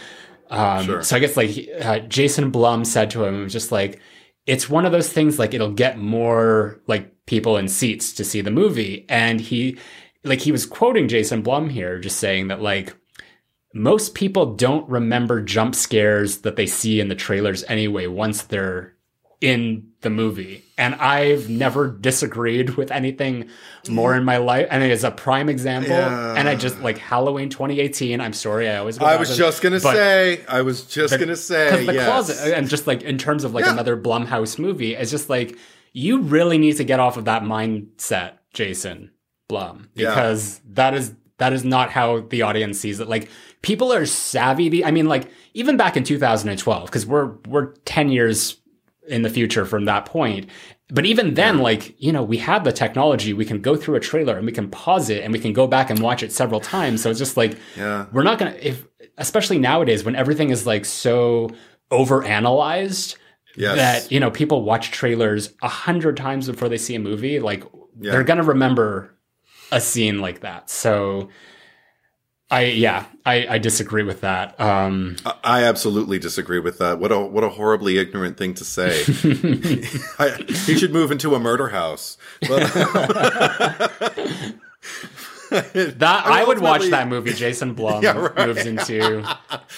[0.51, 1.03] Um, Sure.
[1.03, 4.01] So I guess like uh, Jason Blum said to him, just like
[4.47, 8.41] it's one of those things like it'll get more like people in seats to see
[8.41, 9.79] the movie, and he
[10.25, 12.95] like he was quoting Jason Blum here, just saying that like
[13.73, 18.95] most people don't remember jump scares that they see in the trailers anyway once they're
[19.41, 20.63] in the movie.
[20.77, 23.49] And I've never disagreed with anything
[23.89, 24.67] more in my life.
[24.71, 25.93] And it is a prime example.
[25.93, 26.35] Yeah.
[26.37, 28.21] And I just like Halloween 2018.
[28.21, 30.45] I'm sorry, I always I was just gonna say.
[30.47, 31.71] I was just gonna say.
[31.71, 32.07] because the yes.
[32.07, 33.73] closet and just like in terms of like Yeah.
[33.73, 35.57] another Blumhouse movie, it's just like
[35.93, 39.11] you really need to get off of that mindset, Jason
[39.49, 40.11] Blum, Yeah.
[40.11, 43.09] because that is that is not how the audience sees it.
[43.09, 43.29] Like
[43.63, 44.85] people are savvy.
[44.85, 48.57] I mean, like even back in 2012, because we're we're 10 years
[49.09, 50.49] in the future from that point.
[50.93, 54.01] But even then, like, you know, we have the technology, we can go through a
[54.01, 56.61] trailer and we can pause it and we can go back and watch it several
[56.61, 57.03] times.
[57.03, 58.07] So it's just like, Yeah.
[58.13, 58.87] we're not gonna if
[59.19, 61.51] especially nowadays when everything is like so
[62.15, 63.17] overanalyzed
[63.57, 63.77] Yes.
[64.05, 67.65] that you know people watch trailers a hundred times before they see a movie like
[68.01, 68.13] Yeah.
[68.13, 69.13] they're gonna remember
[69.73, 71.29] a scene like that so
[72.51, 76.99] i yeah i i disagree with that um I- absolutely disagree with that.
[76.99, 79.03] What a what a horribly ignorant thing to say.
[80.19, 80.31] I,
[80.67, 82.17] he should move into a murder house.
[85.51, 88.47] That i, would watch that movie jason blum Yeah, right.
[88.47, 89.25] moves into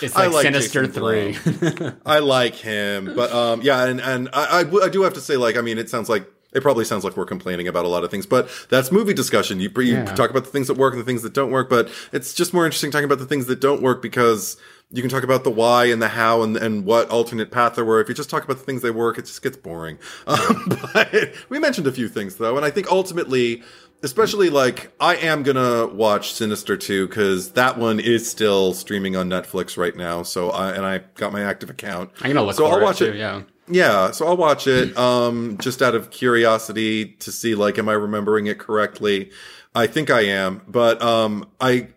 [0.02, 1.36] it's like, like sinister Jason
[1.72, 5.20] 3 I like him, but um, yeah, and and I, I I do have to
[5.22, 7.88] say, like, I mean, it sounds like it probably sounds like we're complaining about a
[7.88, 9.58] lot of things, but that's movie discussion.
[9.60, 10.04] You, you Yeah.
[10.14, 12.52] talk about the things that work and the things that don't work, but it's just
[12.52, 14.56] more interesting talking about the things that don't work because
[14.90, 17.84] you can talk about the why and the how and, and what alternate path there
[17.84, 18.00] were.
[18.00, 19.98] If you just talk about the things that work, it just gets boring.
[20.26, 23.62] Um, but we mentioned a few things though, and I think ultimately,
[24.02, 29.28] especially like I am gonna watch Sinister 2 because that one is still streaming on
[29.30, 30.22] Netflix right now.
[30.22, 32.10] So I and I got my active account.
[32.20, 33.16] i'm gonna look So I'll it watch too, it.
[33.16, 37.88] yeah Yeah, so I'll watch it um just out of curiosity to see like am
[37.88, 39.30] I remembering it correctly?
[39.74, 41.88] I think I am, but um I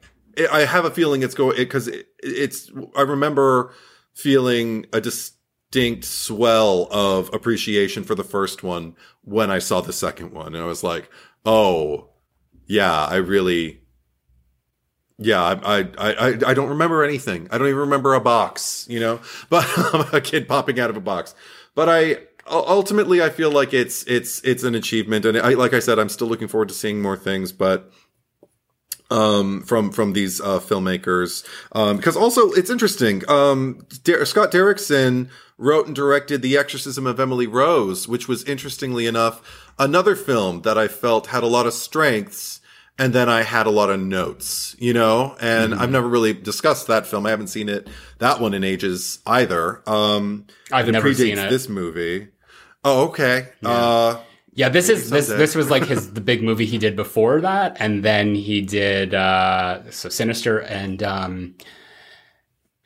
[0.52, 3.74] I have a feeling it's going because it, it's I remember
[4.14, 10.32] feeling a distinct swell of appreciation for the first one when I saw the second
[10.34, 11.10] one and I was like,
[11.46, 12.10] "Oh,
[12.68, 13.82] yeah, I really
[15.18, 17.48] yeah, I, I, I, I don't remember anything.
[17.50, 19.66] I don't even remember a box, you know, but
[20.14, 21.34] a kid popping out of a box.
[21.74, 22.18] But I,
[22.50, 25.26] ultimately, I feel like it's, it's, it's an achievement.
[25.26, 27.92] And I, like I said, I'm still looking forward to seeing more things, but,
[29.10, 31.46] um, from, from these, uh, filmmakers.
[31.72, 33.24] Um, because also it's interesting.
[33.30, 39.06] Um, Der- Scott Derrickson wrote and directed The Exorcism of Emily Rose, which was interestingly
[39.06, 42.60] enough, another film that I felt had a lot of strengths
[42.98, 45.82] and then I had a lot of notes, you know, and Mm-hmm.
[45.82, 47.26] I've never really discussed that film.
[47.26, 47.88] I haven't seen it,
[48.20, 49.82] that one in ages either.
[49.90, 51.50] Um, I've never predates seen it.
[51.50, 52.30] This movie.
[52.84, 53.50] Oh, okay.
[53.64, 54.20] Uh,
[54.54, 57.78] Yeah, this is this this was like his the big movie he did before that,
[57.80, 61.56] and then he did uh so Sinister and um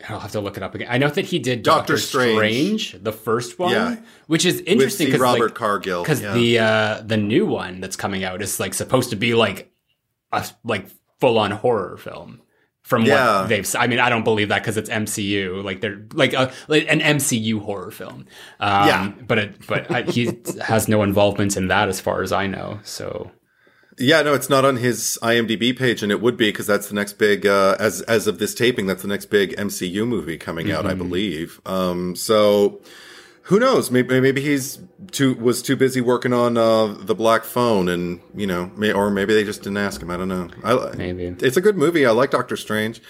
[0.07, 0.87] I'll have to look it up again.
[0.89, 2.87] I know that he did Doctor Doctor, Strange.
[2.87, 3.03] Strange.
[3.03, 3.97] the first one, Yeah.
[4.27, 6.01] which is interesting because Robert like, Cargill.
[6.01, 6.33] because yeah.
[6.33, 9.68] the uh the new one that's coming out is like supposed to be like
[10.31, 10.87] a like
[11.19, 12.41] full on horror film
[12.83, 13.41] from Yeah.
[13.41, 16.51] what they've I mean I don't believe that because it's MCU like they're like a
[16.67, 18.25] like an MCU horror film
[18.59, 19.11] um, Yeah.
[19.27, 20.31] but it but I, he
[20.65, 23.31] has no involvement in that as far as I know so
[23.97, 26.95] Yeah, no, it's not on his IMDb page, and it would be because that's the
[26.95, 30.71] next big, uh, as as of this taping, that's the next big MCU movie coming
[30.71, 31.59] out, I believe.
[31.65, 32.79] Um, so
[33.49, 33.89] who knows?
[33.89, 34.77] Maybe maybe he's
[35.11, 39.09] too was too busy working on uh, the Black Phone, and you know, may, or
[39.09, 40.11] maybe they just didn't ask him.
[40.11, 40.49] I don't know.
[40.63, 41.35] I, Maybe.
[41.39, 42.05] it's a good movie.
[42.05, 43.01] I like Doctor Strange,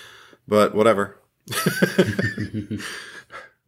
[0.48, 1.20] but whatever.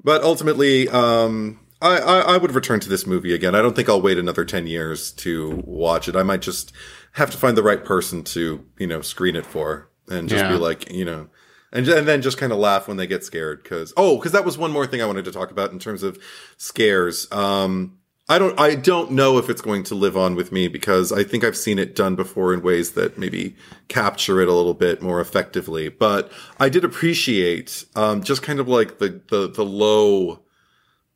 [0.01, 3.53] but ultimately, um, I, I, I would return to this movie again.
[3.53, 6.15] I don't think I'll wait another 10 years to watch it.
[6.15, 6.71] I might just
[7.13, 10.55] have to find the right person to, you know, screen it for and just be
[10.55, 11.27] like, you know,
[11.71, 13.63] and, and then just kind of laugh when they get scared.
[13.63, 16.03] Cause, oh, cause that was one more thing I wanted to talk about in terms
[16.03, 16.17] of
[16.57, 17.31] scares.
[17.31, 17.97] Um,
[18.29, 21.23] I don't, I don't know if it's going to live on with me because I
[21.23, 23.55] think I've seen it done before in ways that maybe
[23.89, 25.89] capture it a little bit more effectively.
[25.89, 30.43] But I did appreciate, um, just kind of like the, the, the low,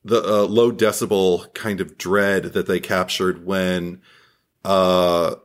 [0.03, 4.01] the uh, low decibel kind of dread that they captured when
[4.65, 5.35] uh,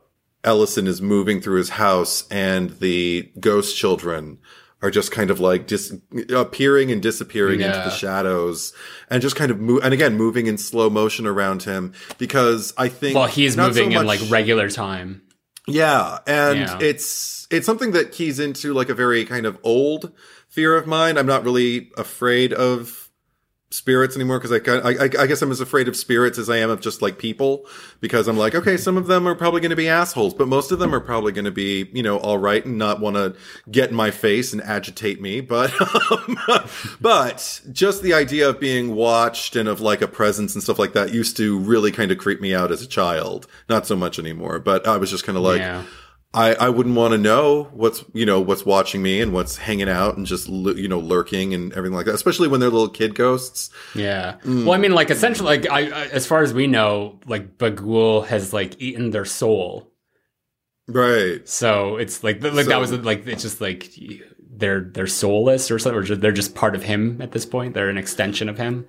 [0.43, 4.39] Ellison is moving through his house and the ghost children
[4.81, 5.93] are just kind of like dis-
[6.29, 8.73] appearing and disappearing into the shadows
[9.09, 12.87] and just kind of move and again moving in slow motion around him because I
[12.87, 15.21] think well he's not so moving in like regular time
[15.67, 16.79] yeah, and Yeah.
[16.81, 20.11] it's it's something that keys into like a very kind of old
[20.49, 21.17] fear of mine.
[21.17, 23.00] I'm not really afraid of
[23.71, 26.69] spirits anymore because I, I I guess I'm as afraid of spirits as I am
[26.69, 27.65] of just like people
[28.01, 30.71] because I'm like okay some of them are probably going to be assholes but most
[30.71, 33.33] of them are probably going to be you know all right and not want to
[33.71, 35.71] get in my face and agitate me but
[36.11, 36.37] um,
[36.99, 40.91] but just the idea of being watched and of like a presence and stuff like
[40.91, 43.47] that used to really kind of creep me out as a child.
[43.69, 45.85] Not so much anymore but I was just kind of like yeah
[46.33, 49.89] I, I wouldn't want to know what's you know what's watching me and what's hanging
[49.89, 53.15] out and just you know lurking and everything like that especially when they're little kid
[53.15, 54.37] ghosts Yeah.
[54.45, 54.63] Mm.
[54.63, 58.27] Well, I mean, like essentially, like I, I, as far as we know, like Bughuul
[58.27, 59.91] has like eaten their soul.
[60.87, 63.91] right So it's like, like So- that was like it's just like
[64.53, 67.73] they're they're soulless or something, or just, they're just part of him at this point.
[67.73, 68.85] They're an extension of him.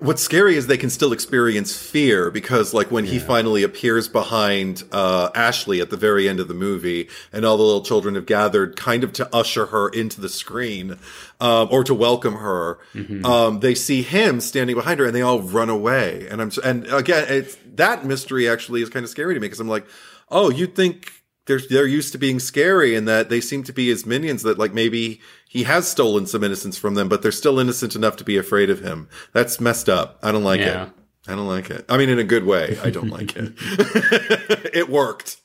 [0.00, 4.82] What's scary is they can still experience fear because like when he finally appears behind
[4.92, 8.26] uh Ashley at the very end of the movie and all the little children have
[8.26, 10.98] gathered kind of to usher her into the screen
[11.40, 12.78] um or to welcome her
[13.24, 16.26] um they see him standing behind her and they all run away.
[16.28, 19.60] And I'm and again it's that mystery actually is kind of scary to me because
[19.60, 19.86] I'm like
[20.30, 21.12] oh you'd think
[21.46, 24.58] they're they're used to being scary and that they seem to be his minions that
[24.58, 25.20] like maybe
[25.52, 28.70] he has stolen some innocence from them but they're still innocent enough to be afraid
[28.70, 29.08] of him.
[29.32, 30.18] That's messed up.
[30.22, 30.84] I don't like Yeah.
[30.84, 30.90] it
[31.28, 31.84] i don't like it.
[31.88, 33.52] I mean in a good way i don't like it.
[34.74, 35.36] It worked.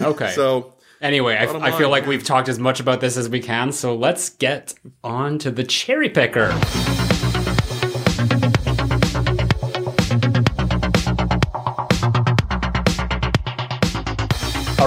[0.00, 0.30] Okay.
[0.32, 3.70] so Anyway, I, I feel like we've talked as much about this as we can,
[3.70, 4.74] so let's get
[5.04, 6.48] on to the cherry picker.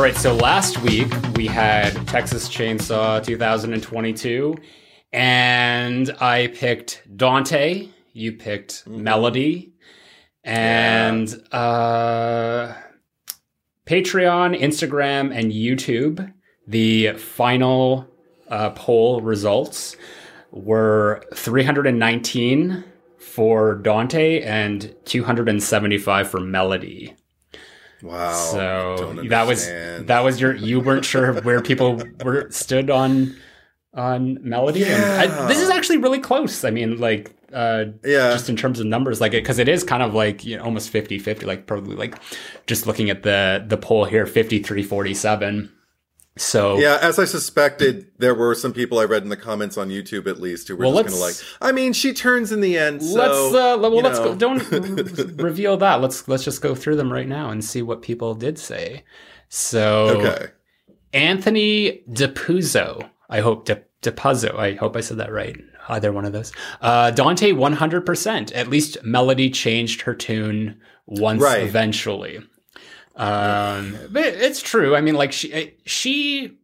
[0.02, 4.58] All right, so last week we had Texas Chainsaw 2022,
[5.14, 9.74] and I picked Dante, you picked Melody,
[10.44, 12.74] and uh,
[13.86, 16.34] Patreon, Instagram, and YouTube.
[16.66, 18.08] The final
[18.48, 19.98] uh, poll results
[20.50, 22.84] were 319
[23.20, 27.16] for Dante and 275 for Melody.
[28.02, 28.34] Wow.
[28.34, 33.36] So that was that was your you weren't sure where people were stood on
[33.94, 34.86] on Melody.
[34.86, 36.64] And I, this is actually really close.
[36.64, 38.32] I mean, like uh, yeah.
[38.32, 40.64] just in terms of numbers like it because it is kind of like you know
[40.64, 42.16] almost 50 50 like probably like
[42.68, 45.72] just looking at the the poll here 53 47
[46.38, 49.90] so yeah, as I suspected, there were some people I read in the comments on
[49.90, 52.62] YouTube, at least, who were Well, just kind of like, "I mean, she turns in
[52.62, 54.26] the end." So, let's uh well let's know.
[54.26, 54.62] go don't
[55.42, 58.58] reveal that let's let's just go through them right now and see what people did
[58.58, 59.04] say
[59.50, 60.48] so Okay,
[61.14, 63.10] Anthony DePuzzo.
[63.30, 64.56] I hope De, DePuzzo.
[64.56, 65.58] I hope I said that right.
[65.90, 66.52] Either one of those.
[66.82, 68.52] Uh, Dante, one hundred percent.
[68.54, 71.64] At least Melody changed her tune once Right.
[71.64, 72.40] eventually.
[73.16, 74.96] Um, but it's true.
[74.96, 76.58] I mean, like she she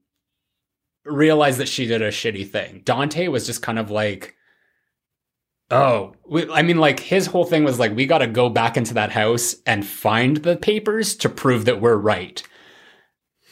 [1.05, 2.81] realized that she did a shitty thing.
[2.85, 4.35] Dante was just kind of like.
[5.69, 8.77] Oh, we, I mean, like his whole thing was like, we got to go back
[8.77, 12.41] into that house and find the papers to prove that we're right.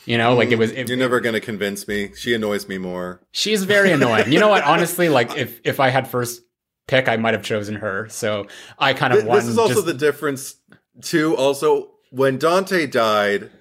[0.06, 0.72] You know, like it was.
[0.72, 2.12] It, You're never going to convince me.
[2.16, 3.22] She annoys me more.
[3.32, 4.32] she's very annoying.
[4.32, 4.64] You know what?
[4.64, 6.42] Honestly, like if if I had first
[6.88, 8.08] pick, I might have chosen her.
[8.10, 8.46] So
[8.80, 9.38] I kind of Th- won.
[9.40, 10.56] This is also just- the difference,
[11.02, 11.36] too.
[11.36, 13.52] Also, when Dante died,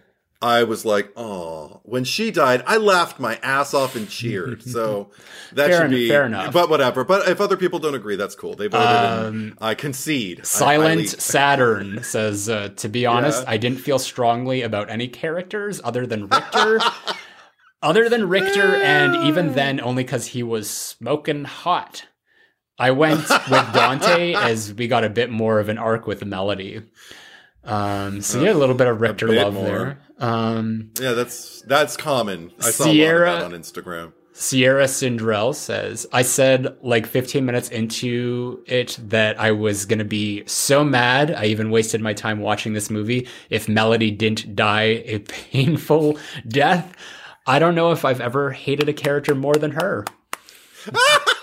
[0.40, 1.80] I was like, oh.
[1.84, 4.62] When she died, I laughed my ass off and cheered.
[4.62, 5.10] So
[5.52, 6.52] that Fair should be fair enough.
[6.52, 7.02] But whatever.
[7.04, 8.54] But if other people don't agree, that's cool.
[8.54, 8.86] They voted.
[8.86, 10.40] and I concede.
[10.40, 13.50] I Silent highly- Saturn says, uh, to be honest, Yeah.
[13.50, 16.80] I didn't feel strongly about any characters other than Richter.
[17.82, 22.06] other than Richter, and even then, only because he was smoking hot.
[22.78, 26.82] I went with Dante as we got a bit more of an arc with Melody.
[27.64, 29.64] Um, so yeah, a little bit of Richter bit love more.
[29.64, 29.98] there.
[30.18, 32.52] Um, Yeah, that's that's common.
[32.60, 34.12] I saw Sierra- a lot of that on Instagram.
[34.36, 40.04] Sierra Cinderell says, I said like 15 minutes into it that I was going to
[40.04, 41.30] be so mad.
[41.32, 45.18] I even wasted my time watching this movie if Melody didn't die a
[45.52, 46.18] painful
[46.48, 46.96] death.
[47.46, 50.04] I don't know if I've ever hated a character more than her.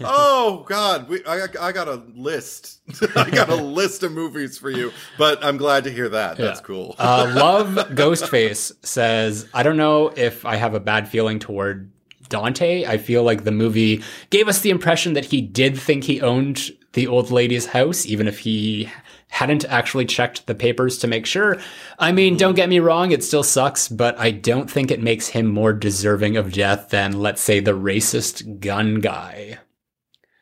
[0.00, 2.80] oh God, we, I, I got a list.
[3.16, 4.92] I got a list of movies for you.
[5.18, 6.36] But I'm glad to hear that.
[6.36, 6.94] That's cool.
[6.98, 11.90] Uh, Love Ghostface says, I don't know if I have a bad feeling toward
[12.28, 12.84] Dante.
[12.86, 16.70] I feel like the movie gave us the impression that he did think he owned
[16.94, 18.90] the old lady's house, even if he
[19.28, 21.58] hadn't actually checked the papers to make sure.
[21.98, 25.26] I mean, don't get me wrong, it still sucks, but I don't think it makes
[25.26, 29.58] him more deserving of death than, let's say, the racist gun guy.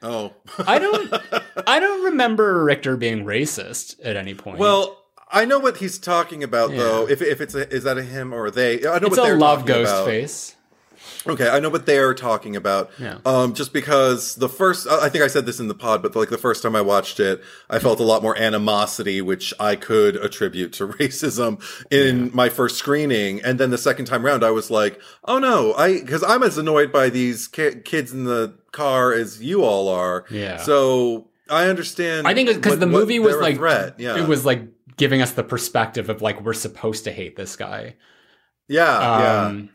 [0.02, 0.32] Oh,
[0.66, 1.12] I don't
[1.66, 4.58] I don't remember Richter being racist at any point.
[4.58, 4.98] well.
[5.34, 6.76] I know what he's talking about, Yeah.
[6.76, 7.08] though.
[7.08, 8.86] If, if it's a, is that a him or a they?
[8.86, 10.06] I know it's what a they're love talking ghost about.
[10.06, 10.56] face.
[11.26, 12.90] Okay, I know what they're talking about.
[12.98, 13.18] Yeah.
[13.24, 16.30] Um, just because the first, I think I said this in the pod, but like
[16.30, 20.16] the first time I watched it, I felt a lot more animosity, which I could
[20.16, 21.62] attribute to racism
[21.92, 23.40] in my first screening.
[23.42, 26.58] And then the second time around, I was like, oh no, I, cause I'm as
[26.58, 30.24] annoyed by these ki- kids in the car as you all are.
[30.30, 30.56] Yeah.
[30.56, 32.26] So I understand.
[32.26, 34.00] I think because the movie was like threat.
[34.00, 34.18] Yeah.
[34.22, 34.62] it was like
[34.96, 37.94] giving us the perspective of like we're supposed to hate this guy.
[38.68, 38.98] yeah.
[39.00, 39.46] yeah.
[39.46, 39.70] Um,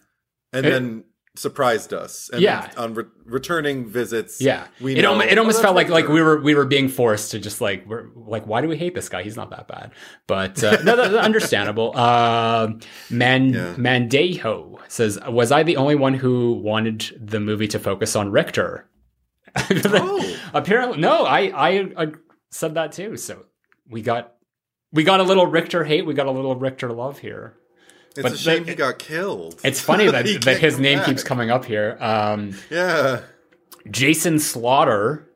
[0.53, 1.03] And it- then
[1.37, 2.29] surprised us.
[2.33, 2.69] And Yeah.
[2.77, 4.41] On re- returning visits.
[4.41, 6.55] yeah, We it know, almost it "Oh, almost that's felt like like we were we
[6.55, 9.23] were being forced to just like we're like why do we hate this guy?
[9.23, 9.91] He's not that bad.
[10.27, 11.93] But uh, no, that's understandable.
[11.95, 12.73] Uh,
[13.09, 13.73] Man Yeah.
[13.77, 18.89] Mandejo says, was I the only one who wanted the movie to focus on Richter?
[19.69, 20.37] Oh.
[20.53, 21.23] Apparently, no.
[21.25, 21.39] I,
[21.69, 22.07] I I
[22.51, 23.17] said that too.
[23.17, 23.45] So
[23.89, 24.33] we got
[24.91, 26.05] we got a little Richter hate.
[26.05, 27.57] We got a little Richter love here.
[28.17, 29.59] It's But a shame the- he got killed.
[29.63, 31.07] It's funny that, that his name back.
[31.07, 31.97] keeps coming up here.
[31.99, 33.21] Um, Yeah.
[33.89, 35.29] Jason Slaughter,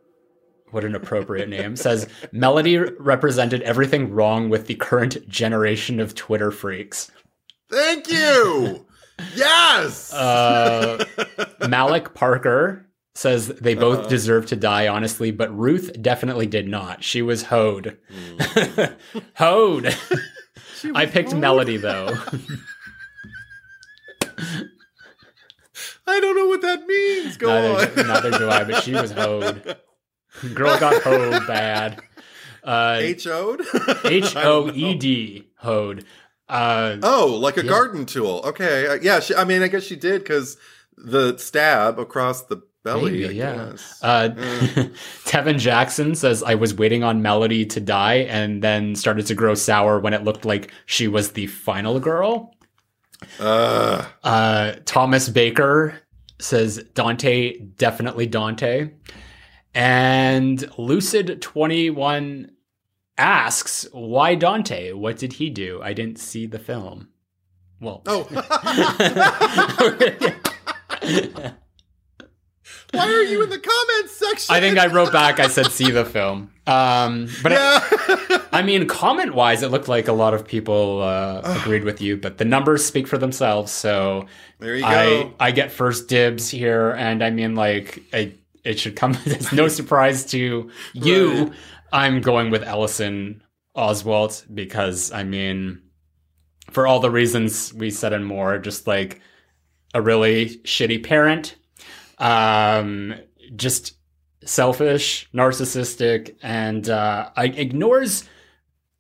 [0.72, 6.52] what an appropriate name, says Melody represented everything wrong with the current generation of Twitter
[6.52, 7.10] freaks.
[7.70, 8.86] Thank you.
[9.36, 10.12] yes.
[10.12, 11.06] Uh,
[11.70, 14.08] Malik Parker says they both Uh-huh.
[14.10, 17.04] deserve to die, honestly, but Ruth definitely did not.
[17.04, 17.98] She was hoed.
[19.36, 19.96] hoed.
[20.96, 22.18] I picked Melody though.
[26.08, 27.38] I don't know what that means.
[27.38, 28.08] Go neither, on.
[28.08, 29.78] neither do I, but she was hoed.
[30.54, 32.02] Girl got hoed bad.
[32.64, 33.62] Uh, H O'd?
[34.06, 36.06] H O E D hoed.
[36.50, 38.42] Uh, Oh, like a garden tool.
[38.46, 38.88] Okay.
[38.88, 39.20] Uh, yeah.
[39.20, 40.58] She, I mean, I guess she did because
[40.98, 43.22] the stab across the belly.
[43.22, 43.74] maybe, yeah.
[44.02, 44.30] Uh,
[45.26, 49.54] Tevin Jackson says I was waiting on Melody to die and then started to grow
[49.54, 52.56] sour when it looked like she was the final girl.
[53.40, 56.02] Uh, Uh, Thomas Baker
[56.40, 58.90] says Dante, definitely Dante.
[59.74, 62.50] And Lucid21
[63.18, 64.92] asks, why Dante?
[64.92, 65.82] What did he do?
[65.84, 67.10] I didn't see the film.
[67.80, 68.28] Well, oh.
[72.92, 74.56] Why are you in the comments section?
[74.56, 76.52] I think I wrote back, I said, see the film.
[76.68, 78.42] Um, but I, Yeah.
[78.52, 82.18] I mean, comment wise, it looked like a lot of people uh, agreed with you,
[82.18, 83.72] but the numbers speak for themselves.
[83.72, 84.28] So
[84.60, 85.34] there you I go.
[85.40, 89.68] I get first dibs here, and I mean, like, I, it should come as no
[89.80, 91.44] surprise to you.
[91.44, 91.54] Right.
[91.94, 93.42] I'm going with Ellison
[93.76, 95.82] Oswalt because I mean,
[96.70, 99.22] for all the reasons we said and more, just like
[99.94, 101.56] a really shitty parent,
[102.22, 103.16] um,
[103.56, 103.98] just
[104.46, 108.24] selfish, narcissistic, and uh, ignores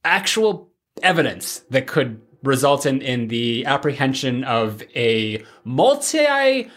[0.03, 0.72] actual
[1.02, 6.69] evidence that could result in, in the apprehension of a multi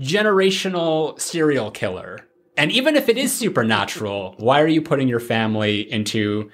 [0.00, 2.20] generational serial killer.
[2.56, 6.50] And even if it is supernatural, why are you putting your family into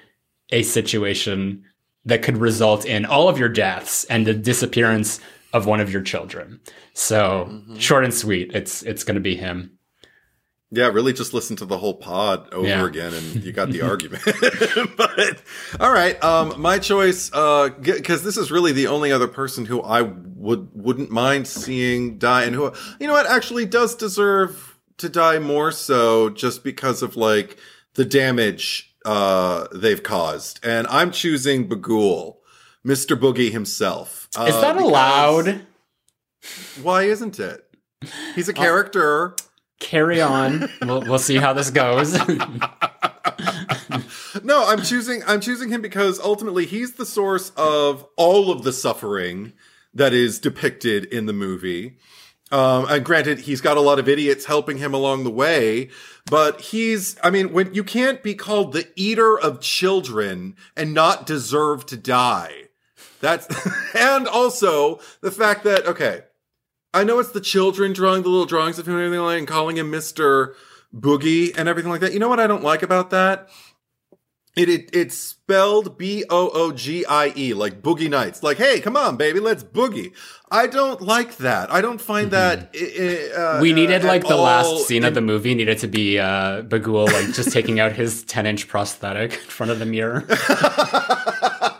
[0.51, 1.63] a situation
[2.05, 5.19] that could result in all of your deaths and the disappearance
[5.55, 6.59] of one of your children.
[6.93, 7.77] So Mm-hmm.
[7.77, 9.71] short and sweet, it's it's going to be him.
[10.71, 12.85] Yeah, really just listen to the whole pod over Yeah.
[12.85, 14.23] again and you got the argument.
[14.97, 15.41] but
[15.79, 19.81] all right, um my choice uh cuz this is really the only other person who
[19.81, 25.07] I would wouldn't mind seeing die and who you know what actually does deserve to
[25.09, 27.57] die more so just because of like
[27.93, 30.59] the damage uh they've caused.
[30.63, 32.37] And I'm choosing Bughuul,
[32.85, 33.19] Mr.
[33.19, 34.29] Boogie himself.
[34.37, 35.65] Uh, Is that allowed?
[36.81, 37.65] Why isn't it?
[38.35, 39.35] He's a character.
[39.79, 40.69] Carry on.
[40.81, 42.17] we'll we'll see how this goes.
[44.43, 48.73] No, I'm choosing I'm choosing him because ultimately he's the source of all of the
[48.73, 49.53] suffering
[49.93, 51.97] that is depicted in the movie.
[52.51, 55.89] Um, and granted, he's got a lot of idiots helping him along the way,
[56.29, 61.25] but he's, I mean, when you can't be called the eater of children and not
[61.25, 62.64] deserve to die.
[63.21, 63.47] That's,
[63.95, 66.21] and also the fact that, okay,
[66.93, 69.47] I know it's the children drawing the little drawings of him and everything like, and
[69.47, 70.53] calling him Mr.
[70.95, 72.13] Boogie and everything like that.
[72.13, 73.49] You know what I don't like about that?
[74.55, 78.41] It, it it's spelled B O O G I E like Boogie Nights.
[78.41, 80.13] Like, hey, come on, baby, let's boogie.
[80.49, 81.69] I don't like that.
[81.69, 82.69] I don't find that.
[82.73, 83.61] uh, Mm-hmm.
[83.61, 87.07] we needed uh, like the last scene of the movie needed to be uh Bughuul
[87.11, 90.25] like just taking out his 10 inch prosthetic in front of the mirror.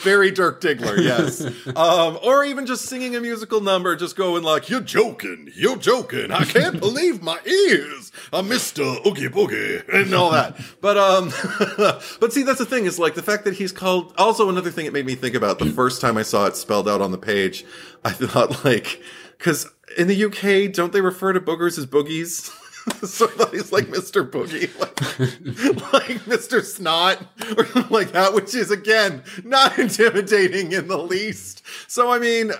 [0.00, 1.40] Very Dirk Diggler, yes.
[1.76, 6.30] um, or even just singing a musical number, just going like, "You're joking, you're joking.
[6.30, 10.58] I can't believe my ears, I'm Mister Oogie Boogie," and all that.
[10.80, 11.32] But um,
[12.20, 14.14] but see, that's the thing is like the fact that he's called.
[14.18, 16.88] Also, another thing it made me think about the first time I saw it spelled
[16.88, 17.64] out on the page,
[18.04, 19.00] I thought like,
[19.38, 22.54] because in the UK, don't they refer to boogers as boogies?
[23.04, 24.28] So I he's like Mr.
[24.28, 26.62] Boogie, like, like Mr.
[26.62, 27.18] Snot,
[27.56, 31.62] or something like that, which is again not intimidating in the least.
[31.88, 32.52] So I mean,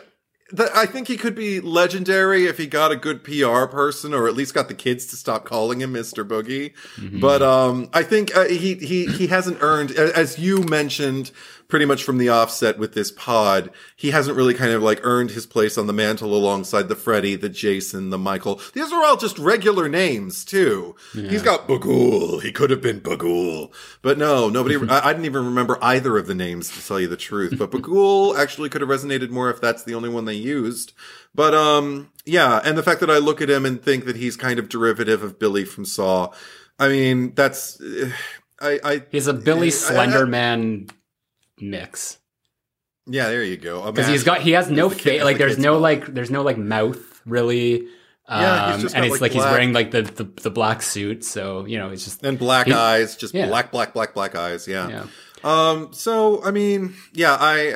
[0.53, 4.27] the, I think he could be legendary if he got a good PR person, or
[4.27, 6.27] at least got the kids to stop calling him Mr.
[6.27, 6.73] Boogie.
[7.21, 11.31] But um, I think uh, he he he hasn't earned, as you mentioned,
[11.71, 13.71] pretty much from the offset with this pod.
[13.97, 17.37] He hasn't really kind of like earned his place on the mantle alongside the Freddy,
[17.37, 18.61] the Jason, the Michael.
[18.75, 20.97] These are all just regular names too.
[21.13, 22.43] He's got Bughuul.
[22.43, 23.73] He could have been Bughuul,
[24.03, 24.77] but no, nobody.
[24.91, 27.55] I, I didn't even remember either of the names to tell you the truth.
[27.59, 30.93] But Bughuul actually could have resonated more if that's the only one they used.
[31.35, 34.37] But um, yeah, and the fact that I look at him and think that he's
[34.37, 36.33] kind of derivative of Billy from Saw.
[36.79, 37.81] I mean, that's.
[38.63, 40.91] I, I He's a Billy Slenderman
[41.63, 42.19] mix.
[43.07, 43.91] yeah, there you go.
[43.91, 45.83] Because he's got he has no face like the there's no mouth.
[45.83, 47.87] like there's no like mouth really.
[48.29, 51.65] Um, Yeah, and it's like, like, he's wearing like the, the the black suit, so
[51.65, 53.47] you know it's just and black He- eyes, just Yeah.
[53.49, 54.69] black, black, black, black eyes.
[54.69, 54.89] Yeah.
[54.89, 55.07] yeah.
[55.43, 55.89] Um.
[55.93, 57.35] So I mean, yeah.
[57.41, 57.73] I.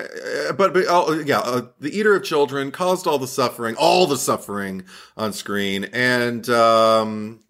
[0.48, 1.40] Uh, but but oh, yeah.
[1.40, 4.84] Uh, the Eater of Children caused all the suffering, all the suffering
[5.16, 7.40] on screen, and um.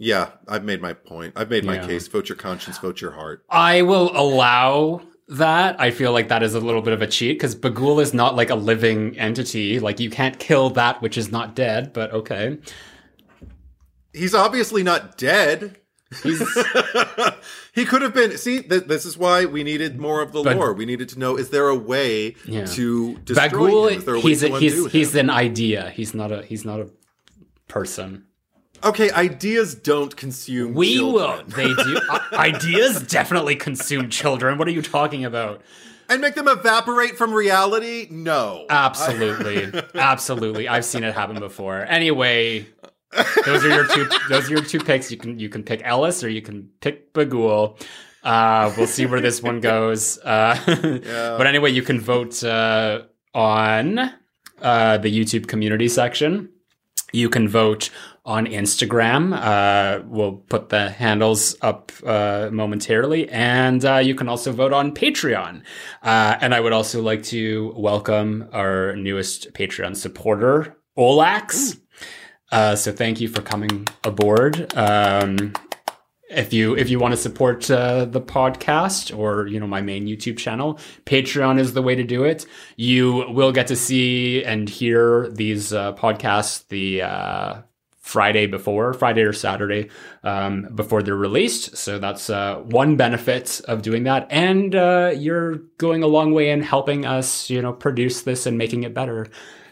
[0.00, 1.34] Yeah, I've made my point.
[1.36, 1.86] I've made my Yeah.
[1.86, 2.06] case.
[2.08, 2.78] Vote your conscience.
[2.78, 3.44] Vote your heart.
[3.50, 5.80] I will allow that.
[5.80, 8.34] I feel like that is a little bit of a cheat because Bughuul is not
[8.36, 9.78] like a living entity.
[9.80, 11.92] Like you can't kill that which is not dead.
[11.92, 12.58] But okay,
[14.12, 15.78] He's obviously not dead.
[17.74, 18.36] he could have been.
[18.38, 20.72] See, th- this is why we needed more of the But- lore.
[20.72, 22.64] We needed to know: is there a way Yeah.
[22.64, 23.98] to destroy him?
[23.98, 25.90] Is there a way He's to a, he's he's an idea.
[25.90, 26.88] He's not a he's not a
[27.68, 28.24] person.
[28.84, 29.10] Okay.
[29.10, 30.74] Ideas don't consume.
[30.74, 31.14] We children.
[31.14, 31.44] will.
[31.56, 32.00] They do.
[32.10, 34.58] Uh, ideas definitely consume children.
[34.58, 35.62] What are you talking about?
[36.10, 38.08] and make them evaporate from reality.
[38.10, 40.66] No, Absolutely, absolutely.
[40.66, 41.84] I've seen it happen before.
[41.84, 42.66] Anyway,
[43.44, 44.08] those are your two.
[44.30, 45.10] Those are your two picks.
[45.10, 47.78] You can you can pick Ellis or you can pick Bughuul.
[48.24, 50.18] Uh, we'll see where this one goes.
[50.20, 50.56] Uh,
[51.38, 53.02] But anyway, you can vote uh,
[53.34, 53.98] on
[54.62, 56.48] uh, the YouTube community section.
[57.12, 57.90] You can vote
[58.28, 59.32] on Instagram.
[59.32, 63.26] Uh, we'll put the handles up uh, momentarily.
[63.30, 65.62] And uh, you can also vote on Patreon.
[66.02, 71.80] Uh, and I would also like to welcome our newest Patreon supporter, Olax.
[72.52, 74.76] Uh, so thank you for coming aboard.
[74.76, 75.54] Um,
[76.30, 80.06] if you if you want to support uh, the podcast or you know my main
[80.06, 82.44] YouTube channel, Patreon is the way to do it.
[82.76, 87.62] You will get to see and hear these uh, podcasts the uh,
[88.08, 89.90] Friday before, Friday or Saturday
[90.22, 91.76] um, before they're released.
[91.76, 96.48] So that's uh, one benefit of doing that, and uh, you're going a long way
[96.48, 99.26] in helping us, you know, produce this and making it better.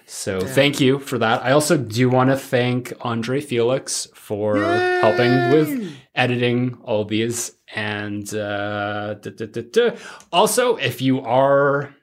[0.05, 1.43] So thank you for that.
[1.45, 7.53] I also do want to thank Andre Felix for helping with editing all these.
[7.75, 9.97] And uh, duh, duh, duh.
[10.31, 11.97] also, if you are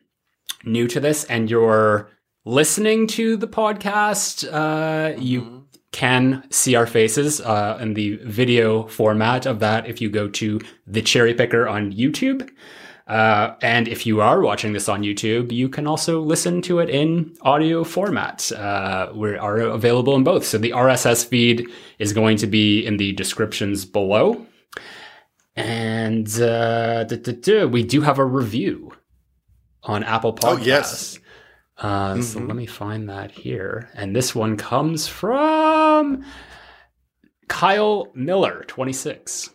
[0.66, 2.10] new to this and you're
[2.44, 5.53] listening to the podcast, uh, you
[5.94, 10.60] can see our faces uh, in the video format of that if you go to
[10.86, 12.50] the Cherry Picker on YouTube.
[13.08, 16.90] Uh, and if you are watching this on YouTube, you can also listen to it
[16.90, 18.52] in audio format.
[18.52, 20.46] Uh, we are available in both.
[20.46, 24.46] So the RSS feed is going to be in the descriptions below.
[25.56, 27.06] And uh,
[27.70, 28.94] we do have a review
[29.84, 30.60] on Apple Podcasts.
[30.60, 31.20] Oh, yes.
[31.84, 33.90] Uh, So let me find that here.
[33.94, 36.24] And this one comes from
[37.48, 39.50] Kyle Miller, 26.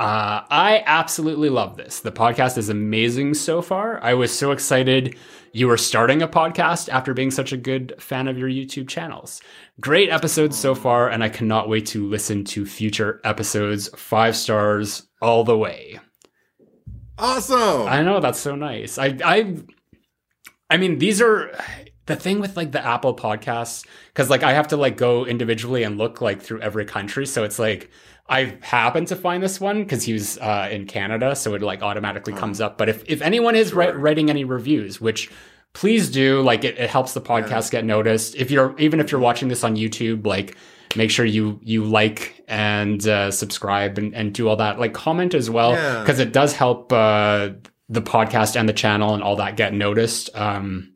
[0.00, 2.00] Uh, I absolutely love this.
[2.00, 4.02] The podcast is amazing so far.
[4.02, 5.16] I was so excited
[5.52, 9.40] you were starting a podcast after being such a good fan of your YouTube channels.
[9.80, 13.88] Great episodes so far, and I cannot wait to listen to future episodes.
[13.96, 16.00] Five stars all the way.
[17.16, 17.86] Awesome.
[17.86, 18.98] I know that's so nice.
[18.98, 19.56] I I
[20.70, 21.50] I mean these are
[22.06, 25.82] the thing with like the Apple podcasts cuz like I have to like go individually
[25.84, 27.26] and look like through every country.
[27.26, 27.90] So it's like
[28.28, 31.36] I happened to find this one cuz he was uh, in Canada.
[31.36, 32.78] So it like automatically comes up.
[32.78, 35.30] But if if anyone is wri- writing any reviews which
[35.74, 38.34] please do like it, it helps the podcast get noticed.
[38.36, 40.56] If you're even if you're watching this on YouTube like
[40.96, 44.78] make sure you you like and uh, subscribe and, and do all that.
[44.78, 46.00] Like comment as well Yeah.
[46.00, 47.48] because it does help uh,
[47.88, 50.92] the podcast and the channel and all that get noticed um,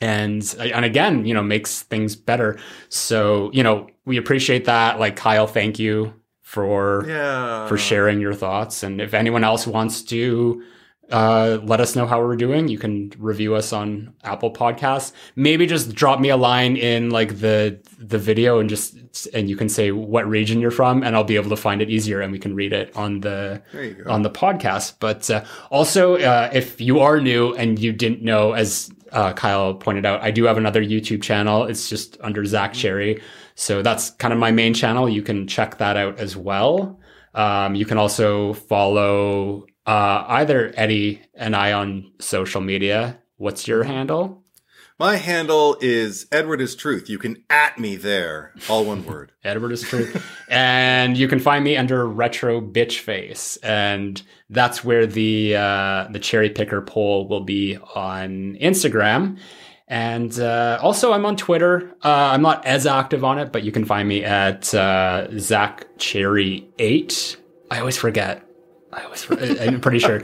[0.00, 2.58] and and again you know makes things better.
[2.88, 4.98] So you know we appreciate that.
[4.98, 7.66] Like kyle thank you for yeah.
[7.66, 8.82] for sharing your thoughts.
[8.82, 10.62] And if anyone else wants to
[11.10, 12.68] uh, let us know how we're doing.
[12.68, 15.12] You can review us on Apple Podcasts.
[15.36, 18.96] Maybe just drop me a line in like the the video and just
[19.34, 21.90] and you can say what region you're from, and I'll be able to find it
[21.90, 24.10] easier, and we can read it on the There you go.
[24.10, 24.94] on the podcast.
[25.00, 29.74] But uh, also, uh, if you are new and you didn't know, as uh, Kyle
[29.74, 31.64] pointed out, I do have another YouTube channel.
[31.64, 33.22] It's just under Zack Cherry.
[33.54, 35.08] So that's kind of my main channel.
[35.08, 36.98] You can check that out as well.
[37.34, 43.18] Um, you can also follow uh, either Eddie and I on social media.
[43.36, 44.44] What's your handle?
[44.96, 47.10] My handle is Edward is Truth.
[47.10, 48.52] You can at me there.
[48.68, 49.32] All one word.
[49.42, 53.56] Edward is Truth, and you can find me under Retro Bitch Face.
[53.56, 59.38] And that's where the uh, the cherry picker poll will be on Instagram.
[59.88, 61.92] And uh, also, I'm on Twitter.
[62.02, 65.88] Uh, I'm not as active on it, but you can find me at uh, Zack
[65.98, 67.36] Cherry Eight.
[67.68, 68.48] I always forget.
[68.94, 70.22] I for- I'm pretty sure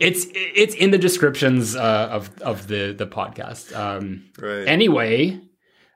[0.00, 3.74] it's it's in the descriptions uh, of of the the podcast.
[3.76, 4.66] Um, Right.
[4.66, 5.40] Anyway,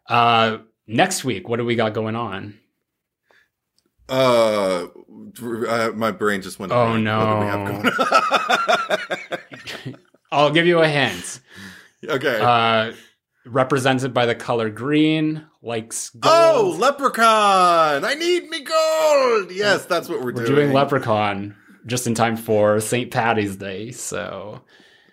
[0.08, 2.58] uh, next week, what do we got going on?
[4.08, 4.86] uh,
[5.94, 6.72] my brain just went.
[6.72, 7.18] Oh, no.
[7.18, 8.88] What do we have
[9.82, 9.96] going?
[10.32, 11.40] I'll give you a hint.
[12.04, 12.40] okay.
[12.40, 12.92] Uh,
[13.46, 16.24] represented by the color green, likes gold.
[16.34, 18.04] oh, leprechaun!
[18.04, 19.50] I need me gold.
[19.52, 20.42] Yes, that's what we're, doing.
[20.42, 20.60] we're doing.
[20.66, 23.10] doing Leprechaun just in time for St.
[23.10, 23.90] Patty's Day.
[23.92, 24.60] So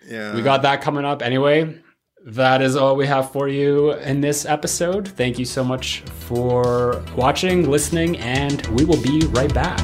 [0.08, 0.34] Yeah.
[0.34, 1.22] we got that coming up.
[1.22, 1.78] Anyway,
[2.26, 5.08] that is all we have for you in this episode.
[5.08, 9.80] Thank you so much for watching, listening, and we will be right back.